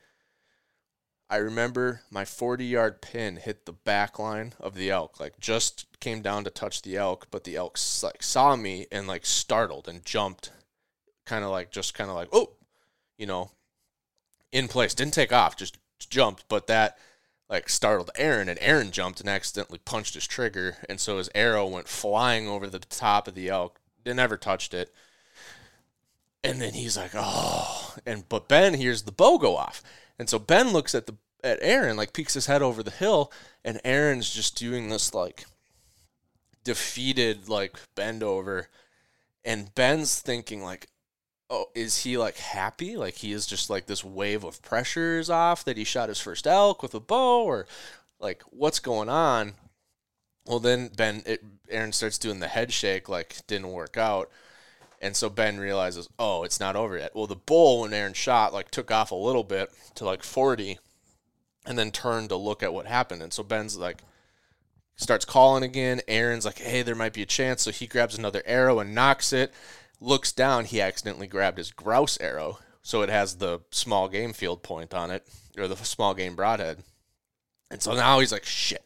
I 1.28 1.38
remember 1.38 2.02
my 2.12 2.24
40 2.24 2.64
yard 2.64 3.02
pin 3.02 3.38
hit 3.38 3.66
the 3.66 3.72
back 3.72 4.20
line 4.20 4.52
of 4.60 4.76
the 4.76 4.88
elk, 4.88 5.18
like 5.18 5.40
just 5.40 5.86
came 5.98 6.22
down 6.22 6.44
to 6.44 6.50
touch 6.50 6.82
the 6.82 6.96
elk, 6.96 7.26
but 7.32 7.42
the 7.42 7.56
elk 7.56 7.76
like 8.04 8.22
saw 8.22 8.54
me 8.54 8.86
and 8.92 9.08
like 9.08 9.26
startled 9.26 9.88
and 9.88 10.04
jumped, 10.04 10.52
kind 11.24 11.44
of 11.44 11.50
like 11.50 11.72
just 11.72 11.92
kind 11.92 12.08
of 12.08 12.14
like 12.14 12.28
oh, 12.32 12.52
you 13.18 13.26
know, 13.26 13.50
in 14.52 14.68
place. 14.68 14.94
Didn't 14.94 15.14
take 15.14 15.32
off, 15.32 15.56
just 15.56 15.76
jumped. 16.08 16.44
But 16.46 16.68
that 16.68 16.96
like 17.50 17.68
startled 17.68 18.12
Aaron, 18.14 18.48
and 18.48 18.60
Aaron 18.62 18.92
jumped 18.92 19.18
and 19.18 19.28
accidentally 19.28 19.80
punched 19.80 20.14
his 20.14 20.28
trigger, 20.28 20.76
and 20.88 21.00
so 21.00 21.18
his 21.18 21.30
arrow 21.34 21.66
went 21.66 21.88
flying 21.88 22.46
over 22.46 22.68
the 22.68 22.78
top 22.78 23.26
of 23.26 23.34
the 23.34 23.48
elk. 23.48 23.80
They 24.04 24.14
never 24.14 24.36
touched 24.36 24.72
it. 24.72 24.94
And 26.46 26.62
then 26.62 26.74
he's 26.74 26.96
like, 26.96 27.12
"Oh!" 27.14 27.94
And 28.06 28.28
but 28.28 28.48
Ben 28.48 28.74
hears 28.74 29.02
the 29.02 29.12
bow 29.12 29.38
go 29.38 29.56
off, 29.56 29.82
and 30.18 30.28
so 30.28 30.38
Ben 30.38 30.72
looks 30.72 30.94
at 30.94 31.06
the 31.06 31.16
at 31.42 31.58
Aaron, 31.60 31.96
like 31.96 32.12
peeks 32.12 32.34
his 32.34 32.46
head 32.46 32.62
over 32.62 32.82
the 32.82 32.90
hill, 32.90 33.32
and 33.64 33.80
Aaron's 33.84 34.32
just 34.32 34.56
doing 34.56 34.88
this 34.88 35.14
like 35.14 35.46
defeated 36.64 37.48
like 37.48 37.76
bend 37.94 38.22
over, 38.22 38.68
and 39.44 39.74
Ben's 39.74 40.20
thinking 40.20 40.62
like, 40.62 40.88
oh, 41.50 41.66
is 41.74 42.04
he 42.04 42.16
like 42.16 42.36
happy? 42.36 42.96
Like 42.96 43.14
he 43.16 43.32
is 43.32 43.46
just 43.46 43.68
like 43.70 43.86
this 43.86 44.04
wave 44.04 44.44
of 44.44 44.62
pressures 44.62 45.28
off 45.30 45.64
that 45.64 45.76
he 45.76 45.84
shot 45.84 46.08
his 46.08 46.20
first 46.20 46.46
elk 46.46 46.82
with 46.82 46.94
a 46.94 47.00
bow, 47.00 47.44
or 47.44 47.66
like 48.20 48.42
what's 48.50 48.78
going 48.78 49.08
on? 49.08 49.54
Well, 50.46 50.60
then 50.60 50.90
Ben, 50.96 51.22
it, 51.26 51.42
Aaron 51.68 51.92
starts 51.92 52.18
doing 52.18 52.38
the 52.38 52.48
head 52.48 52.72
shake, 52.72 53.08
like 53.08 53.44
didn't 53.48 53.72
work 53.72 53.96
out. 53.96 54.30
And 55.00 55.14
so 55.14 55.28
Ben 55.28 55.58
realizes, 55.58 56.08
oh, 56.18 56.42
it's 56.42 56.60
not 56.60 56.76
over 56.76 56.96
yet. 56.98 57.14
Well, 57.14 57.26
the 57.26 57.36
bull, 57.36 57.82
when 57.82 57.92
Aaron 57.92 58.14
shot, 58.14 58.52
like 58.52 58.70
took 58.70 58.90
off 58.90 59.10
a 59.10 59.16
little 59.16 59.44
bit 59.44 59.70
to 59.96 60.04
like 60.04 60.22
40 60.22 60.78
and 61.66 61.78
then 61.78 61.90
turned 61.90 62.28
to 62.30 62.36
look 62.36 62.62
at 62.62 62.72
what 62.72 62.86
happened. 62.86 63.22
And 63.22 63.32
so 63.32 63.42
Ben's 63.42 63.76
like, 63.76 64.02
starts 64.96 65.24
calling 65.24 65.62
again. 65.62 66.00
Aaron's 66.08 66.46
like, 66.46 66.58
hey, 66.58 66.82
there 66.82 66.94
might 66.94 67.12
be 67.12 67.22
a 67.22 67.26
chance. 67.26 67.62
So 67.62 67.70
he 67.70 67.86
grabs 67.86 68.16
another 68.16 68.42
arrow 68.46 68.78
and 68.78 68.94
nocks 68.94 69.32
it 69.32 69.52
looks 70.00 70.32
down, 70.32 70.64
he 70.64 70.80
accidentally 70.80 71.26
grabbed 71.26 71.58
his 71.58 71.72
grouse 71.72 72.18
arrow. 72.20 72.58
So 72.82 73.02
it 73.02 73.08
has 73.08 73.36
the 73.36 73.60
small 73.70 74.08
game 74.08 74.32
field 74.32 74.62
point 74.62 74.94
on 74.94 75.10
it, 75.10 75.26
or 75.58 75.66
the 75.66 75.76
small 75.76 76.14
game 76.14 76.36
broadhead. 76.36 76.82
And 77.70 77.82
so 77.82 77.94
now 77.94 78.20
he's 78.20 78.32
like, 78.32 78.44
shit. 78.44 78.84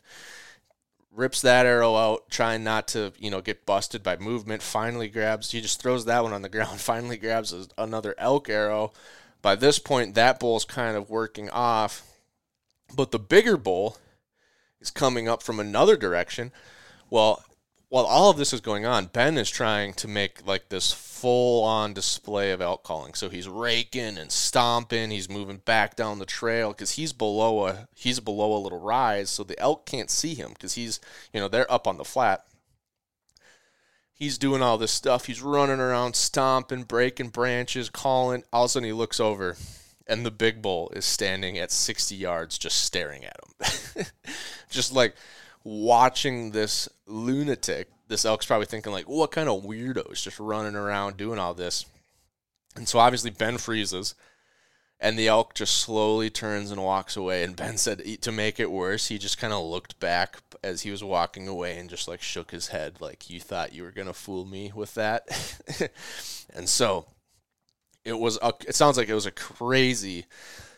Rips 1.13 1.41
that 1.43 1.67
arrow 1.67 1.97
out, 1.97 2.31
trying 2.31 2.63
not 2.63 2.87
to, 2.89 3.13
you 3.19 3.31
know, 3.31 3.41
get 3.41 3.67
busted 3.67 4.03
by 4.03 4.17
movement. 4.17 4.63
Finally 4.63 5.09
grabs, 5.09 5.51
he 5.51 5.61
just 5.61 5.83
throws 5.83 6.05
that 6.05 6.23
one 6.23 6.33
on 6.33 6.43
the 6.43 6.49
ground. 6.51 6.81
Finally 6.81 7.17
grabs 7.17 7.69
another 7.77 8.15
elk 8.19 8.49
arrow. 8.49 8.93
By 9.43 9.57
this 9.57 9.79
point, 9.79 10.15
that 10.15 10.39
bull's 10.39 10.65
kind 10.65 10.97
of 10.97 11.11
working 11.11 11.51
off. 11.51 12.07
But 12.95 13.11
the 13.11 13.19
bigger 13.19 13.57
bull 13.57 13.99
is 14.81 14.91
coming 14.91 15.29
up 15.29 15.43
from 15.43 15.61
another 15.61 15.97
direction. 15.97 16.53
Well, 17.09 17.45
while 17.91 18.07
all 18.07 18.31
of 18.31 18.37
this 18.37 18.53
is 18.53 18.61
going 18.61 18.87
on, 18.87 19.07
Ben 19.07 19.37
is 19.37 19.51
trying 19.51 19.93
to 19.95 20.07
make 20.07 20.47
like 20.47 20.69
this 20.69 20.93
full 20.93 21.65
on 21.65 21.93
display 21.93 22.53
of 22.53 22.61
elk 22.61 22.85
calling. 22.85 23.15
So 23.15 23.29
he's 23.29 23.49
raking 23.49 24.17
and 24.17 24.31
stomping, 24.31 25.11
he's 25.11 25.29
moving 25.29 25.59
back 25.59 25.97
down 25.97 26.21
the 26.21 26.25
trail 26.25 26.71
because 26.71 26.93
he's 26.93 27.13
below 27.13 27.67
a 27.67 27.89
he's 27.95 28.21
below 28.21 28.57
a 28.57 28.63
little 28.63 28.81
rise, 28.81 29.29
so 29.29 29.43
the 29.43 29.59
elk 29.59 29.87
can't 29.87 30.09
see 30.09 30.35
him 30.35 30.51
because 30.53 30.75
he's 30.75 31.01
you 31.35 31.41
know 31.41 31.49
they're 31.49 31.71
up 31.71 31.89
on 31.89 31.99
the 31.99 32.05
flat. 32.05 32.47
He's 34.15 34.39
doing 34.39 34.63
all 34.63 34.79
this 34.79 34.93
stuff. 34.93 35.27
He's 35.27 35.43
running 35.43 35.81
around, 35.81 36.15
stomping, 36.15 36.85
breaking 36.85 37.31
branches, 37.31 37.91
calling. 37.91 38.45
All 38.53 38.65
of 38.65 38.67
a 38.67 38.73
sudden, 38.73 38.87
he 38.87 38.93
looks 38.93 39.19
over, 39.19 39.57
and 40.07 40.25
the 40.25 40.31
big 40.31 40.61
bull 40.61 40.93
is 40.95 41.07
standing 41.07 41.57
at 41.59 41.73
60 41.73 42.15
yards, 42.15 42.59
just 42.59 42.85
staring 42.85 43.25
at 43.25 43.39
him, 43.43 44.05
just 44.71 44.93
like 44.93 45.17
watching 45.65 46.53
this 46.53 46.89
lunatic. 47.07 47.89
This 48.09 48.25
elk's 48.25 48.47
probably 48.47 48.67
thinking 48.67 48.93
like, 48.93 49.09
what 49.09 49.31
kind 49.31 49.49
of 49.49 49.63
weirdos 49.63 50.23
just 50.23 50.41
running 50.41 50.75
around 50.75 51.17
doing 51.17 51.39
all 51.39 51.55
this? 51.55 51.87
And 52.77 52.89
so 52.89 52.99
obviously 52.99 53.31
Ben 53.31 53.59
freezes, 53.59 54.15
and 55.01 55.19
the 55.19 55.29
elk 55.29 55.55
just 55.55 55.79
slowly 55.79 56.31
turns 56.31 56.71
and 56.71 56.83
walks 56.83 57.17
away. 57.17 57.43
And 57.43 57.57
Ben 57.57 57.77
said 57.77 58.03
to 58.21 58.33
make 58.33 58.61
it 58.61 58.71
worse, 58.71 59.09
he 59.09 59.19
just 59.19 59.39
kind 59.39 59.53
of 59.53 59.65
looked 59.65 59.99
back 59.99 60.39
as 60.63 60.83
he 60.83 60.91
was 60.91 61.03
walking 61.03 61.49
away 61.49 61.79
and 61.79 61.89
just 61.89 62.07
like 62.07 62.23
shook 62.23 62.51
his 62.51 62.69
head, 62.69 63.01
like 63.01 63.31
you 63.31 63.41
thought 63.41 63.73
you 63.73 63.83
were 63.83 63.91
gonna 63.91 64.13
fool 64.13 64.45
me 64.45 64.73
with 64.75 64.95
that. 64.95 65.27
and 66.55 66.69
so 66.69 67.07
it 68.05 68.19
was. 68.19 68.39
A, 68.43 68.53
it 68.67 68.75
sounds 68.75 68.97
like 68.97 69.09
it 69.09 69.15
was 69.15 69.27
a 69.27 69.33
crazy 69.33 70.27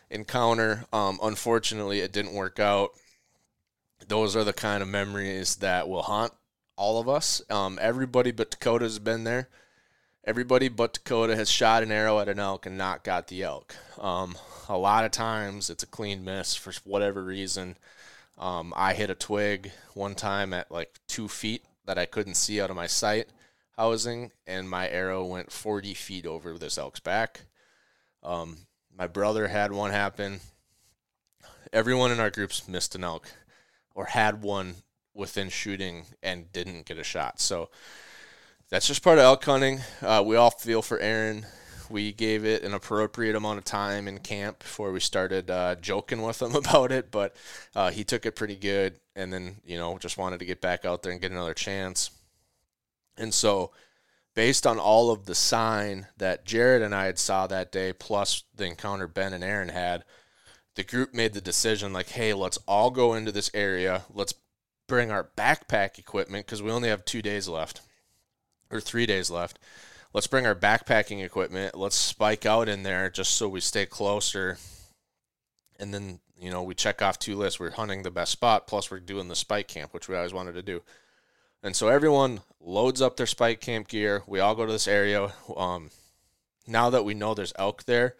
encounter. 0.09 0.85
Um, 0.93 1.19
unfortunately, 1.21 1.99
it 1.99 2.11
didn't 2.11 2.33
work 2.33 2.59
out 2.59 2.91
those 4.07 4.35
are 4.35 4.43
the 4.43 4.53
kind 4.53 4.81
of 4.81 4.89
memories 4.89 5.57
that 5.57 5.87
will 5.87 6.03
haunt 6.03 6.33
all 6.75 6.99
of 6.99 7.07
us. 7.07 7.41
Um, 7.49 7.77
everybody 7.81 8.31
but 8.31 8.51
Dakota 8.51 8.85
has 8.85 8.99
been 8.99 9.23
there. 9.23 9.49
Everybody 10.25 10.69
but 10.69 10.93
Dakota 10.93 11.35
has 11.35 11.49
shot 11.49 11.83
an 11.83 11.91
arrow 11.91 12.19
at 12.19 12.29
an 12.29 12.39
elk 12.39 12.65
and 12.65 12.77
not 12.77 13.03
got 13.03 13.27
the 13.27 13.43
elk. 13.43 13.75
Um, 13.99 14.35
a 14.69 14.77
lot 14.77 15.03
of 15.03 15.11
times 15.11 15.69
it's 15.69 15.83
a 15.83 15.87
clean 15.87 16.23
miss 16.23 16.55
for 16.55 16.71
whatever 16.85 17.23
reason. 17.23 17.75
Um, 18.37 18.73
I 18.75 18.93
hit 18.93 19.09
a 19.09 19.15
twig 19.15 19.71
one 19.93 20.15
time 20.15 20.53
at 20.53 20.71
like 20.71 20.99
two 21.07 21.27
feet 21.27 21.63
that 21.85 21.97
I 21.97 22.05
couldn't 22.05 22.35
see 22.35 22.61
out 22.61 22.69
of 22.69 22.75
my 22.75 22.87
sight 22.87 23.27
housing, 23.77 24.31
and 24.47 24.69
my 24.69 24.87
arrow 24.87 25.25
went 25.25 25.51
40 25.51 25.93
feet 25.93 26.25
over 26.25 26.57
this 26.57 26.77
elk's 26.77 26.99
back. 26.99 27.41
Um, 28.21 28.59
my 28.97 29.07
brother 29.07 29.47
had 29.47 29.71
one 29.71 29.91
happen. 29.91 30.39
Everyone 31.71 32.11
in 32.11 32.19
our 32.19 32.29
groups 32.29 32.67
missed 32.67 32.95
an 32.95 33.03
elk 33.03 33.31
or 33.93 34.05
had 34.05 34.41
one 34.41 34.75
within 35.13 35.49
shooting 35.49 36.05
and 36.21 36.51
didn't 36.51 36.85
get 36.85 36.97
a 36.97 37.03
shot. 37.03 37.39
So 37.39 37.69
that's 38.69 38.87
just 38.87 39.03
part 39.03 39.19
of 39.19 39.23
elk 39.23 39.45
hunting. 39.45 39.81
Uh, 40.01 40.23
we 40.25 40.35
all 40.35 40.49
feel 40.49 40.81
for 40.81 40.99
Aaron. 40.99 41.45
We 41.89 42.11
gave 42.11 42.45
it 42.45 42.63
an 42.63 42.73
appropriate 42.73 43.35
amount 43.35 43.59
of 43.59 43.65
time 43.65 44.07
in 44.07 44.17
camp 44.19 44.59
before 44.59 44.91
we 44.91 44.99
started 44.99 45.51
uh, 45.51 45.75
joking 45.75 46.21
with 46.21 46.41
him 46.41 46.55
about 46.55 46.91
it, 46.91 47.11
but 47.11 47.35
uh, 47.75 47.91
he 47.91 48.03
took 48.03 48.25
it 48.25 48.35
pretty 48.35 48.55
good, 48.55 48.99
and 49.15 49.31
then 49.31 49.57
you 49.63 49.77
know 49.77 49.97
just 49.99 50.17
wanted 50.17 50.39
to 50.39 50.45
get 50.45 50.61
back 50.61 50.85
out 50.85 51.03
there 51.03 51.11
and 51.11 51.21
get 51.21 51.31
another 51.31 51.53
chance. 51.53 52.09
And 53.17 53.31
so, 53.31 53.71
based 54.33 54.65
on 54.65 54.79
all 54.79 55.11
of 55.11 55.25
the 55.25 55.35
sign 55.35 56.07
that 56.17 56.45
Jared 56.45 56.81
and 56.81 56.95
I 56.95 57.05
had 57.05 57.19
saw 57.19 57.45
that 57.47 57.71
day, 57.71 57.93
plus 57.93 58.43
the 58.55 58.65
encounter 58.65 59.07
Ben 59.07 59.33
and 59.33 59.43
Aaron 59.43 59.69
had, 59.69 60.03
the 60.75 60.83
group 60.83 61.13
made 61.13 61.33
the 61.33 61.41
decision 61.41 61.93
like, 61.93 62.09
hey, 62.09 62.33
let's 62.33 62.57
all 62.67 62.89
go 62.89 63.13
into 63.13 63.31
this 63.31 63.51
area. 63.53 64.03
Let's 64.11 64.33
bring 64.87 65.11
our 65.11 65.29
backpack 65.37 65.97
equipment 65.97 66.45
because 66.45 66.61
we 66.61 66.71
only 66.71 66.89
have 66.89 67.05
two 67.05 67.21
days 67.21 67.47
left 67.47 67.81
or 68.71 68.81
three 68.81 69.05
days 69.05 69.29
left. 69.29 69.59
Let's 70.13 70.27
bring 70.27 70.45
our 70.45 70.55
backpacking 70.55 71.23
equipment. 71.23 71.75
Let's 71.75 71.95
spike 71.95 72.45
out 72.45 72.69
in 72.69 72.83
there 72.83 73.09
just 73.09 73.35
so 73.35 73.49
we 73.49 73.61
stay 73.61 73.85
closer. 73.85 74.57
And 75.79 75.93
then, 75.93 76.19
you 76.39 76.51
know, 76.51 76.63
we 76.63 76.75
check 76.75 77.01
off 77.01 77.17
two 77.17 77.35
lists. 77.35 77.59
We're 77.59 77.71
hunting 77.71 78.03
the 78.03 78.11
best 78.11 78.31
spot, 78.31 78.67
plus 78.67 78.91
we're 78.91 78.99
doing 78.99 79.27
the 79.27 79.35
spike 79.35 79.67
camp, 79.67 79.93
which 79.93 80.07
we 80.07 80.15
always 80.15 80.33
wanted 80.33 80.53
to 80.53 80.61
do. 80.61 80.81
And 81.63 81.75
so 81.75 81.87
everyone 81.87 82.41
loads 82.59 83.01
up 83.01 83.17
their 83.17 83.25
spike 83.25 83.61
camp 83.61 83.87
gear. 83.87 84.21
We 84.27 84.39
all 84.39 84.53
go 84.53 84.65
to 84.65 84.71
this 84.71 84.87
area. 84.87 85.33
Um, 85.55 85.89
now 86.67 86.89
that 86.89 87.05
we 87.05 87.13
know 87.13 87.33
there's 87.33 87.53
elk 87.57 87.85
there, 87.85 88.15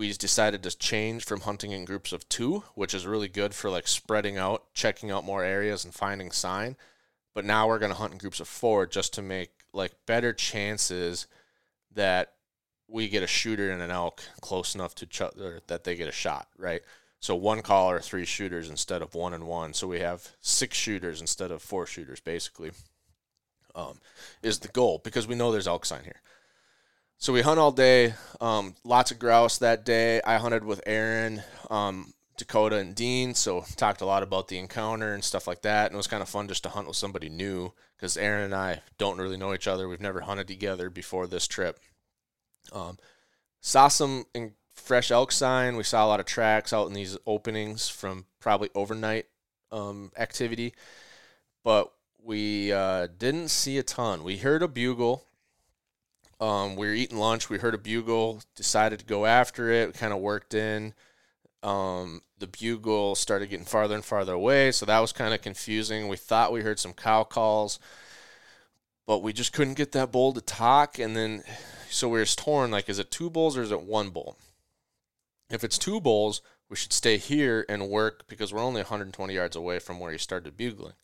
we 0.00 0.10
decided 0.14 0.62
to 0.62 0.78
change 0.78 1.26
from 1.26 1.42
hunting 1.42 1.72
in 1.72 1.84
groups 1.84 2.10
of 2.10 2.26
two, 2.30 2.64
which 2.74 2.94
is 2.94 3.06
really 3.06 3.28
good 3.28 3.54
for 3.54 3.68
like 3.68 3.86
spreading 3.86 4.38
out, 4.38 4.72
checking 4.72 5.10
out 5.10 5.26
more 5.26 5.44
areas, 5.44 5.84
and 5.84 5.92
finding 5.92 6.30
sign. 6.30 6.74
But 7.34 7.44
now 7.44 7.68
we're 7.68 7.78
going 7.78 7.92
to 7.92 7.98
hunt 7.98 8.12
in 8.12 8.18
groups 8.18 8.40
of 8.40 8.48
four 8.48 8.86
just 8.86 9.12
to 9.14 9.22
make 9.22 9.50
like 9.74 9.92
better 10.06 10.32
chances 10.32 11.26
that 11.92 12.32
we 12.88 13.10
get 13.10 13.22
a 13.22 13.26
shooter 13.26 13.70
and 13.70 13.82
an 13.82 13.90
elk 13.90 14.22
close 14.40 14.74
enough 14.74 14.94
to 14.94 15.06
ch- 15.06 15.36
that 15.66 15.84
they 15.84 15.96
get 15.96 16.08
a 16.08 16.12
shot, 16.12 16.48
right? 16.56 16.80
So 17.20 17.36
one 17.36 17.60
caller, 17.60 18.00
three 18.00 18.24
shooters 18.24 18.70
instead 18.70 19.02
of 19.02 19.14
one 19.14 19.34
and 19.34 19.46
one. 19.46 19.74
So 19.74 19.86
we 19.86 20.00
have 20.00 20.30
six 20.40 20.78
shooters 20.78 21.20
instead 21.20 21.50
of 21.50 21.60
four 21.60 21.84
shooters, 21.84 22.20
basically. 22.20 22.70
Um, 23.74 24.00
is 24.42 24.60
the 24.60 24.68
goal 24.68 25.02
because 25.04 25.28
we 25.28 25.34
know 25.34 25.52
there's 25.52 25.68
elk 25.68 25.84
sign 25.84 26.04
here. 26.04 26.22
So 27.20 27.34
we 27.34 27.42
hunt 27.42 27.60
all 27.60 27.70
day. 27.70 28.14
Um, 28.40 28.74
lots 28.82 29.10
of 29.10 29.18
grouse 29.18 29.58
that 29.58 29.84
day. 29.84 30.22
I 30.22 30.38
hunted 30.38 30.64
with 30.64 30.80
Aaron, 30.86 31.42
um, 31.68 32.14
Dakota, 32.38 32.76
and 32.76 32.94
Dean. 32.94 33.34
So 33.34 33.62
talked 33.76 34.00
a 34.00 34.06
lot 34.06 34.22
about 34.22 34.48
the 34.48 34.56
encounter 34.56 35.12
and 35.12 35.22
stuff 35.22 35.46
like 35.46 35.60
that. 35.60 35.88
And 35.88 35.94
it 35.94 35.96
was 35.98 36.06
kind 36.06 36.22
of 36.22 36.30
fun 36.30 36.48
just 36.48 36.62
to 36.62 36.70
hunt 36.70 36.86
with 36.88 36.96
somebody 36.96 37.28
new 37.28 37.74
because 37.94 38.16
Aaron 38.16 38.44
and 38.44 38.54
I 38.54 38.80
don't 38.96 39.18
really 39.18 39.36
know 39.36 39.52
each 39.52 39.68
other. 39.68 39.86
We've 39.86 40.00
never 40.00 40.22
hunted 40.22 40.48
together 40.48 40.88
before 40.88 41.26
this 41.26 41.46
trip. 41.46 41.78
Um, 42.72 42.96
saw 43.60 43.88
some 43.88 44.24
in 44.34 44.52
fresh 44.72 45.10
elk 45.10 45.30
sign. 45.30 45.76
We 45.76 45.82
saw 45.82 46.06
a 46.06 46.08
lot 46.08 46.20
of 46.20 46.26
tracks 46.26 46.72
out 46.72 46.88
in 46.88 46.94
these 46.94 47.18
openings 47.26 47.86
from 47.90 48.24
probably 48.40 48.70
overnight 48.74 49.26
um, 49.70 50.10
activity, 50.16 50.72
but 51.64 51.92
we 52.22 52.72
uh, 52.72 53.08
didn't 53.18 53.48
see 53.48 53.76
a 53.76 53.82
ton. 53.82 54.24
We 54.24 54.38
heard 54.38 54.62
a 54.62 54.68
bugle 54.68 55.26
um, 56.40 56.74
we 56.74 56.86
were 56.86 56.94
eating 56.94 57.18
lunch. 57.18 57.50
We 57.50 57.58
heard 57.58 57.74
a 57.74 57.78
bugle, 57.78 58.42
decided 58.56 58.98
to 59.00 59.04
go 59.04 59.26
after 59.26 59.70
it. 59.70 59.94
Kind 59.94 60.12
of 60.12 60.20
worked 60.20 60.54
in. 60.54 60.94
Um, 61.62 62.22
the 62.38 62.46
bugle 62.46 63.14
started 63.14 63.50
getting 63.50 63.66
farther 63.66 63.94
and 63.94 64.04
farther 64.04 64.32
away, 64.32 64.72
so 64.72 64.86
that 64.86 64.98
was 65.00 65.12
kind 65.12 65.34
of 65.34 65.42
confusing. 65.42 66.08
We 66.08 66.16
thought 66.16 66.52
we 66.52 66.62
heard 66.62 66.78
some 66.78 66.94
cow 66.94 67.24
calls, 67.24 67.78
but 69.06 69.22
we 69.22 69.34
just 69.34 69.52
couldn't 69.52 69.74
get 69.74 69.92
that 69.92 70.10
bull 70.10 70.32
to 70.32 70.40
talk. 70.40 70.98
And 70.98 71.14
then, 71.14 71.44
so 71.90 72.08
we 72.08 72.18
were 72.18 72.24
torn 72.24 72.70
like, 72.70 72.88
is 72.88 72.98
it 72.98 73.10
two 73.10 73.28
bulls 73.28 73.58
or 73.58 73.62
is 73.62 73.72
it 73.72 73.82
one 73.82 74.08
bull? 74.08 74.38
If 75.50 75.62
it's 75.62 75.76
two 75.76 76.00
bulls, 76.00 76.40
we 76.70 76.76
should 76.76 76.94
stay 76.94 77.18
here 77.18 77.66
and 77.68 77.90
work 77.90 78.26
because 78.26 78.54
we're 78.54 78.64
only 78.64 78.80
120 78.80 79.34
yards 79.34 79.56
away 79.56 79.80
from 79.80 80.00
where 80.00 80.12
he 80.12 80.18
started 80.18 80.56
bugling. 80.56 80.94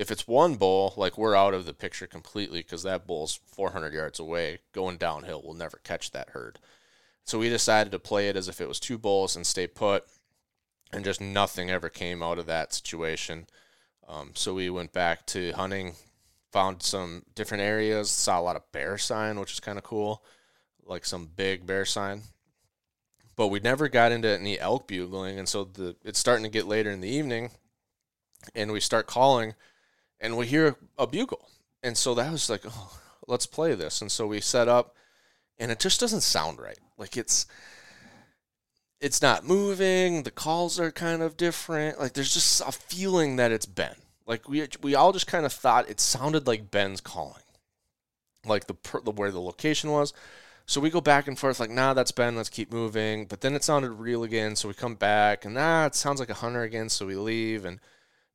If 0.00 0.10
it's 0.10 0.26
one 0.26 0.54
bull, 0.54 0.94
like 0.96 1.18
we're 1.18 1.36
out 1.36 1.52
of 1.52 1.66
the 1.66 1.74
picture 1.74 2.06
completely 2.06 2.60
because 2.60 2.84
that 2.84 3.06
bull's 3.06 3.38
400 3.48 3.92
yards 3.92 4.18
away 4.18 4.60
going 4.72 4.96
downhill. 4.96 5.42
We'll 5.44 5.52
never 5.52 5.78
catch 5.84 6.12
that 6.12 6.30
herd. 6.30 6.58
So 7.22 7.38
we 7.38 7.50
decided 7.50 7.90
to 7.92 7.98
play 7.98 8.30
it 8.30 8.34
as 8.34 8.48
if 8.48 8.62
it 8.62 8.66
was 8.66 8.80
two 8.80 8.96
bulls 8.96 9.36
and 9.36 9.46
stay 9.46 9.66
put, 9.66 10.06
and 10.90 11.04
just 11.04 11.20
nothing 11.20 11.68
ever 11.68 11.90
came 11.90 12.22
out 12.22 12.38
of 12.38 12.46
that 12.46 12.72
situation. 12.72 13.46
Um, 14.08 14.30
so 14.32 14.54
we 14.54 14.70
went 14.70 14.94
back 14.94 15.26
to 15.26 15.52
hunting, 15.52 15.96
found 16.50 16.82
some 16.82 17.24
different 17.34 17.62
areas, 17.62 18.10
saw 18.10 18.40
a 18.40 18.42
lot 18.42 18.56
of 18.56 18.72
bear 18.72 18.96
sign, 18.96 19.38
which 19.38 19.52
is 19.52 19.60
kind 19.60 19.76
of 19.76 19.84
cool, 19.84 20.24
like 20.82 21.04
some 21.04 21.26
big 21.26 21.66
bear 21.66 21.84
sign. 21.84 22.22
But 23.36 23.48
we 23.48 23.60
never 23.60 23.86
got 23.86 24.12
into 24.12 24.30
any 24.30 24.58
elk 24.58 24.88
bugling, 24.88 25.38
and 25.38 25.46
so 25.46 25.64
the 25.64 25.94
it's 26.02 26.18
starting 26.18 26.44
to 26.44 26.50
get 26.50 26.66
later 26.66 26.90
in 26.90 27.02
the 27.02 27.10
evening, 27.10 27.50
and 28.54 28.72
we 28.72 28.80
start 28.80 29.06
calling 29.06 29.52
and 30.20 30.36
we 30.36 30.46
hear 30.46 30.76
a 30.98 31.06
bugle. 31.06 31.48
And 31.82 31.96
so 31.96 32.14
that 32.14 32.30
was 32.30 32.50
like, 32.50 32.62
oh, 32.66 32.98
let's 33.26 33.46
play 33.46 33.74
this. 33.74 34.00
And 34.00 34.12
so 34.12 34.26
we 34.26 34.40
set 34.40 34.68
up, 34.68 34.94
and 35.58 35.70
it 35.70 35.80
just 35.80 36.00
doesn't 36.00 36.22
sound 36.22 36.58
right. 36.58 36.78
Like 36.98 37.16
it's 37.16 37.46
it's 39.00 39.22
not 39.22 39.46
moving. 39.46 40.24
The 40.24 40.30
calls 40.30 40.78
are 40.78 40.92
kind 40.92 41.22
of 41.22 41.36
different. 41.36 41.98
Like 41.98 42.12
there's 42.12 42.34
just 42.34 42.60
a 42.60 42.72
feeling 42.72 43.36
that 43.36 43.52
it's 43.52 43.66
Ben. 43.66 43.96
Like 44.26 44.48
we 44.48 44.66
we 44.82 44.94
all 44.94 45.12
just 45.12 45.26
kind 45.26 45.46
of 45.46 45.52
thought 45.52 45.88
it 45.88 46.00
sounded 46.00 46.46
like 46.46 46.70
Ben's 46.70 47.00
calling, 47.00 47.42
like 48.44 48.66
the, 48.66 48.76
the 49.04 49.10
where 49.10 49.30
the 49.30 49.40
location 49.40 49.90
was. 49.90 50.12
So 50.66 50.80
we 50.80 50.90
go 50.90 51.00
back 51.00 51.26
and 51.26 51.36
forth, 51.36 51.58
like, 51.58 51.70
nah, 51.70 51.94
that's 51.94 52.12
Ben. 52.12 52.36
Let's 52.36 52.48
keep 52.48 52.72
moving. 52.72 53.24
But 53.24 53.40
then 53.40 53.56
it 53.56 53.64
sounded 53.64 53.90
real 53.90 54.22
again, 54.22 54.54
so 54.54 54.68
we 54.68 54.74
come 54.74 54.94
back, 54.94 55.44
and 55.44 55.54
nah, 55.54 55.86
it 55.86 55.96
sounds 55.96 56.20
like 56.20 56.30
a 56.30 56.34
hunter 56.34 56.62
again. 56.62 56.88
So 56.88 57.06
we 57.06 57.16
leave, 57.16 57.64
and 57.64 57.80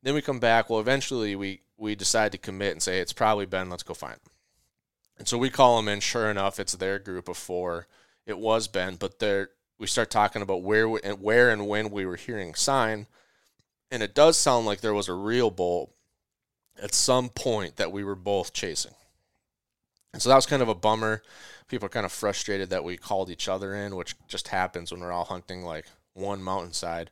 then 0.03 0.15
we 0.15 0.21
come 0.21 0.39
back. 0.39 0.69
Well, 0.69 0.81
eventually 0.81 1.37
we 1.37 1.61
we 1.77 1.95
decide 1.95 2.31
to 2.31 2.37
commit 2.37 2.71
and 2.71 2.81
say 2.81 2.99
it's 2.99 3.13
probably 3.13 3.45
Ben. 3.45 3.69
Let's 3.69 3.83
go 3.83 3.93
find 3.93 4.13
him. 4.13 4.31
And 5.17 5.27
so 5.27 5.37
we 5.37 5.49
call 5.49 5.79
him 5.79 5.87
in. 5.87 5.99
Sure 5.99 6.29
enough, 6.29 6.59
it's 6.59 6.73
their 6.73 6.99
group 6.99 7.27
of 7.27 7.37
four. 7.37 7.87
It 8.25 8.37
was 8.37 8.67
Ben, 8.67 8.95
but 8.95 9.19
there 9.19 9.49
we 9.77 9.87
start 9.87 10.09
talking 10.09 10.41
about 10.41 10.63
where 10.63 10.87
we, 10.87 10.99
and 11.03 11.21
where 11.21 11.49
and 11.49 11.67
when 11.67 11.91
we 11.91 12.05
were 12.05 12.15
hearing 12.15 12.55
sign, 12.55 13.07
and 13.91 14.01
it 14.01 14.15
does 14.15 14.37
sound 14.37 14.65
like 14.65 14.81
there 14.81 14.93
was 14.93 15.09
a 15.09 15.13
real 15.13 15.51
bull 15.51 15.93
at 16.81 16.93
some 16.93 17.29
point 17.29 17.75
that 17.77 17.91
we 17.91 18.03
were 18.03 18.15
both 18.15 18.53
chasing. 18.53 18.93
And 20.13 20.21
so 20.21 20.29
that 20.29 20.35
was 20.35 20.45
kind 20.45 20.61
of 20.61 20.69
a 20.69 20.75
bummer. 20.75 21.21
People 21.67 21.87
are 21.87 21.89
kind 21.89 22.05
of 22.05 22.11
frustrated 22.11 22.69
that 22.69 22.83
we 22.83 22.97
called 22.97 23.29
each 23.29 23.47
other 23.47 23.75
in, 23.75 23.95
which 23.95 24.15
just 24.27 24.49
happens 24.49 24.91
when 24.91 25.01
we're 25.01 25.11
all 25.11 25.25
hunting 25.25 25.63
like 25.63 25.85
one 26.13 26.41
mountainside. 26.41 27.11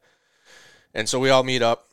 And 0.93 1.09
so 1.09 1.19
we 1.19 1.29
all 1.29 1.43
meet 1.43 1.61
up 1.61 1.89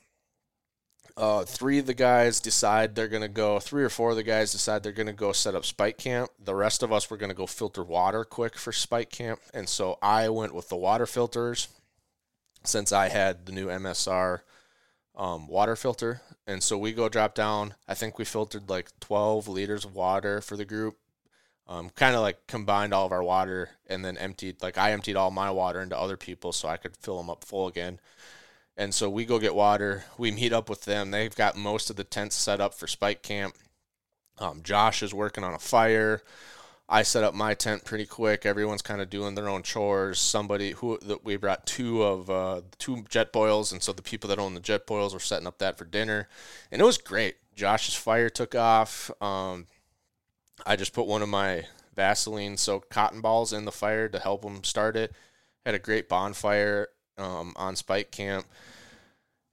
uh, 1.16 1.44
three 1.44 1.78
of 1.78 1.86
the 1.86 1.94
guys 1.94 2.40
decide 2.40 2.94
they're 2.94 3.08
going 3.08 3.22
to 3.22 3.28
go, 3.28 3.58
three 3.58 3.84
or 3.84 3.88
four 3.88 4.10
of 4.10 4.16
the 4.16 4.22
guys 4.22 4.52
decide 4.52 4.82
they're 4.82 4.92
going 4.92 5.06
to 5.06 5.12
go 5.12 5.32
set 5.32 5.54
up 5.54 5.64
spike 5.64 5.98
camp. 5.98 6.30
The 6.42 6.54
rest 6.54 6.82
of 6.82 6.92
us 6.92 7.10
were 7.10 7.16
going 7.16 7.30
to 7.30 7.34
go 7.34 7.46
filter 7.46 7.82
water 7.82 8.24
quick 8.24 8.56
for 8.56 8.72
spike 8.72 9.10
camp. 9.10 9.40
And 9.52 9.68
so 9.68 9.98
I 10.02 10.28
went 10.28 10.54
with 10.54 10.68
the 10.68 10.76
water 10.76 11.06
filters 11.06 11.68
since 12.64 12.92
I 12.92 13.08
had 13.08 13.46
the 13.46 13.52
new 13.52 13.68
MSR 13.68 14.40
um, 15.16 15.46
water 15.48 15.76
filter. 15.76 16.22
And 16.46 16.62
so 16.62 16.76
we 16.78 16.92
go 16.92 17.08
drop 17.08 17.34
down. 17.34 17.74
I 17.86 17.94
think 17.94 18.18
we 18.18 18.24
filtered 18.24 18.68
like 18.68 18.88
12 19.00 19.48
liters 19.48 19.84
of 19.84 19.94
water 19.94 20.40
for 20.40 20.56
the 20.56 20.64
group. 20.64 20.96
Um, 21.68 21.90
kind 21.90 22.16
of 22.16 22.22
like 22.22 22.48
combined 22.48 22.92
all 22.92 23.06
of 23.06 23.12
our 23.12 23.22
water 23.22 23.70
and 23.86 24.04
then 24.04 24.18
emptied, 24.18 24.60
like 24.60 24.76
I 24.76 24.90
emptied 24.90 25.14
all 25.14 25.30
my 25.30 25.52
water 25.52 25.80
into 25.80 25.96
other 25.96 26.16
people 26.16 26.52
so 26.52 26.68
I 26.68 26.76
could 26.76 26.96
fill 26.96 27.18
them 27.18 27.30
up 27.30 27.44
full 27.44 27.68
again. 27.68 28.00
And 28.80 28.94
so 28.94 29.10
we 29.10 29.26
go 29.26 29.38
get 29.38 29.54
water. 29.54 30.04
We 30.16 30.30
meet 30.30 30.54
up 30.54 30.70
with 30.70 30.86
them. 30.86 31.10
They've 31.10 31.36
got 31.36 31.54
most 31.54 31.90
of 31.90 31.96
the 31.96 32.02
tents 32.02 32.34
set 32.34 32.62
up 32.62 32.72
for 32.72 32.86
spike 32.86 33.22
camp. 33.22 33.54
Um, 34.38 34.62
Josh 34.62 35.02
is 35.02 35.12
working 35.12 35.44
on 35.44 35.52
a 35.52 35.58
fire. 35.58 36.22
I 36.88 37.02
set 37.02 37.22
up 37.22 37.34
my 37.34 37.52
tent 37.52 37.84
pretty 37.84 38.06
quick. 38.06 38.46
Everyone's 38.46 38.80
kind 38.80 39.02
of 39.02 39.10
doing 39.10 39.34
their 39.34 39.50
own 39.50 39.64
chores. 39.64 40.18
Somebody 40.18 40.70
who 40.70 40.98
that 41.02 41.26
we 41.26 41.36
brought 41.36 41.66
two 41.66 42.02
of 42.02 42.30
uh, 42.30 42.62
two 42.78 43.02
Jetboils, 43.02 43.70
and 43.70 43.82
so 43.82 43.92
the 43.92 44.00
people 44.00 44.28
that 44.28 44.38
own 44.38 44.54
the 44.54 44.60
Jetboils 44.62 45.12
were 45.12 45.20
setting 45.20 45.46
up 45.46 45.58
that 45.58 45.76
for 45.76 45.84
dinner, 45.84 46.26
and 46.72 46.80
it 46.80 46.84
was 46.86 46.96
great. 46.96 47.36
Josh's 47.54 47.94
fire 47.94 48.30
took 48.30 48.54
off. 48.54 49.10
Um, 49.20 49.66
I 50.64 50.76
just 50.76 50.94
put 50.94 51.06
one 51.06 51.20
of 51.20 51.28
my 51.28 51.66
Vaseline 51.94 52.56
soaked 52.56 52.88
cotton 52.88 53.20
balls 53.20 53.52
in 53.52 53.66
the 53.66 53.72
fire 53.72 54.08
to 54.08 54.18
help 54.18 54.42
him 54.42 54.64
start 54.64 54.96
it. 54.96 55.12
Had 55.66 55.74
a 55.74 55.78
great 55.78 56.08
bonfire 56.08 56.88
um, 57.20 57.52
on 57.56 57.76
spike 57.76 58.10
camp. 58.10 58.46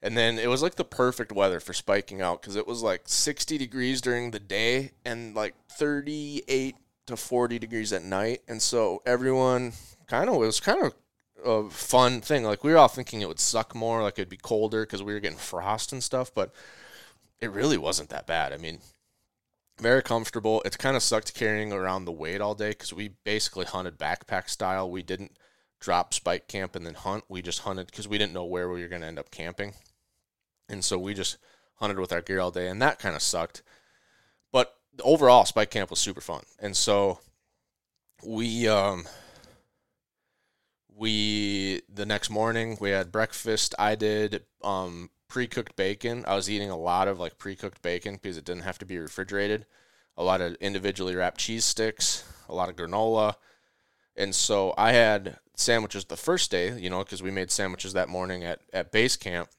And 0.02 0.16
then 0.16 0.38
it 0.38 0.48
was 0.48 0.62
like 0.62 0.76
the 0.76 0.86
perfect 0.86 1.32
weather 1.32 1.60
for 1.60 1.74
spiking 1.74 2.22
out 2.22 2.42
because 2.42 2.56
it 2.56 2.68
was 2.68 2.84
like 2.84 3.02
60 3.06 3.58
degrees 3.58 4.00
during 4.00 4.32
the 4.32 4.40
day 4.40 4.92
and 5.04 5.36
like 5.36 5.56
38 5.72 6.76
to 7.08 7.18
40 7.18 7.60
degrees 7.60 7.92
at 7.92 8.04
night. 8.04 8.42
And 8.48 8.62
so 8.62 9.02
everyone 9.06 9.74
kind 10.06 10.30
of 10.30 10.36
was 10.36 10.60
kind 10.60 10.84
of 10.86 10.94
a 11.44 11.70
fun 11.70 12.22
thing. 12.22 12.44
Like 12.44 12.64
we 12.64 12.72
were 12.72 12.78
all 12.78 12.88
thinking 12.88 13.22
it 13.22 13.28
would 13.28 13.40
suck 13.40 13.74
more, 13.74 14.04
like 14.04 14.20
it'd 14.20 14.30
be 14.30 14.38
colder 14.38 14.86
because 14.86 15.02
we 15.02 15.14
were 15.14 15.20
getting 15.20 15.38
frost 15.38 15.92
and 15.92 16.04
stuff, 16.04 16.34
but 16.34 16.54
it 17.40 17.52
really 17.52 17.78
wasn't 17.78 18.10
that 18.10 18.28
bad. 18.28 18.54
I 18.54 18.58
mean, 18.58 18.80
very 19.80 20.02
comfortable. 20.02 20.62
It's 20.66 20.78
kind 20.78 20.96
of 20.96 21.04
sucked 21.04 21.34
carrying 21.34 21.72
around 21.72 22.06
the 22.06 22.12
weight 22.12 22.42
all 22.42 22.56
day 22.56 22.70
because 22.70 22.94
we 22.94 23.10
basically 23.24 23.66
hunted 23.66 23.98
backpack 23.98 24.50
style. 24.50 24.90
We 24.90 25.04
didn't 25.04 25.38
drop 25.80 26.14
spike 26.14 26.48
camp 26.48 26.76
and 26.76 26.86
then 26.86 26.94
hunt. 26.94 27.24
We 27.30 27.42
just 27.42 27.60
hunted 27.60 27.88
because 27.88 28.08
we 28.08 28.18
didn't 28.18 28.34
know 28.34 28.46
where 28.46 28.70
we 28.70 28.82
were 28.82 28.88
going 28.88 29.02
to 29.02 29.08
end 29.08 29.20
up 29.20 29.32
camping. 29.32 29.74
And 30.70 30.84
so 30.84 30.98
we 30.98 31.14
just 31.14 31.38
hunted 31.76 32.00
with 32.00 32.12
our 32.12 32.22
gear 32.22 32.40
all 32.40 32.52
day, 32.52 32.68
and 32.68 32.82
that 32.82 33.00
kind 33.00 33.16
of 33.16 33.22
sucked. 33.22 33.62
But 34.52 34.76
overall, 35.04 35.46
spike 35.46 35.72
camp 35.72 35.90
was 35.90 36.00
super 36.00 36.22
fun. 36.22 36.44
And 36.60 36.76
so 36.76 37.20
we, 38.26 38.68
um, 38.68 39.06
we, 40.94 41.82
the 41.88 42.06
next 42.06 42.30
morning, 42.30 42.78
we 42.82 42.90
had 42.90 43.12
breakfast. 43.12 43.76
I 43.78 43.96
did, 43.96 44.44
um, 44.64 45.12
pre-cooked 45.28 45.76
bacon. 45.76 46.24
I 46.28 46.36
was 46.36 46.50
eating 46.50 46.70
a 46.70 46.78
lot 46.78 47.08
of 47.08 47.20
like 47.20 47.38
pre-cooked 47.38 47.82
bacon 47.82 48.16
because 48.16 48.38
it 48.38 48.46
didn't 48.46 48.64
have 48.64 48.80
to 48.80 48.86
be 48.86 48.98
refrigerated. 48.98 49.66
A 50.16 50.24
lot 50.24 50.42
of 50.42 50.56
individually 50.56 51.16
wrapped 51.16 51.40
cheese 51.40 51.66
sticks, 51.66 52.24
a 52.50 52.56
lot 52.56 52.70
of 52.70 52.76
granola. 52.76 53.36
And 54.16 54.34
so 54.34 54.74
I 54.78 54.94
had 54.94 55.38
sandwiches 55.58 56.06
the 56.06 56.16
first 56.16 56.52
day, 56.52 56.80
you 56.80 56.90
know, 56.90 57.04
because 57.04 57.22
we 57.22 57.32
made 57.32 57.52
sandwiches 57.52 57.94
that 57.94 58.08
morning 58.08 58.44
at, 58.44 58.62
at 58.72 58.92
base 58.92 59.18
camp. 59.18 59.50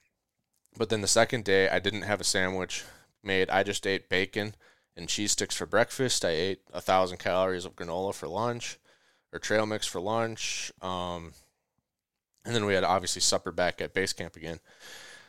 But 0.77 0.89
then 0.89 1.01
the 1.01 1.07
second 1.07 1.43
day, 1.43 1.69
I 1.69 1.79
didn't 1.79 2.03
have 2.03 2.21
a 2.21 2.25
sandwich 2.25 2.85
made. 3.23 3.49
I 3.49 3.63
just 3.63 3.85
ate 3.85 4.09
bacon 4.09 4.55
and 4.95 5.09
cheese 5.09 5.33
sticks 5.33 5.55
for 5.55 5.65
breakfast. 5.65 6.23
I 6.23 6.29
ate 6.29 6.61
a 6.73 6.81
thousand 6.81 7.17
calories 7.17 7.65
of 7.65 7.75
granola 7.75 8.13
for 8.13 8.27
lunch 8.27 8.79
or 9.33 9.39
trail 9.39 9.65
mix 9.65 9.85
for 9.85 9.99
lunch. 9.99 10.71
Um, 10.81 11.33
and 12.45 12.55
then 12.55 12.65
we 12.65 12.73
had 12.73 12.83
obviously 12.83 13.21
supper 13.21 13.51
back 13.51 13.81
at 13.81 13.93
base 13.93 14.13
camp 14.13 14.35
again. 14.35 14.59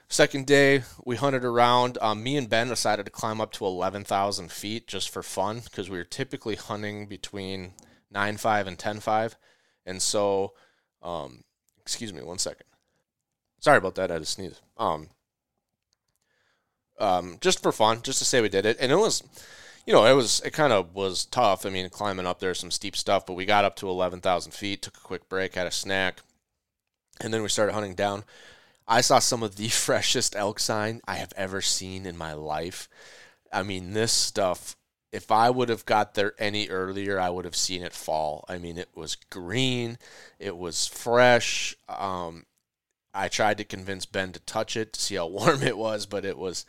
Second 0.08 0.46
day, 0.46 0.82
we 1.04 1.16
hunted 1.16 1.44
around. 1.44 1.98
Um, 2.00 2.22
me 2.22 2.36
and 2.36 2.48
Ben 2.48 2.68
decided 2.68 3.06
to 3.06 3.12
climb 3.12 3.40
up 3.40 3.52
to 3.52 3.64
11,000 3.64 4.50
feet 4.50 4.88
just 4.88 5.08
for 5.08 5.22
fun 5.22 5.60
because 5.60 5.88
we 5.88 5.98
were 5.98 6.04
typically 6.04 6.56
hunting 6.56 7.06
between 7.06 7.74
9.5 8.12 8.66
and 8.66 8.78
10.5. 8.78 9.34
And 9.86 10.00
so, 10.00 10.52
um, 11.02 11.44
excuse 11.80 12.12
me 12.12 12.22
one 12.22 12.38
second. 12.38 12.66
Sorry 13.60 13.78
about 13.78 13.94
that. 13.96 14.10
I 14.10 14.14
had 14.14 14.22
to 14.22 14.26
sneeze. 14.26 14.60
Um, 14.76 15.08
um, 16.98 17.38
just 17.40 17.62
for 17.62 17.72
fun, 17.72 18.02
just 18.02 18.18
to 18.18 18.24
say 18.24 18.40
we 18.40 18.48
did 18.48 18.66
it. 18.66 18.76
And 18.80 18.92
it 18.92 18.96
was, 18.96 19.22
you 19.86 19.92
know, 19.92 20.04
it 20.04 20.14
was, 20.14 20.40
it 20.44 20.52
kind 20.52 20.72
of 20.72 20.94
was 20.94 21.24
tough. 21.24 21.66
I 21.66 21.70
mean, 21.70 21.88
climbing 21.90 22.26
up 22.26 22.38
there, 22.40 22.54
some 22.54 22.70
steep 22.70 22.96
stuff, 22.96 23.26
but 23.26 23.34
we 23.34 23.44
got 23.44 23.64
up 23.64 23.76
to 23.76 23.88
11,000 23.88 24.52
feet, 24.52 24.82
took 24.82 24.96
a 24.96 25.00
quick 25.00 25.28
break, 25.28 25.54
had 25.54 25.66
a 25.66 25.72
snack, 25.72 26.20
and 27.20 27.32
then 27.32 27.42
we 27.42 27.48
started 27.48 27.72
hunting 27.72 27.94
down. 27.94 28.24
I 28.86 29.00
saw 29.00 29.18
some 29.18 29.42
of 29.42 29.56
the 29.56 29.68
freshest 29.68 30.36
elk 30.36 30.58
sign 30.58 31.00
I 31.06 31.16
have 31.16 31.32
ever 31.36 31.60
seen 31.60 32.06
in 32.06 32.16
my 32.16 32.32
life. 32.32 32.88
I 33.52 33.62
mean, 33.62 33.92
this 33.92 34.12
stuff, 34.12 34.76
if 35.12 35.30
I 35.30 35.50
would 35.50 35.68
have 35.68 35.84
got 35.84 36.14
there 36.14 36.34
any 36.38 36.68
earlier, 36.68 37.18
I 37.18 37.30
would 37.30 37.44
have 37.44 37.56
seen 37.56 37.82
it 37.82 37.92
fall. 37.92 38.44
I 38.48 38.58
mean, 38.58 38.78
it 38.78 38.90
was 38.94 39.16
green, 39.16 39.98
it 40.38 40.56
was 40.56 40.86
fresh. 40.86 41.76
Um, 41.88 42.46
I 43.12 43.28
tried 43.28 43.58
to 43.58 43.64
convince 43.64 44.06
Ben 44.06 44.32
to 44.32 44.40
touch 44.40 44.76
it 44.76 44.92
to 44.92 45.00
see 45.00 45.16
how 45.16 45.26
warm 45.28 45.62
it 45.62 45.76
was, 45.76 46.06
but 46.06 46.24
it 46.24 46.38
was 46.38 46.64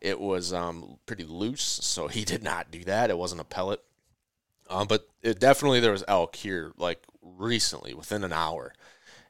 it 0.00 0.20
was 0.20 0.52
um, 0.52 0.98
pretty 1.06 1.24
loose, 1.24 1.62
so 1.62 2.08
he 2.08 2.24
did 2.24 2.42
not 2.42 2.70
do 2.70 2.84
that. 2.84 3.10
It 3.10 3.18
wasn't 3.18 3.40
a 3.40 3.44
pellet. 3.44 3.82
Um, 4.68 4.88
but 4.88 5.08
it 5.22 5.38
definitely 5.38 5.80
there 5.80 5.92
was 5.92 6.04
elk 6.08 6.36
here 6.36 6.72
like 6.76 7.02
recently 7.22 7.94
within 7.94 8.24
an 8.24 8.32
hour. 8.32 8.74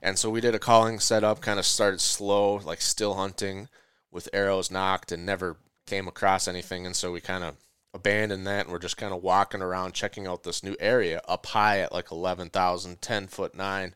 And 0.03 0.19
so 0.19 0.31
we 0.31 0.41
did 0.41 0.55
a 0.55 0.59
calling 0.59 0.99
setup, 0.99 1.41
kind 1.41 1.59
of 1.59 1.67
started 1.67 2.01
slow, 2.01 2.57
like 2.57 2.81
still 2.81 3.15
hunting 3.15 3.69
with 4.11 4.29
arrows 4.33 4.71
nocked 4.71 5.13
and 5.13 5.25
never 5.25 5.57
came 5.87 6.09
across 6.09 6.49
anything. 6.49 6.87
And 6.87 6.97
so 6.97 7.13
we 7.13 7.21
kind 7.21 7.45
of 7.45 7.57
abandoned 7.97 8.47
that 8.47 8.65
and 8.65 8.73
we're 8.73 8.79
just 8.79 8.97
kind 8.97 9.13
of 9.13 9.23
walking 9.23 9.63
around 9.63 9.95
checking 9.95 10.27
out 10.27 10.45
this 10.45 10.63
new 10.63 10.77
area 10.79 11.21
up 11.27 11.47
high 11.47 11.81
at 11.81 11.93
like 11.93 12.11
11,000, 12.13 13.01
10 13.01 13.27
foot 13.27 13.55
nine. 13.55 13.95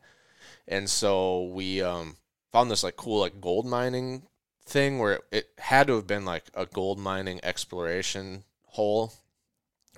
And 0.67 0.89
so 0.89 1.45
we 1.45 1.83
um, 1.83 2.17
found 2.53 2.71
this 2.71 2.83
like 2.83 2.97
cool 2.97 3.21
like 3.21 3.41
gold 3.41 3.67
mining 3.67 4.23
thing 4.65 4.99
where 4.99 5.15
it, 5.15 5.25
it 5.31 5.49
had 5.59 5.87
to 5.87 5.97
have 5.97 6.07
been 6.07 6.25
like 6.25 6.45
a 6.55 6.67
gold 6.67 6.99
mining 6.99 7.41
exploration 7.43 8.45
hole. 8.65 9.13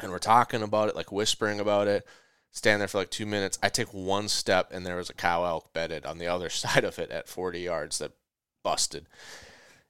And 0.00 0.10
we're 0.10 0.18
talking 0.18 0.62
about 0.62 0.88
it, 0.88 0.96
like 0.96 1.12
whispering 1.12 1.60
about 1.60 1.88
it 1.88 2.06
stand 2.52 2.80
there 2.80 2.88
for 2.88 2.98
like 2.98 3.10
two 3.10 3.26
minutes. 3.26 3.58
I 3.62 3.70
take 3.70 3.92
one 3.92 4.28
step 4.28 4.68
and 4.70 4.86
there 4.86 4.96
was 4.96 5.10
a 5.10 5.14
cow 5.14 5.44
elk 5.44 5.72
bedded 5.72 6.06
on 6.06 6.18
the 6.18 6.28
other 6.28 6.50
side 6.50 6.84
of 6.84 6.98
it 6.98 7.10
at 7.10 7.28
40 7.28 7.60
yards 7.60 7.98
that 7.98 8.12
busted. 8.62 9.06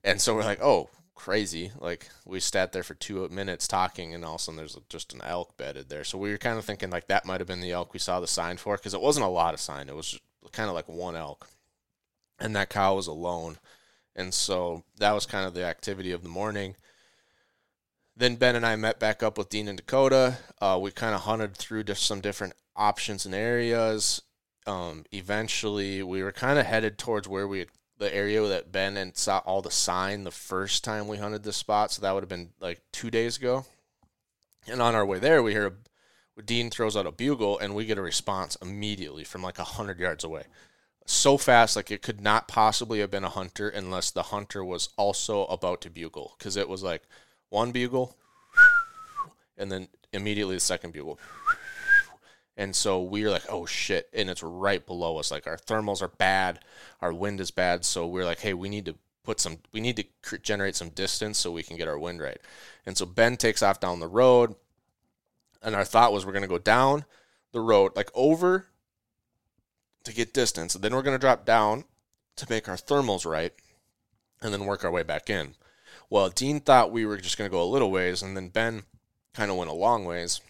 And 0.02 0.20
so 0.20 0.34
we're 0.34 0.44
like, 0.44 0.62
oh, 0.62 0.88
crazy. 1.14 1.72
Like 1.78 2.08
we 2.24 2.40
sat 2.40 2.72
there 2.72 2.82
for 2.82 2.94
two 2.94 3.28
minutes 3.28 3.68
talking 3.68 4.14
and 4.14 4.24
all 4.24 4.34
of 4.34 4.40
a 4.40 4.44
sudden 4.44 4.56
there's 4.56 4.78
just 4.88 5.12
an 5.14 5.20
elk 5.22 5.56
bedded 5.56 5.88
there. 5.88 6.04
So 6.04 6.18
we 6.18 6.30
were 6.30 6.38
kind 6.38 6.58
of 6.58 6.64
thinking 6.64 6.90
like 6.90 7.08
that 7.08 7.26
might 7.26 7.40
have 7.40 7.48
been 7.48 7.60
the 7.60 7.72
elk 7.72 7.92
we 7.92 7.98
saw 7.98 8.20
the 8.20 8.26
sign 8.26 8.56
for 8.56 8.76
because 8.76 8.94
it 8.94 9.00
wasn't 9.00 9.26
a 9.26 9.30
lot 9.30 9.54
of 9.54 9.60
sign. 9.60 9.88
It 9.88 9.96
was 9.96 10.18
kind 10.52 10.68
of 10.68 10.74
like 10.74 10.88
one 10.88 11.16
elk. 11.16 11.48
And 12.38 12.56
that 12.56 12.70
cow 12.70 12.96
was 12.96 13.06
alone. 13.06 13.58
And 14.16 14.34
so 14.34 14.84
that 14.98 15.12
was 15.12 15.26
kind 15.26 15.46
of 15.46 15.54
the 15.54 15.64
activity 15.64 16.12
of 16.12 16.22
the 16.22 16.28
morning. 16.28 16.76
Then 18.16 18.36
Ben 18.36 18.56
and 18.56 18.66
I 18.66 18.76
met 18.76 19.00
back 19.00 19.22
up 19.22 19.38
with 19.38 19.48
Dean 19.48 19.68
and 19.68 19.76
Dakota. 19.76 20.38
Uh, 20.60 20.78
we 20.80 20.90
kind 20.90 21.14
of 21.14 21.22
hunted 21.22 21.56
through 21.56 21.84
some 21.94 22.20
different 22.20 22.54
options 22.76 23.24
and 23.24 23.34
areas. 23.34 24.20
Um, 24.66 25.04
eventually, 25.12 26.02
we 26.02 26.22
were 26.22 26.32
kind 26.32 26.58
of 26.58 26.66
headed 26.66 26.98
towards 26.98 27.26
where 27.26 27.48
we 27.48 27.66
the 28.02 28.14
area 28.14 28.42
that 28.42 28.72
Ben 28.72 28.96
and 28.96 29.16
saw 29.16 29.38
all 29.38 29.62
the 29.62 29.70
sign 29.70 30.24
the 30.24 30.30
first 30.30 30.84
time 30.84 31.08
we 31.08 31.16
hunted 31.16 31.44
this 31.44 31.56
spot. 31.56 31.92
So 31.92 32.02
that 32.02 32.12
would 32.12 32.22
have 32.22 32.28
been 32.28 32.50
like 32.60 32.80
two 32.92 33.10
days 33.10 33.36
ago. 33.38 33.64
And 34.68 34.82
on 34.82 34.94
our 34.94 35.06
way 35.06 35.18
there, 35.18 35.42
we 35.42 35.52
hear 35.52 35.66
a, 35.66 36.42
Dean 36.42 36.70
throws 36.70 36.96
out 36.96 37.06
a 37.06 37.12
bugle, 37.12 37.58
and 37.58 37.74
we 37.74 37.84
get 37.84 37.98
a 37.98 38.02
response 38.02 38.56
immediately 38.62 39.24
from 39.24 39.42
like 39.42 39.58
hundred 39.58 39.98
yards 40.00 40.24
away. 40.24 40.44
So 41.04 41.36
fast, 41.36 41.76
like 41.76 41.90
it 41.90 42.02
could 42.02 42.20
not 42.20 42.48
possibly 42.48 43.00
have 43.00 43.10
been 43.10 43.24
a 43.24 43.28
hunter 43.28 43.68
unless 43.68 44.10
the 44.10 44.22
hunter 44.24 44.64
was 44.64 44.88
also 44.96 45.44
about 45.46 45.80
to 45.82 45.90
bugle, 45.90 46.34
because 46.38 46.56
it 46.56 46.68
was 46.68 46.82
like 46.82 47.02
one 47.50 47.72
bugle, 47.72 48.16
and 49.58 49.70
then 49.70 49.88
immediately 50.12 50.56
the 50.56 50.60
second 50.60 50.92
bugle. 50.92 51.18
And 52.56 52.76
so 52.76 53.02
we 53.02 53.24
are 53.24 53.30
like, 53.30 53.44
oh 53.48 53.66
shit. 53.66 54.08
And 54.12 54.28
it's 54.28 54.42
right 54.42 54.84
below 54.84 55.18
us. 55.18 55.30
Like 55.30 55.46
our 55.46 55.56
thermals 55.56 56.02
are 56.02 56.08
bad. 56.08 56.60
Our 57.00 57.12
wind 57.12 57.40
is 57.40 57.50
bad. 57.50 57.84
So 57.84 58.06
we're 58.06 58.24
like, 58.24 58.40
hey, 58.40 58.54
we 58.54 58.68
need 58.68 58.86
to 58.86 58.94
put 59.24 59.40
some, 59.40 59.58
we 59.72 59.80
need 59.80 59.96
to 59.96 60.38
generate 60.38 60.76
some 60.76 60.90
distance 60.90 61.38
so 61.38 61.50
we 61.50 61.62
can 61.62 61.76
get 61.76 61.88
our 61.88 61.98
wind 61.98 62.20
right. 62.20 62.40
And 62.84 62.96
so 62.96 63.06
Ben 63.06 63.36
takes 63.36 63.62
off 63.62 63.80
down 63.80 64.00
the 64.00 64.08
road. 64.08 64.54
And 65.62 65.74
our 65.76 65.84
thought 65.84 66.12
was 66.12 66.26
we're 66.26 66.32
going 66.32 66.42
to 66.42 66.48
go 66.48 66.58
down 66.58 67.04
the 67.52 67.60
road, 67.60 67.92
like 67.94 68.10
over 68.14 68.66
to 70.04 70.12
get 70.12 70.34
distance. 70.34 70.74
And 70.74 70.82
then 70.82 70.94
we're 70.94 71.02
going 71.02 71.14
to 71.14 71.20
drop 71.20 71.44
down 71.44 71.84
to 72.36 72.46
make 72.50 72.68
our 72.68 72.76
thermals 72.76 73.24
right 73.24 73.52
and 74.42 74.52
then 74.52 74.66
work 74.66 74.84
our 74.84 74.90
way 74.90 75.04
back 75.04 75.30
in. 75.30 75.54
Well, 76.10 76.28
Dean 76.28 76.60
thought 76.60 76.92
we 76.92 77.06
were 77.06 77.16
just 77.16 77.38
going 77.38 77.48
to 77.48 77.52
go 77.52 77.62
a 77.62 77.64
little 77.64 77.90
ways, 77.90 78.22
and 78.22 78.36
then 78.36 78.48
Ben 78.48 78.82
kind 79.32 79.50
of 79.50 79.56
went 79.56 79.70
a 79.70 79.74
long 79.74 80.04
ways. 80.04 80.40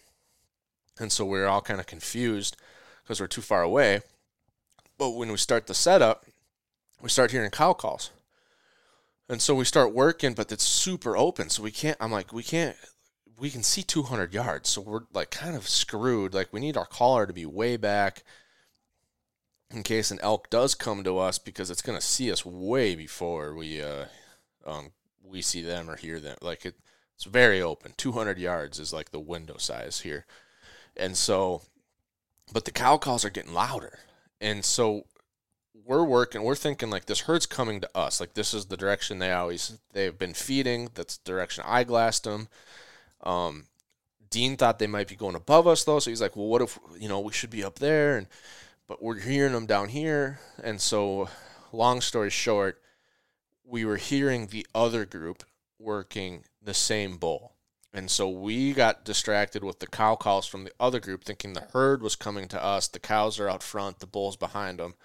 And 0.99 1.11
so 1.11 1.25
we 1.25 1.39
are 1.39 1.47
all 1.47 1.61
kind 1.61 1.79
of 1.79 1.85
confused 1.85 2.57
because 3.03 3.19
we're 3.19 3.27
too 3.27 3.41
far 3.41 3.61
away. 3.61 4.01
But 4.97 5.11
when 5.11 5.31
we 5.31 5.37
start 5.37 5.67
the 5.67 5.73
setup, 5.73 6.25
we 7.01 7.09
start 7.09 7.31
hearing 7.31 7.51
cow 7.51 7.73
calls. 7.73 8.11
And 9.29 9.41
so 9.41 9.55
we 9.55 9.65
start 9.65 9.93
working, 9.93 10.33
but 10.33 10.51
it's 10.51 10.63
super 10.63 11.17
open. 11.17 11.49
So 11.49 11.63
we 11.63 11.71
can't, 11.71 11.97
I'm 11.99 12.11
like, 12.11 12.31
we 12.33 12.43
can't, 12.43 12.75
we 13.39 13.49
can 13.49 13.63
see 13.63 13.81
200 13.83 14.33
yards. 14.33 14.69
So 14.69 14.81
we're 14.81 15.01
like 15.13 15.31
kind 15.31 15.55
of 15.55 15.67
screwed. 15.67 16.33
Like 16.33 16.53
we 16.53 16.59
need 16.59 16.77
our 16.77 16.85
caller 16.85 17.25
to 17.25 17.33
be 17.33 17.45
way 17.45 17.77
back 17.77 18.23
in 19.73 19.83
case 19.83 20.11
an 20.11 20.19
elk 20.21 20.49
does 20.49 20.75
come 20.75 21.03
to 21.03 21.17
us 21.17 21.39
because 21.39 21.71
it's 21.71 21.81
going 21.81 21.97
to 21.97 22.05
see 22.05 22.31
us 22.31 22.45
way 22.45 22.95
before 22.95 23.55
we 23.55 23.81
uh, 23.81 24.05
um, 24.65 24.91
we 25.23 25.41
see 25.41 25.61
them 25.61 25.89
or 25.89 25.95
hear 25.95 26.19
them. 26.19 26.37
Like 26.41 26.65
it, 26.65 26.75
it's 27.15 27.25
very 27.25 27.61
open. 27.61 27.93
200 27.97 28.37
yards 28.37 28.79
is 28.79 28.93
like 28.93 29.11
the 29.11 29.19
window 29.19 29.57
size 29.57 30.01
here. 30.01 30.25
And 30.95 31.17
so, 31.17 31.61
but 32.51 32.65
the 32.65 32.71
cow 32.71 32.97
calls 32.97 33.25
are 33.25 33.29
getting 33.29 33.53
louder. 33.53 33.99
And 34.39 34.63
so 34.63 35.05
we're 35.85 36.03
working, 36.03 36.43
we're 36.43 36.55
thinking 36.55 36.89
like 36.89 37.05
this 37.05 37.21
herd's 37.21 37.45
coming 37.45 37.81
to 37.81 37.97
us. 37.97 38.19
Like 38.19 38.33
this 38.33 38.53
is 38.53 38.65
the 38.65 38.77
direction 38.77 39.19
they 39.19 39.31
always, 39.31 39.79
they've 39.93 40.17
been 40.17 40.33
feeding. 40.33 40.89
That's 40.93 41.17
the 41.17 41.31
direction 41.31 41.63
I 41.67 41.83
glassed 41.83 42.23
them. 42.23 42.47
Um, 43.23 43.65
Dean 44.29 44.57
thought 44.57 44.79
they 44.79 44.87
might 44.87 45.07
be 45.07 45.15
going 45.15 45.35
above 45.35 45.67
us 45.67 45.83
though. 45.83 45.99
So 45.99 46.09
he's 46.09 46.21
like, 46.21 46.35
well, 46.35 46.47
what 46.47 46.61
if, 46.61 46.79
you 46.99 47.09
know, 47.09 47.19
we 47.19 47.33
should 47.33 47.49
be 47.49 47.63
up 47.63 47.79
there. 47.79 48.17
And, 48.17 48.27
but 48.87 49.01
we're 49.01 49.19
hearing 49.19 49.53
them 49.53 49.65
down 49.65 49.89
here. 49.89 50.39
And 50.63 50.79
so 50.79 51.29
long 51.71 52.01
story 52.01 52.29
short, 52.29 52.81
we 53.63 53.85
were 53.85 53.97
hearing 53.97 54.47
the 54.47 54.67
other 54.75 55.05
group 55.05 55.43
working 55.79 56.43
the 56.61 56.73
same 56.73 57.17
bull. 57.17 57.52
And 57.93 58.09
so 58.09 58.27
we 58.27 58.73
got 58.73 59.05
distracted 59.05 59.63
with 59.63 59.79
the 59.79 59.87
cow 59.87 60.15
calls 60.15 60.47
from 60.47 60.63
the 60.63 60.71
other 60.79 60.99
group, 60.99 61.23
thinking 61.23 61.53
the 61.53 61.67
herd 61.73 62.01
was 62.01 62.15
coming 62.15 62.47
to 62.49 62.63
us. 62.63 62.87
The 62.87 62.99
cows 62.99 63.39
are 63.39 63.49
out 63.49 63.63
front, 63.63 63.99
the 63.99 64.07
bull's 64.07 64.35
behind 64.35 64.79
them. 64.79 64.95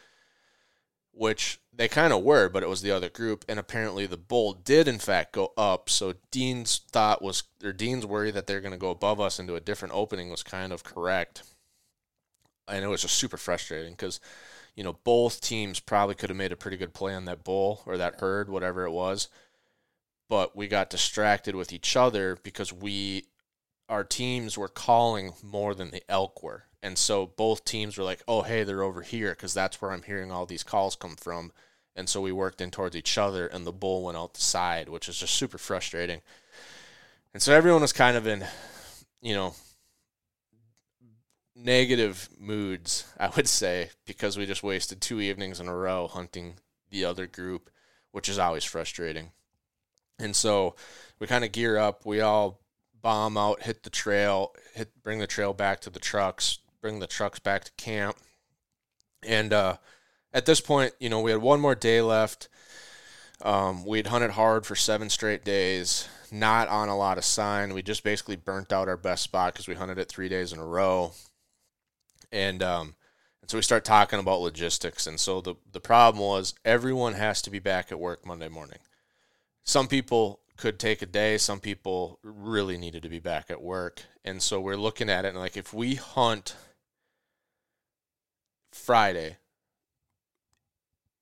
which 1.12 1.60
they 1.72 1.88
kind 1.88 2.12
of 2.12 2.22
were, 2.22 2.48
but 2.48 2.62
it 2.62 2.68
was 2.68 2.82
the 2.82 2.90
other 2.90 3.08
group. 3.08 3.44
And 3.48 3.58
apparently 3.58 4.06
the 4.06 4.16
bull 4.16 4.52
did 4.54 4.86
in 4.86 4.98
fact 4.98 5.32
go 5.32 5.52
up. 5.56 5.90
So 5.90 6.14
Dean's 6.30 6.80
thought 6.90 7.22
was, 7.22 7.42
or 7.62 7.72
Dean's 7.72 8.06
worry 8.06 8.30
that 8.30 8.46
they're 8.46 8.60
going 8.60 8.72
to 8.72 8.78
go 8.78 8.90
above 8.90 9.20
us 9.20 9.38
into 9.38 9.56
a 9.56 9.60
different 9.60 9.94
opening 9.94 10.30
was 10.30 10.42
kind 10.42 10.72
of 10.72 10.84
correct. 10.84 11.42
And 12.68 12.84
it 12.84 12.88
was 12.88 13.02
just 13.02 13.14
super 13.16 13.36
frustrating 13.36 13.92
because, 13.92 14.20
you 14.76 14.84
know, 14.84 14.98
both 15.04 15.40
teams 15.40 15.80
probably 15.80 16.14
could 16.14 16.30
have 16.30 16.36
made 16.36 16.52
a 16.52 16.56
pretty 16.56 16.76
good 16.76 16.94
play 16.94 17.14
on 17.14 17.24
that 17.24 17.44
bull 17.44 17.82
or 17.86 17.96
that 17.96 18.20
herd, 18.20 18.48
whatever 18.48 18.84
it 18.84 18.92
was. 18.92 19.28
But 20.28 20.54
we 20.54 20.68
got 20.68 20.90
distracted 20.90 21.54
with 21.54 21.72
each 21.72 21.96
other 21.96 22.38
because 22.42 22.72
we, 22.72 23.24
our 23.88 24.04
teams 24.04 24.58
were 24.58 24.68
calling 24.68 25.32
more 25.42 25.74
than 25.74 25.90
the 25.90 26.02
elk 26.08 26.42
were. 26.42 26.64
And 26.82 26.96
so 26.96 27.26
both 27.26 27.64
teams 27.64 27.96
were 27.96 28.04
like, 28.04 28.22
oh, 28.28 28.42
hey, 28.42 28.62
they're 28.62 28.82
over 28.82 29.02
here 29.02 29.30
because 29.30 29.54
that's 29.54 29.80
where 29.80 29.90
I'm 29.90 30.02
hearing 30.02 30.30
all 30.30 30.46
these 30.46 30.62
calls 30.62 30.96
come 30.96 31.16
from. 31.16 31.52
And 31.96 32.08
so 32.08 32.20
we 32.20 32.30
worked 32.30 32.60
in 32.60 32.70
towards 32.70 32.94
each 32.94 33.18
other, 33.18 33.48
and 33.48 33.66
the 33.66 33.72
bull 33.72 34.04
went 34.04 34.16
out 34.16 34.34
the 34.34 34.40
side, 34.40 34.88
which 34.88 35.08
is 35.08 35.18
just 35.18 35.34
super 35.34 35.58
frustrating. 35.58 36.20
And 37.34 37.42
so 37.42 37.52
everyone 37.52 37.82
was 37.82 37.92
kind 37.92 38.16
of 38.16 38.26
in, 38.26 38.44
you 39.20 39.34
know, 39.34 39.54
negative 41.56 42.28
moods, 42.38 43.04
I 43.18 43.30
would 43.34 43.48
say, 43.48 43.90
because 44.06 44.38
we 44.38 44.46
just 44.46 44.62
wasted 44.62 45.00
two 45.00 45.20
evenings 45.20 45.58
in 45.58 45.66
a 45.66 45.74
row 45.74 46.06
hunting 46.06 46.54
the 46.90 47.04
other 47.04 47.26
group, 47.26 47.68
which 48.12 48.28
is 48.28 48.38
always 48.38 48.64
frustrating. 48.64 49.32
And 50.18 50.34
so 50.34 50.74
we 51.18 51.26
kind 51.26 51.44
of 51.44 51.52
gear 51.52 51.78
up. 51.78 52.04
We 52.04 52.20
all 52.20 52.60
bomb 53.00 53.36
out, 53.36 53.62
hit 53.62 53.82
the 53.82 53.90
trail, 53.90 54.52
hit 54.74 54.90
bring 55.02 55.18
the 55.18 55.26
trail 55.26 55.52
back 55.52 55.80
to 55.80 55.90
the 55.90 56.00
trucks, 56.00 56.58
bring 56.80 56.98
the 56.98 57.06
trucks 57.06 57.38
back 57.38 57.64
to 57.64 57.72
camp. 57.72 58.16
And 59.22 59.52
uh, 59.52 59.76
at 60.32 60.46
this 60.46 60.60
point, 60.60 60.92
you 60.98 61.08
know, 61.08 61.20
we 61.20 61.30
had 61.30 61.40
one 61.40 61.60
more 61.60 61.74
day 61.74 62.00
left. 62.00 62.48
Um, 63.42 63.84
we'd 63.84 64.08
hunted 64.08 64.32
hard 64.32 64.66
for 64.66 64.74
seven 64.74 65.10
straight 65.10 65.44
days, 65.44 66.08
not 66.32 66.68
on 66.68 66.88
a 66.88 66.96
lot 66.96 67.18
of 67.18 67.24
sign. 67.24 67.72
We 67.72 67.82
just 67.82 68.02
basically 68.02 68.36
burnt 68.36 68.72
out 68.72 68.88
our 68.88 68.96
best 68.96 69.22
spot 69.22 69.52
because 69.52 69.68
we 69.68 69.74
hunted 69.74 69.98
it 69.98 70.08
three 70.08 70.28
days 70.28 70.52
in 70.52 70.58
a 70.58 70.66
row. 70.66 71.12
And 72.32 72.62
um, 72.62 72.96
and 73.40 73.50
so 73.50 73.58
we 73.58 73.62
start 73.62 73.84
talking 73.84 74.18
about 74.18 74.40
logistics. 74.40 75.06
And 75.06 75.20
so 75.20 75.40
the 75.40 75.54
the 75.70 75.80
problem 75.80 76.22
was 76.22 76.54
everyone 76.64 77.14
has 77.14 77.40
to 77.42 77.50
be 77.50 77.60
back 77.60 77.92
at 77.92 78.00
work 78.00 78.26
Monday 78.26 78.48
morning. 78.48 78.78
Some 79.68 79.86
people 79.86 80.40
could 80.56 80.78
take 80.78 81.02
a 81.02 81.06
day. 81.06 81.36
Some 81.36 81.60
people 81.60 82.18
really 82.22 82.78
needed 82.78 83.02
to 83.02 83.10
be 83.10 83.18
back 83.18 83.50
at 83.50 83.60
work. 83.60 84.02
And 84.24 84.40
so 84.40 84.62
we're 84.62 84.78
looking 84.78 85.10
at 85.10 85.26
it 85.26 85.28
and 85.28 85.38
like 85.38 85.58
if 85.58 85.74
we 85.74 85.96
hunt 85.96 86.56
Friday, 88.72 89.36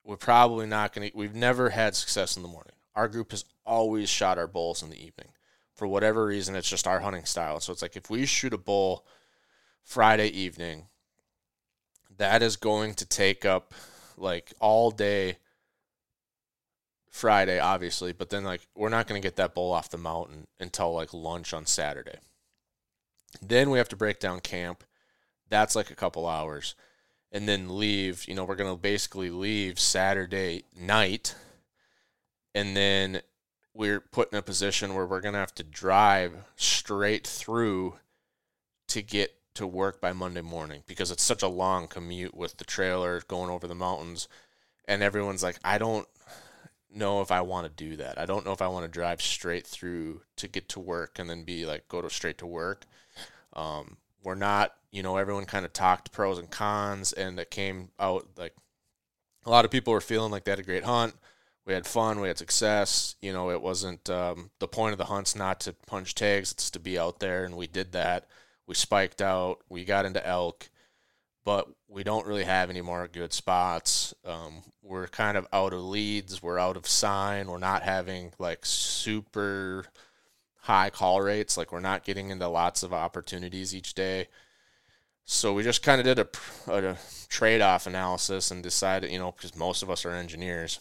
we're 0.05 0.17
probably 0.17 0.67
not 0.67 0.93
going 0.93 1.11
to 1.11 1.17
we've 1.17 1.35
never 1.35 1.71
had 1.71 1.97
success 1.97 2.37
in 2.37 2.43
the 2.45 2.49
morning. 2.49 2.75
Our 2.95 3.09
group 3.09 3.33
has 3.33 3.45
always 3.65 4.09
shot 4.09 4.39
our 4.39 4.47
bulls 4.47 4.81
in 4.81 4.91
the 4.91 5.05
evening. 5.05 5.31
For 5.75 5.89
whatever 5.89 6.25
reason, 6.25 6.55
it's 6.55 6.71
just 6.71 6.87
our 6.87 7.01
hunting 7.01 7.25
style. 7.25 7.59
So 7.59 7.73
it's 7.73 7.83
like 7.83 7.97
if 7.97 8.11
we 8.11 8.27
shoot 8.27 8.55
a 8.55 8.59
bull 8.59 9.05
Friday 9.83 10.29
evening, 10.29 10.87
that 12.17 12.43
is 12.43 12.55
going 12.55 12.95
to 12.95 13.07
take 13.07 13.45
up 13.45 13.75
like 14.17 14.53
all 14.61 14.93
day 14.93 15.39
Friday, 17.17 17.59
obviously, 17.59 18.13
but 18.13 18.31
then 18.31 18.45
like 18.45 18.69
we're 18.77 18.91
not 18.91 19.07
going 19.07 19.21
to 19.21 19.27
get 19.27 19.37
that 19.37 19.55
bull 19.55 19.73
off 19.73 19.91
the 19.91 19.99
mountain 19.99 20.47
until 20.61 20.95
like 20.95 21.15
lunch 21.15 21.55
on 21.55 21.67
Saturday. 21.67 22.19
Then 23.41 23.71
we 23.71 23.79
have 23.79 23.89
to 23.89 23.97
break 23.97 24.21
down 24.21 24.41
camp. 24.41 24.85
That's 25.49 25.75
like 25.75 25.91
a 25.91 25.97
couple 25.97 26.27
hours. 26.27 26.75
And 27.33 27.49
then 27.49 27.79
leave. 27.79 28.27
You 28.29 28.35
know, 28.35 28.45
we're 28.45 28.57
going 28.57 28.73
to 28.73 28.81
basically 28.81 29.31
leave 29.31 29.81
Saturday 29.81 30.65
night. 30.79 31.35
And 32.55 32.77
then 32.77 33.23
we're 33.75 34.01
put 34.01 34.33
in 34.33 34.39
a 34.39 34.43
position 34.43 34.95
where 34.95 35.07
we're 35.07 35.21
going 35.21 35.35
to 35.35 35.41
have 35.41 35.55
to 35.57 35.63
drive 35.63 36.35
straight 36.57 37.27
through 37.27 37.95
to 38.89 39.03
get 39.03 39.35
to 39.55 39.67
work 39.67 40.01
by 40.01 40.13
Monday 40.13 40.43
morning 40.43 40.83
because 40.87 41.11
it's 41.11 41.23
such 41.23 41.43
a 41.43 41.49
long 41.49 41.89
commute 41.89 42.35
with 42.35 42.59
the 42.59 42.65
trailer 42.65 43.23
going 43.27 43.51
over 43.51 43.67
the 43.67 43.75
mountains. 43.75 44.29
And 44.87 45.03
everyone's 45.03 45.43
like, 45.43 45.59
I 45.65 45.79
don't 45.79 46.07
know 46.91 47.21
if 47.21 47.31
I 47.31 47.41
want 47.41 47.67
to 47.67 47.85
do 47.85 47.97
that. 47.97 48.19
I 48.19 48.27
don't 48.27 48.45
know 48.45 48.53
if 48.53 48.63
I 48.63 48.69
want 48.69 48.85
to 48.85 48.91
drive 48.91 49.21
straight 49.21 49.67
through 49.67 50.23
to 50.37 50.49
get 50.49 50.69
to 50.71 50.81
work 50.81 51.19
and 51.19 51.29
then 51.29 51.45
be 51.45 51.67
like 51.67 51.89
go 51.89 52.01
to 52.01 52.11
straight 52.11 52.39
to 52.39 52.47
work. 52.47 52.87
Um, 53.53 53.97
we're 54.23 54.35
not, 54.35 54.75
you 54.91 55.03
know, 55.03 55.17
everyone 55.17 55.47
kind 55.47 55.65
of 55.65 55.73
talked 55.73 56.13
pros 56.13 56.39
and 56.39 56.51
cons, 56.51 57.13
and 57.13 57.39
it 57.39 57.51
came 57.51 57.91
out 57.99 58.27
like 58.37 58.55
a 59.45 59.51
lot 59.51 59.65
of 59.65 59.71
people 59.71 59.93
were 59.93 60.01
feeling 60.01 60.33
like 60.33 60.45
they 60.45 60.53
had 60.53 60.59
a 60.59 60.65
great 60.65 60.85
hunt. 60.85 61.15
We 61.65 61.73
had 61.73 61.87
fun, 61.87 62.21
we 62.21 62.29
had 62.29 62.39
success. 62.39 63.17
You 63.21 63.33
know, 63.33 63.51
it 63.51 63.63
wasn't 63.63 64.09
um, 64.11 64.51
the 64.59 64.69
point 64.69 64.93
of 64.93 64.99
the 64.99 65.07
hunt's 65.07 65.35
not 65.37 65.61
to 65.61 65.73
punch 65.73 66.15
tags; 66.15 66.53
it's 66.53 66.71
to 66.73 66.81
be 66.81 66.99
out 66.99 67.21
there, 67.21 67.45
and 67.45 67.57
we 67.57 67.67
did 67.67 67.93
that. 67.93 68.27
We 68.67 68.75
spiked 68.75 69.23
out, 69.23 69.61
we 69.69 69.85
got 69.85 70.07
into 70.07 70.27
elk, 70.27 70.69
but 71.47 71.69
we 71.87 72.03
don't 72.03 72.27
really 72.27 72.43
have 72.43 72.71
any 72.71 72.81
more 72.81 73.07
good 73.07 73.33
spots. 73.33 74.13
Um, 74.25 74.65
we're 74.83 75.07
kind 75.07 75.37
of 75.37 75.47
out 75.53 75.73
of 75.73 75.81
leads. 75.81 76.43
We're 76.43 76.59
out 76.59 76.77
of 76.77 76.89
sign. 76.89 77.47
We're 77.47 77.59
not 77.59 77.85
having 77.85 78.33
like 78.41 78.67
super 78.67 79.87
high 80.63 80.91
call 80.91 81.23
rates. 81.23 81.57
Like 81.57 81.71
we're 81.71 81.79
not 81.79 82.05
getting 82.05 82.31
into 82.31 82.49
lots 82.49 82.83
of 82.83 82.93
opportunities 82.93 83.77
each 83.77 83.95
day. 83.95 84.27
So 85.25 85.55
we 85.55 85.63
just 85.63 85.85
kind 85.85 86.01
of 86.01 86.05
did 86.05 86.19
a, 86.19 86.73
a 86.73 86.97
trade 87.29 87.61
off 87.61 87.87
analysis 87.87 88.51
and 88.51 88.61
decided, 88.61 89.13
you 89.13 89.21
know, 89.21 89.31
because 89.31 89.55
most 89.55 89.85
of 89.85 89.91
us 89.91 90.05
are 90.05 90.11
engineers, 90.11 90.81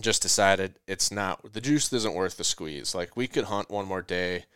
just 0.00 0.22
decided 0.22 0.78
it's 0.86 1.12
not, 1.12 1.52
the 1.52 1.60
juice 1.60 1.92
isn't 1.92 2.14
worth 2.14 2.38
the 2.38 2.44
squeeze. 2.44 2.94
Like 2.94 3.14
we 3.14 3.26
could 3.26 3.44
hunt 3.44 3.70
one 3.70 3.86
more 3.86 4.02
day 4.02 4.46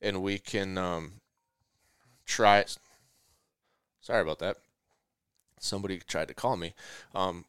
and 0.00 0.22
we 0.22 0.38
can 0.38 0.78
um, 0.78 1.12
try, 2.24 2.64
Sorry 4.02 4.20
about 4.20 4.40
that. 4.40 4.58
Somebody 5.58 5.98
tried 5.98 6.28
to 6.28 6.34
call 6.34 6.56
me. 6.56 6.74
Um, 7.14 7.44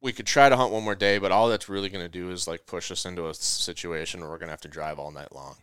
we 0.00 0.12
could 0.12 0.26
try 0.26 0.48
to 0.48 0.56
hunt 0.56 0.72
one 0.72 0.84
more 0.84 0.94
day, 0.94 1.18
but 1.18 1.32
all 1.32 1.48
that's 1.48 1.68
really 1.68 1.90
going 1.90 2.04
to 2.04 2.08
do 2.08 2.30
is 2.30 2.48
like 2.48 2.64
push 2.64 2.90
us 2.90 3.04
into 3.04 3.28
a 3.28 3.34
situation 3.34 4.20
where 4.20 4.30
we're 4.30 4.38
going 4.38 4.46
to 4.46 4.52
have 4.52 4.60
to 4.62 4.68
drive 4.68 4.98
all 4.98 5.10
night 5.10 5.34
long 5.34 5.56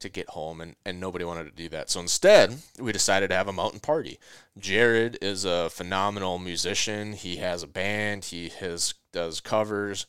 to 0.00 0.08
get 0.08 0.30
home, 0.30 0.60
and, 0.60 0.76
and 0.84 0.98
nobody 0.98 1.24
wanted 1.24 1.44
to 1.44 1.50
do 1.50 1.68
that. 1.68 1.90
So 1.90 2.00
instead, 2.00 2.56
we 2.78 2.90
decided 2.92 3.30
to 3.30 3.36
have 3.36 3.48
a 3.48 3.52
mountain 3.52 3.80
party. 3.80 4.18
Jared 4.58 5.18
is 5.22 5.44
a 5.44 5.70
phenomenal 5.70 6.38
musician. 6.38 7.12
He 7.12 7.36
has 7.36 7.62
a 7.62 7.68
band. 7.68 8.26
He 8.26 8.48
has 8.60 8.94
does 9.12 9.40
covers. 9.40 10.06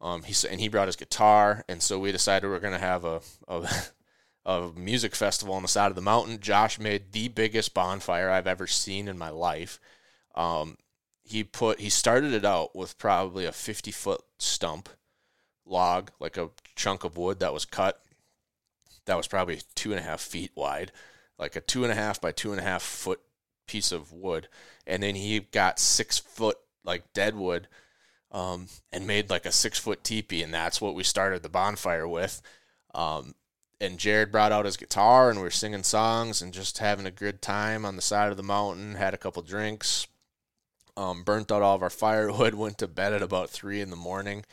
Um, 0.00 0.22
he 0.22 0.34
and 0.50 0.60
he 0.60 0.68
brought 0.68 0.88
his 0.88 0.96
guitar, 0.96 1.64
and 1.68 1.82
so 1.82 1.98
we 1.98 2.12
decided 2.12 2.48
we 2.48 2.54
are 2.54 2.60
going 2.60 2.72
to 2.74 2.78
have 2.78 3.04
a, 3.04 3.20
a 3.48 3.68
a 4.46 4.70
music 4.76 5.14
festival 5.14 5.54
on 5.54 5.62
the 5.62 5.68
side 5.68 5.90
of 5.90 5.94
the 5.94 6.02
mountain. 6.02 6.40
Josh 6.40 6.78
made 6.78 7.12
the 7.12 7.28
biggest 7.28 7.74
bonfire 7.74 8.30
I've 8.30 8.46
ever 8.46 8.66
seen 8.66 9.08
in 9.08 9.16
my 9.18 9.30
life. 9.30 9.80
Um, 10.34 10.76
he 11.22 11.42
put 11.42 11.80
he 11.80 11.88
started 11.88 12.32
it 12.32 12.44
out 12.44 12.76
with 12.76 12.98
probably 12.98 13.46
a 13.46 13.52
50 13.52 13.90
foot 13.90 14.20
stump 14.38 14.88
log, 15.64 16.10
like 16.20 16.36
a 16.36 16.50
chunk 16.76 17.04
of 17.04 17.16
wood 17.16 17.40
that 17.40 17.54
was 17.54 17.64
cut. 17.64 18.02
That 19.06 19.16
was 19.16 19.26
probably 19.26 19.60
two 19.74 19.92
and 19.92 20.00
a 20.00 20.04
half 20.04 20.20
feet 20.20 20.52
wide, 20.54 20.92
like 21.38 21.56
a 21.56 21.60
two 21.60 21.84
and 21.84 21.92
a 21.92 21.96
half 21.96 22.20
by 22.20 22.32
two 22.32 22.52
and 22.52 22.60
a 22.60 22.64
half 22.64 22.82
foot 22.82 23.20
piece 23.66 23.92
of 23.92 24.12
wood. 24.12 24.48
And 24.86 25.02
then 25.02 25.14
he 25.14 25.40
got 25.40 25.78
six 25.78 26.18
foot 26.18 26.58
like 26.84 27.12
dead 27.14 27.34
wood 27.34 27.68
um, 28.30 28.66
and 28.92 29.06
made 29.06 29.30
like 29.30 29.46
a 29.46 29.52
six 29.52 29.78
foot 29.78 30.04
teepee. 30.04 30.42
And 30.42 30.52
that's 30.52 30.80
what 30.80 30.94
we 30.94 31.02
started 31.02 31.42
the 31.42 31.48
bonfire 31.48 32.06
with. 32.06 32.42
Um, 32.94 33.34
and 33.80 33.98
Jared 33.98 34.32
brought 34.32 34.52
out 34.52 34.64
his 34.64 34.76
guitar 34.76 35.30
and 35.30 35.38
we 35.38 35.44
were 35.44 35.50
singing 35.50 35.82
songs 35.82 36.40
and 36.40 36.52
just 36.52 36.78
having 36.78 37.06
a 37.06 37.10
good 37.10 37.42
time 37.42 37.84
on 37.84 37.96
the 37.96 38.02
side 38.02 38.30
of 38.30 38.36
the 38.36 38.42
mountain. 38.42 38.94
Had 38.94 39.14
a 39.14 39.18
couple 39.18 39.42
drinks, 39.42 40.06
um, 40.96 41.22
burnt 41.22 41.50
out 41.50 41.62
all 41.62 41.74
of 41.74 41.82
our 41.82 41.90
firewood, 41.90 42.54
went 42.54 42.78
to 42.78 42.88
bed 42.88 43.12
at 43.12 43.22
about 43.22 43.50
three 43.50 43.80
in 43.80 43.90
the 43.90 43.96
morning, 43.96 44.44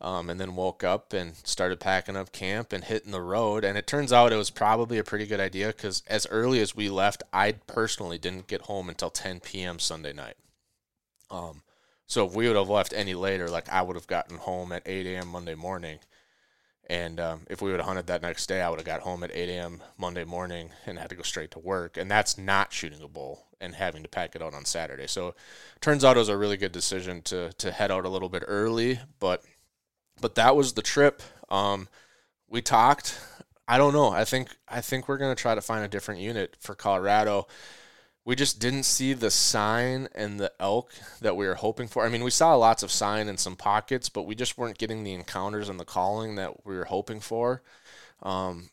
um, 0.00 0.28
and 0.28 0.40
then 0.40 0.56
woke 0.56 0.82
up 0.82 1.12
and 1.12 1.36
started 1.44 1.80
packing 1.80 2.16
up 2.16 2.32
camp 2.32 2.72
and 2.72 2.84
hitting 2.84 3.12
the 3.12 3.20
road. 3.20 3.64
And 3.64 3.78
it 3.78 3.86
turns 3.86 4.12
out 4.12 4.32
it 4.32 4.36
was 4.36 4.50
probably 4.50 4.98
a 4.98 5.04
pretty 5.04 5.26
good 5.26 5.40
idea 5.40 5.68
because 5.68 6.02
as 6.06 6.26
early 6.30 6.60
as 6.60 6.74
we 6.74 6.88
left, 6.88 7.22
I 7.32 7.52
personally 7.66 8.18
didn't 8.18 8.46
get 8.46 8.62
home 8.62 8.88
until 8.88 9.10
10 9.10 9.40
p.m. 9.40 9.78
Sunday 9.78 10.12
night. 10.12 10.36
Um, 11.30 11.62
so 12.06 12.26
if 12.26 12.34
we 12.34 12.46
would 12.46 12.56
have 12.56 12.68
left 12.68 12.92
any 12.94 13.14
later, 13.14 13.48
like 13.48 13.68
I 13.68 13.82
would 13.82 13.96
have 13.96 14.06
gotten 14.06 14.38
home 14.38 14.72
at 14.72 14.82
8 14.86 15.06
a.m. 15.06 15.28
Monday 15.28 15.54
morning 15.54 15.98
and 16.86 17.18
um, 17.18 17.46
if 17.48 17.62
we 17.62 17.70
would 17.70 17.80
have 17.80 17.86
hunted 17.86 18.06
that 18.08 18.22
next 18.22 18.46
day, 18.46 18.60
I 18.60 18.68
would 18.68 18.78
have 18.78 18.86
got 18.86 19.00
home 19.00 19.22
at 19.24 19.34
8 19.34 19.48
a.m. 19.48 19.82
Monday 19.96 20.24
morning 20.24 20.70
and 20.86 20.98
had 20.98 21.08
to 21.10 21.16
go 21.16 21.22
straight 21.22 21.50
to 21.52 21.58
work. 21.58 21.96
And 21.96 22.10
that's 22.10 22.36
not 22.36 22.72
shooting 22.72 23.02
a 23.02 23.08
bull 23.08 23.46
and 23.60 23.74
having 23.74 24.02
to 24.02 24.08
pack 24.08 24.36
it 24.36 24.42
out 24.42 24.54
on 24.54 24.64
Saturday. 24.64 25.06
So 25.06 25.34
turns 25.80 26.04
out 26.04 26.16
it 26.16 26.20
was 26.20 26.28
a 26.28 26.36
really 26.36 26.56
good 26.56 26.72
decision 26.72 27.22
to 27.22 27.52
to 27.54 27.72
head 27.72 27.90
out 27.90 28.04
a 28.04 28.10
little 28.10 28.28
bit 28.28 28.44
early. 28.46 29.00
But 29.18 29.42
but 30.20 30.34
that 30.34 30.56
was 30.56 30.74
the 30.74 30.82
trip. 30.82 31.22
Um, 31.48 31.88
we 32.48 32.60
talked. 32.60 33.18
I 33.66 33.78
don't 33.78 33.94
know. 33.94 34.10
I 34.10 34.24
think 34.24 34.50
I 34.68 34.82
think 34.82 35.08
we're 35.08 35.16
gonna 35.16 35.34
try 35.34 35.54
to 35.54 35.62
find 35.62 35.84
a 35.84 35.88
different 35.88 36.20
unit 36.20 36.56
for 36.60 36.74
Colorado 36.74 37.46
we 38.24 38.34
just 38.34 38.58
didn't 38.58 38.84
see 38.84 39.12
the 39.12 39.30
sign 39.30 40.08
and 40.14 40.40
the 40.40 40.52
elk 40.58 40.92
that 41.20 41.36
we 41.36 41.46
were 41.46 41.56
hoping 41.56 41.88
for. 41.88 42.04
I 42.04 42.08
mean, 42.08 42.24
we 42.24 42.30
saw 42.30 42.54
lots 42.54 42.82
of 42.82 42.90
sign 42.90 43.28
in 43.28 43.36
some 43.36 43.56
pockets, 43.56 44.08
but 44.08 44.22
we 44.22 44.34
just 44.34 44.56
weren't 44.56 44.78
getting 44.78 45.04
the 45.04 45.12
encounters 45.12 45.68
and 45.68 45.78
the 45.78 45.84
calling 45.84 46.36
that 46.36 46.64
we 46.64 46.74
were 46.74 46.86
hoping 46.86 47.20
for. 47.20 47.62
Um, 48.22 48.70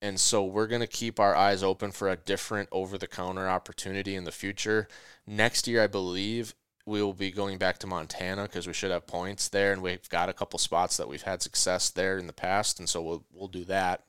and 0.00 0.20
so 0.20 0.44
we're 0.44 0.68
going 0.68 0.82
to 0.82 0.86
keep 0.86 1.18
our 1.18 1.34
eyes 1.34 1.62
open 1.62 1.90
for 1.90 2.08
a 2.08 2.16
different 2.16 2.68
over 2.70 2.96
the 2.96 3.08
counter 3.08 3.48
opportunity 3.48 4.14
in 4.14 4.24
the 4.24 4.32
future. 4.32 4.86
Next 5.26 5.66
year, 5.66 5.82
I 5.82 5.88
believe 5.88 6.54
we 6.84 7.02
will 7.02 7.14
be 7.14 7.32
going 7.32 7.58
back 7.58 7.78
to 7.78 7.86
Montana 7.88 8.44
because 8.44 8.68
we 8.68 8.72
should 8.72 8.92
have 8.92 9.08
points 9.08 9.48
there, 9.48 9.72
and 9.72 9.82
we've 9.82 10.08
got 10.08 10.28
a 10.28 10.34
couple 10.34 10.60
spots 10.60 10.96
that 10.96 11.08
we've 11.08 11.22
had 11.22 11.42
success 11.42 11.90
there 11.90 12.18
in 12.18 12.28
the 12.28 12.32
past, 12.32 12.78
and 12.78 12.88
so 12.88 13.02
we'll 13.02 13.24
we'll 13.32 13.48
do 13.48 13.64
that. 13.64 14.04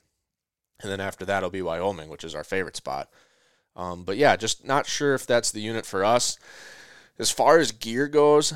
And 0.79 0.91
then 0.91 0.99
after 0.99 1.25
that, 1.25 1.37
it'll 1.37 1.49
be 1.49 1.63
Wyoming, 1.63 2.09
which 2.09 2.23
is 2.23 2.35
our 2.35 2.43
favorite 2.43 2.75
spot. 2.75 3.09
Um, 3.77 4.03
but 4.03 4.17
yeah, 4.17 4.35
just 4.35 4.65
not 4.65 4.87
sure 4.87 5.13
if 5.13 5.25
that's 5.25 5.51
the 5.51 5.61
unit 5.61 5.85
for 5.85 6.03
us. 6.03 6.37
As 7.19 7.31
far 7.31 7.59
as 7.59 7.71
gear 7.71 8.07
goes, 8.07 8.53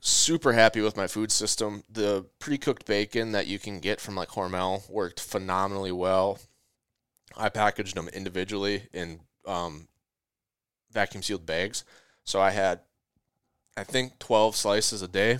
super 0.00 0.52
happy 0.52 0.80
with 0.80 0.96
my 0.96 1.06
food 1.06 1.32
system. 1.32 1.82
The 1.90 2.26
pre-cooked 2.38 2.86
bacon 2.86 3.32
that 3.32 3.46
you 3.46 3.58
can 3.58 3.80
get 3.80 4.00
from 4.00 4.14
like 4.14 4.28
Hormel 4.28 4.88
worked 4.90 5.20
phenomenally 5.20 5.92
well. 5.92 6.38
I 7.36 7.48
packaged 7.48 7.96
them 7.96 8.08
individually 8.08 8.84
in 8.92 9.20
um, 9.46 9.88
vacuum 10.92 11.22
sealed 11.22 11.46
bags, 11.46 11.84
so 12.24 12.40
I 12.40 12.50
had 12.50 12.80
I 13.76 13.84
think 13.84 14.18
12 14.18 14.56
slices 14.56 15.02
a 15.02 15.08
day 15.08 15.38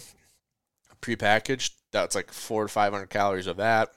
pre-packaged. 1.00 1.74
That's 1.92 2.14
like 2.14 2.32
four 2.32 2.64
to 2.64 2.68
500 2.68 3.06
calories 3.06 3.46
of 3.46 3.56
that. 3.56 3.90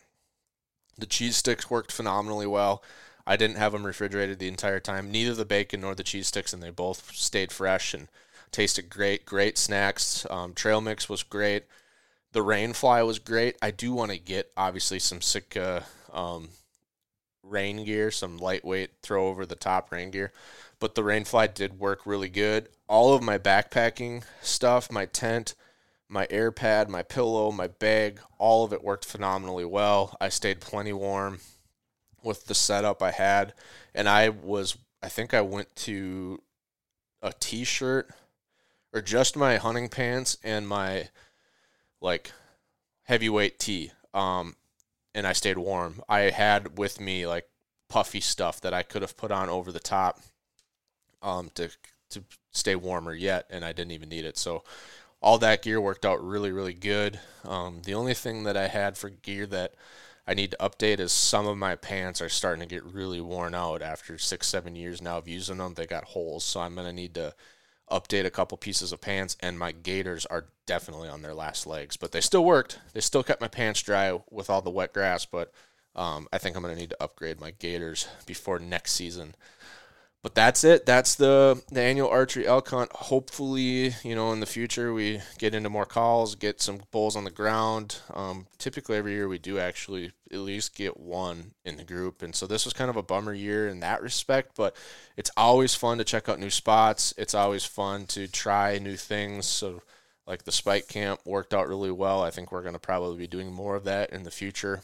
The 0.98 1.06
cheese 1.06 1.38
sticks 1.38 1.70
worked 1.70 1.92
phenomenally 1.92 2.48
well. 2.48 2.84
I 3.26 3.36
didn't 3.36 3.58
have 3.58 3.72
them 3.72 3.86
refrigerated 3.86 4.40
the 4.40 4.48
entire 4.48 4.80
time. 4.80 5.12
Neither 5.12 5.34
the 5.34 5.46
bacon 5.46 5.82
nor 5.82 5.96
the 5.96 6.04
cheese 6.04 6.28
sticks, 6.28 6.54
and 6.54 6.62
they 6.62 6.70
both 6.70 7.12
stayed 7.14 7.52
fresh 7.52 7.94
and 7.94 8.08
tasted 8.52 8.90
great. 8.90 9.26
Great 9.26 9.58
snacks. 9.58 10.26
Um, 10.30 10.54
trail 10.54 10.82
mix 10.82 11.08
was 11.08 11.24
great. 11.24 11.66
The 12.34 12.42
rain 12.42 12.74
fly 12.74 13.04
was 13.04 13.20
great. 13.20 13.58
I 13.62 13.72
do 13.72 13.94
want 13.94 14.12
to 14.12 14.18
get 14.18 14.52
obviously 14.56 15.00
some 15.00 15.22
Sitka 15.22 15.84
um, 16.14 16.50
rain 17.44 17.84
gear, 17.86 18.12
some 18.12 18.38
lightweight 18.38 18.92
throw 19.02 19.28
over 19.28 19.46
the 19.46 19.56
top 19.56 19.92
rain 19.92 20.12
gear, 20.12 20.32
but 20.80 20.96
the 20.96 21.04
rain 21.04 21.26
fly 21.26 21.48
did 21.48 21.80
work 21.80 22.06
really 22.06 22.30
good. 22.30 22.70
All 22.88 23.14
of 23.14 23.24
my 23.24 23.38
backpacking 23.38 24.24
stuff, 24.42 24.92
my 24.92 25.06
tent, 25.06 25.56
my 26.08 26.28
air 26.30 26.52
pad, 26.52 26.90
my 26.90 27.04
pillow, 27.04 27.52
my 27.52 27.68
bag, 27.68 28.20
all 28.38 28.64
of 28.64 28.74
it 28.74 28.84
worked 28.84 29.06
phenomenally 29.06 29.66
well. 29.66 30.16
I 30.20 30.30
stayed 30.30 30.62
plenty 30.62 30.94
warm 30.94 31.40
with 32.24 32.46
the 32.46 32.56
setup 32.56 33.02
I 33.02 33.12
had, 33.12 33.54
and 33.94 34.08
I 34.08 34.30
was 34.30 34.78
I 35.02 35.10
think 35.10 35.34
I 35.34 35.42
went 35.42 35.76
to 35.78 36.42
a 37.22 37.34
t-shirt 37.40 38.10
or 38.94 39.02
just 39.02 39.36
my 39.36 39.58
hunting 39.58 39.90
pants 39.90 40.38
and 40.44 40.68
my 40.68 41.10
like 42.02 42.32
heavyweight 43.04 43.60
tee. 43.60 43.92
Um, 44.14 44.56
and 45.14 45.28
I 45.28 45.34
stayed 45.34 45.58
warm. 45.58 46.02
I 46.08 46.22
had 46.22 46.78
with 46.78 47.00
me 47.00 47.26
like 47.28 47.48
puffy 47.90 48.22
stuff 48.22 48.62
that 48.62 48.74
I 48.74 48.84
could 48.84 49.02
have 49.02 49.18
put 49.18 49.32
on 49.32 49.50
over 49.50 49.72
the 49.72 49.80
top 49.80 50.20
um, 51.22 51.52
to 51.56 51.70
to 52.12 52.24
stay 52.52 52.76
warmer 52.76 53.14
yet, 53.14 53.46
and 53.50 53.64
I 53.64 53.72
didn't 53.72 53.92
even 53.92 54.10
need 54.10 54.26
it. 54.26 54.38
So 54.38 54.64
all 55.22 55.38
that 55.38 55.62
gear 55.62 55.80
worked 55.80 56.06
out 56.06 56.24
really, 56.24 56.52
really 56.52 56.74
good. 56.74 57.20
Um, 57.46 57.82
the 57.86 57.94
only 57.94 58.14
thing 58.14 58.44
that 58.44 58.58
I 58.58 58.68
had 58.68 58.98
for 58.98 59.10
gear 59.10 59.46
that 59.48 59.74
I 60.28 60.34
need 60.34 60.52
to 60.52 60.58
update 60.58 61.00
as 61.00 61.12
some 61.12 61.48
of 61.48 61.58
my 61.58 61.76
pants 61.76 62.22
are 62.22 62.30
starting 62.30 62.62
to 62.62 62.74
get 62.74 62.84
really 62.84 63.22
worn 63.22 63.56
out 63.56 63.82
after 63.82 64.18
six, 64.18 64.48
seven 64.48 64.76
years 64.76 65.02
now 65.02 65.18
of 65.18 65.28
using 65.28 65.58
them. 65.58 65.74
They 65.74 65.86
got 65.88 66.06
holes, 66.06 66.44
so 66.44 66.60
I'm 66.60 66.76
gonna 66.76 66.94
need 66.94 67.16
to 67.16 67.34
update 67.90 68.26
a 68.26 68.32
couple 68.32 68.58
pieces 68.58 68.92
of 68.92 69.02
pants. 69.02 69.36
And 69.40 69.58
my 69.58 69.72
gaiters 69.72 70.26
are 70.28 70.46
definitely 70.66 71.10
on 71.10 71.22
their 71.22 71.34
last 71.34 71.66
legs, 71.66 71.98
but 71.98 72.12
they 72.12 72.22
still 72.22 72.46
worked. 72.46 72.80
They 72.94 73.02
still 73.02 73.24
kept 73.24 73.42
my 73.42 73.48
pants 73.48 73.82
dry 73.82 74.20
with 74.30 74.50
all 74.50 74.62
the 74.62 74.70
wet 74.70 74.94
grass, 74.94 75.26
but 75.26 75.52
um, 75.96 76.28
I 76.32 76.38
think 76.38 76.56
I'm 76.56 76.62
gonna 76.62 76.76
need 76.76 76.92
to 76.92 77.04
upgrade 77.04 77.42
my 77.42 77.52
gaiters 77.52 78.08
before 78.26 78.60
next 78.60 78.94
season 78.94 79.36
but 80.24 80.36
that's 80.36 80.64
it. 80.64 80.86
That's 80.86 81.16
the 81.16 81.62
the 81.72 81.82
annual 81.82 82.10
archery 82.10 82.46
elk 82.46 82.70
hunt. 82.70 82.92
Hopefully, 82.94 83.96
you 84.04 84.14
know, 84.14 84.32
in 84.32 84.40
the 84.40 84.46
future 84.46 84.94
we 84.94 85.20
get 85.40 85.56
into 85.56 85.70
more 85.70 85.86
calls, 85.86 86.36
get 86.36 86.62
some 86.62 86.82
bulls 86.92 87.16
on 87.16 87.24
the 87.24 87.32
ground. 87.32 87.98
Um, 88.14 88.46
typically, 88.60 88.98
every 88.98 89.14
year 89.14 89.28
we 89.28 89.40
do 89.40 89.58
actually 89.58 90.12
at 90.32 90.40
least 90.40 90.76
get 90.76 91.00
one 91.00 91.52
in 91.66 91.78
the 91.78 91.84
group, 91.84 92.22
and 92.22 92.36
so 92.36 92.46
this 92.46 92.66
was 92.66 92.74
kind 92.74 92.90
of 92.90 92.98
a 92.98 93.04
bummer 93.04 93.34
year 93.34 93.68
in 93.68 93.80
that 93.80 94.04
respect. 94.04 94.52
But 94.56 94.76
it's 95.18 95.32
always 95.36 95.74
fun 95.74 95.98
to 95.98 96.04
check 96.04 96.30
out 96.30 96.40
new 96.40 96.52
spots. 96.52 97.16
It's 97.18 97.34
always 97.34 97.66
fun 97.66 98.06
to 98.08 98.28
try 98.28 98.78
new 98.78 98.98
things. 98.98 99.48
So, 99.48 99.82
like 100.28 100.44
the 100.44 100.52
spike 100.52 100.88
camp 100.88 101.22
worked 101.26 101.54
out 101.54 101.68
really 101.68 101.92
well. 101.92 102.22
I 102.22 102.30
think 102.30 102.52
we're 102.52 102.62
going 102.62 102.74
to 102.74 102.80
probably 102.80 103.18
be 103.18 103.28
doing 103.28 103.52
more 103.52 103.76
of 103.76 103.86
that 103.86 104.12
in 104.12 104.22
the 104.22 104.32
future, 104.32 104.84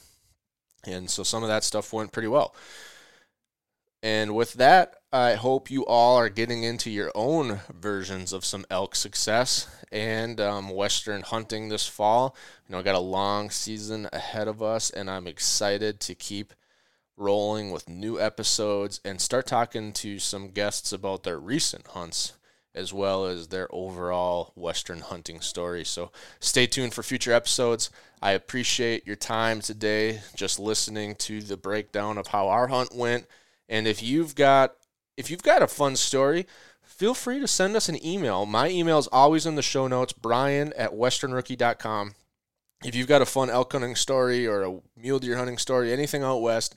and 0.83 1.11
so 1.11 1.21
some 1.21 1.43
of 1.43 1.49
that 1.49 1.63
stuff 1.63 1.93
went 1.93 2.11
pretty 2.11 2.27
well. 2.27 2.55
And 4.03 4.35
with 4.35 4.53
that, 4.53 4.95
I 5.11 5.33
hope 5.33 5.71
you 5.71 5.85
all 5.85 6.17
are 6.17 6.29
getting 6.29 6.63
into 6.63 6.91
your 6.91 7.11
own 7.15 7.61
versions 7.73 8.31
of 8.33 8.45
some 8.45 8.65
elk 8.69 8.95
success 8.95 9.67
and 9.91 10.39
um, 10.39 10.69
Western 10.69 11.21
hunting 11.21 11.69
this 11.69 11.87
fall. 11.87 12.35
You 12.67 12.73
know, 12.73 12.79
I 12.79 12.83
got 12.83 12.95
a 12.95 12.99
long 12.99 13.49
season 13.49 14.07
ahead 14.13 14.47
of 14.47 14.61
us, 14.61 14.89
and 14.89 15.09
I'm 15.09 15.27
excited 15.27 15.99
to 16.01 16.15
keep 16.15 16.53
rolling 17.15 17.71
with 17.71 17.89
new 17.89 18.19
episodes 18.19 19.01
and 19.03 19.19
start 19.19 19.47
talking 19.47 19.91
to 19.91 20.19
some 20.19 20.49
guests 20.49 20.91
about 20.93 21.23
their 21.23 21.39
recent 21.39 21.87
hunts 21.87 22.33
as 22.75 22.93
well 22.93 23.25
as 23.25 23.47
their 23.47 23.67
overall 23.73 24.53
Western 24.55 24.99
hunting 24.99 25.41
story. 25.41 25.83
So 25.83 26.11
stay 26.39 26.67
tuned 26.67 26.93
for 26.93 27.01
future 27.01 27.33
episodes. 27.33 27.89
I 28.21 28.31
appreciate 28.31 29.07
your 29.07 29.15
time 29.15 29.61
today 29.61 30.21
just 30.35 30.59
listening 30.59 31.15
to 31.15 31.41
the 31.41 31.57
breakdown 31.57 32.19
of 32.19 32.27
how 32.27 32.49
our 32.49 32.67
hunt 32.67 32.93
went 32.93 33.25
and 33.69 33.87
if 33.87 34.01
you've 34.01 34.35
got 34.35 34.75
if 35.15 35.31
you've 35.31 35.43
got 35.43 35.63
a 35.63 35.67
fun 35.67 35.95
story, 35.95 36.45
feel 36.83 37.13
free 37.13 37.39
to 37.39 37.47
send 37.47 37.75
us 37.75 37.89
an 37.89 38.03
email. 38.05 38.45
My 38.45 38.69
email 38.69 38.99
is 38.99 39.07
always 39.07 39.45
in 39.45 39.55
the 39.55 39.61
show 39.61 39.87
notes, 39.87 40.13
brian 40.13 40.73
at 40.73 40.91
westernrookie.com. 40.91 42.13
If 42.83 42.95
you've 42.95 43.07
got 43.07 43.23
a 43.23 43.25
fun 43.25 43.49
elk 43.49 43.71
hunting 43.71 43.95
story 43.95 44.45
or 44.45 44.63
a 44.63 44.79
mule 44.95 45.19
deer 45.19 45.37
hunting 45.37 45.57
story, 45.57 45.91
anything 45.91 46.21
out 46.23 46.41
west, 46.41 46.75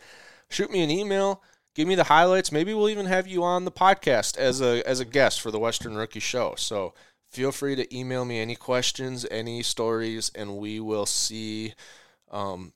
shoot 0.48 0.70
me 0.70 0.82
an 0.82 0.90
email. 0.90 1.42
Give 1.74 1.86
me 1.86 1.94
the 1.94 2.04
highlights. 2.04 2.50
Maybe 2.50 2.74
we'll 2.74 2.88
even 2.88 3.06
have 3.06 3.26
you 3.26 3.44
on 3.44 3.64
the 3.64 3.70
podcast 3.70 4.36
as 4.36 4.60
a 4.60 4.82
as 4.88 4.98
a 4.98 5.04
guest 5.04 5.40
for 5.40 5.50
the 5.50 5.58
Western 5.58 5.94
Rookie 5.94 6.18
Show. 6.18 6.54
So 6.56 6.94
feel 7.28 7.52
free 7.52 7.76
to 7.76 7.96
email 7.96 8.24
me 8.24 8.40
any 8.40 8.56
questions, 8.56 9.24
any 9.30 9.62
stories, 9.62 10.32
and 10.34 10.56
we 10.56 10.80
will 10.80 11.06
see 11.06 11.74
um, 12.30 12.72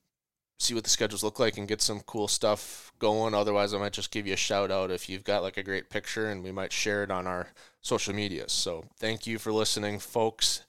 see 0.59 0.75
what 0.75 0.85
the 0.85 0.91
schedules 0.91 1.23
look 1.23 1.39
like 1.39 1.57
and 1.59 1.69
get 1.69 1.83
some 1.83 2.01
cool 2.01 2.29
stuff 2.29 2.93
going. 2.99 3.35
Otherwise, 3.35 3.75
I 3.75 3.79
might 3.79 3.93
just 3.93 4.11
give 4.11 4.27
you 4.27 4.35
a 4.35 4.37
shout 4.37 4.71
out 4.71 4.91
if 4.91 5.09
you've 5.09 5.25
got 5.25 5.43
like 5.43 5.57
a 5.57 5.63
great 5.63 5.91
picture 5.91 6.31
and 6.31 6.43
we 6.43 6.53
might 6.53 6.73
share 6.73 7.03
it 7.03 7.11
on 7.11 7.27
our 7.27 7.49
social 7.81 8.15
medias. 8.15 8.53
So, 8.53 8.85
thank 8.99 9.27
you 9.27 9.39
for 9.39 9.53
listening, 9.53 9.99
folks. 9.99 10.63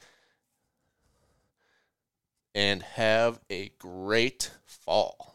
And 2.53 2.83
have 2.83 3.39
a 3.49 3.71
great 3.79 4.51
fall. 4.65 5.34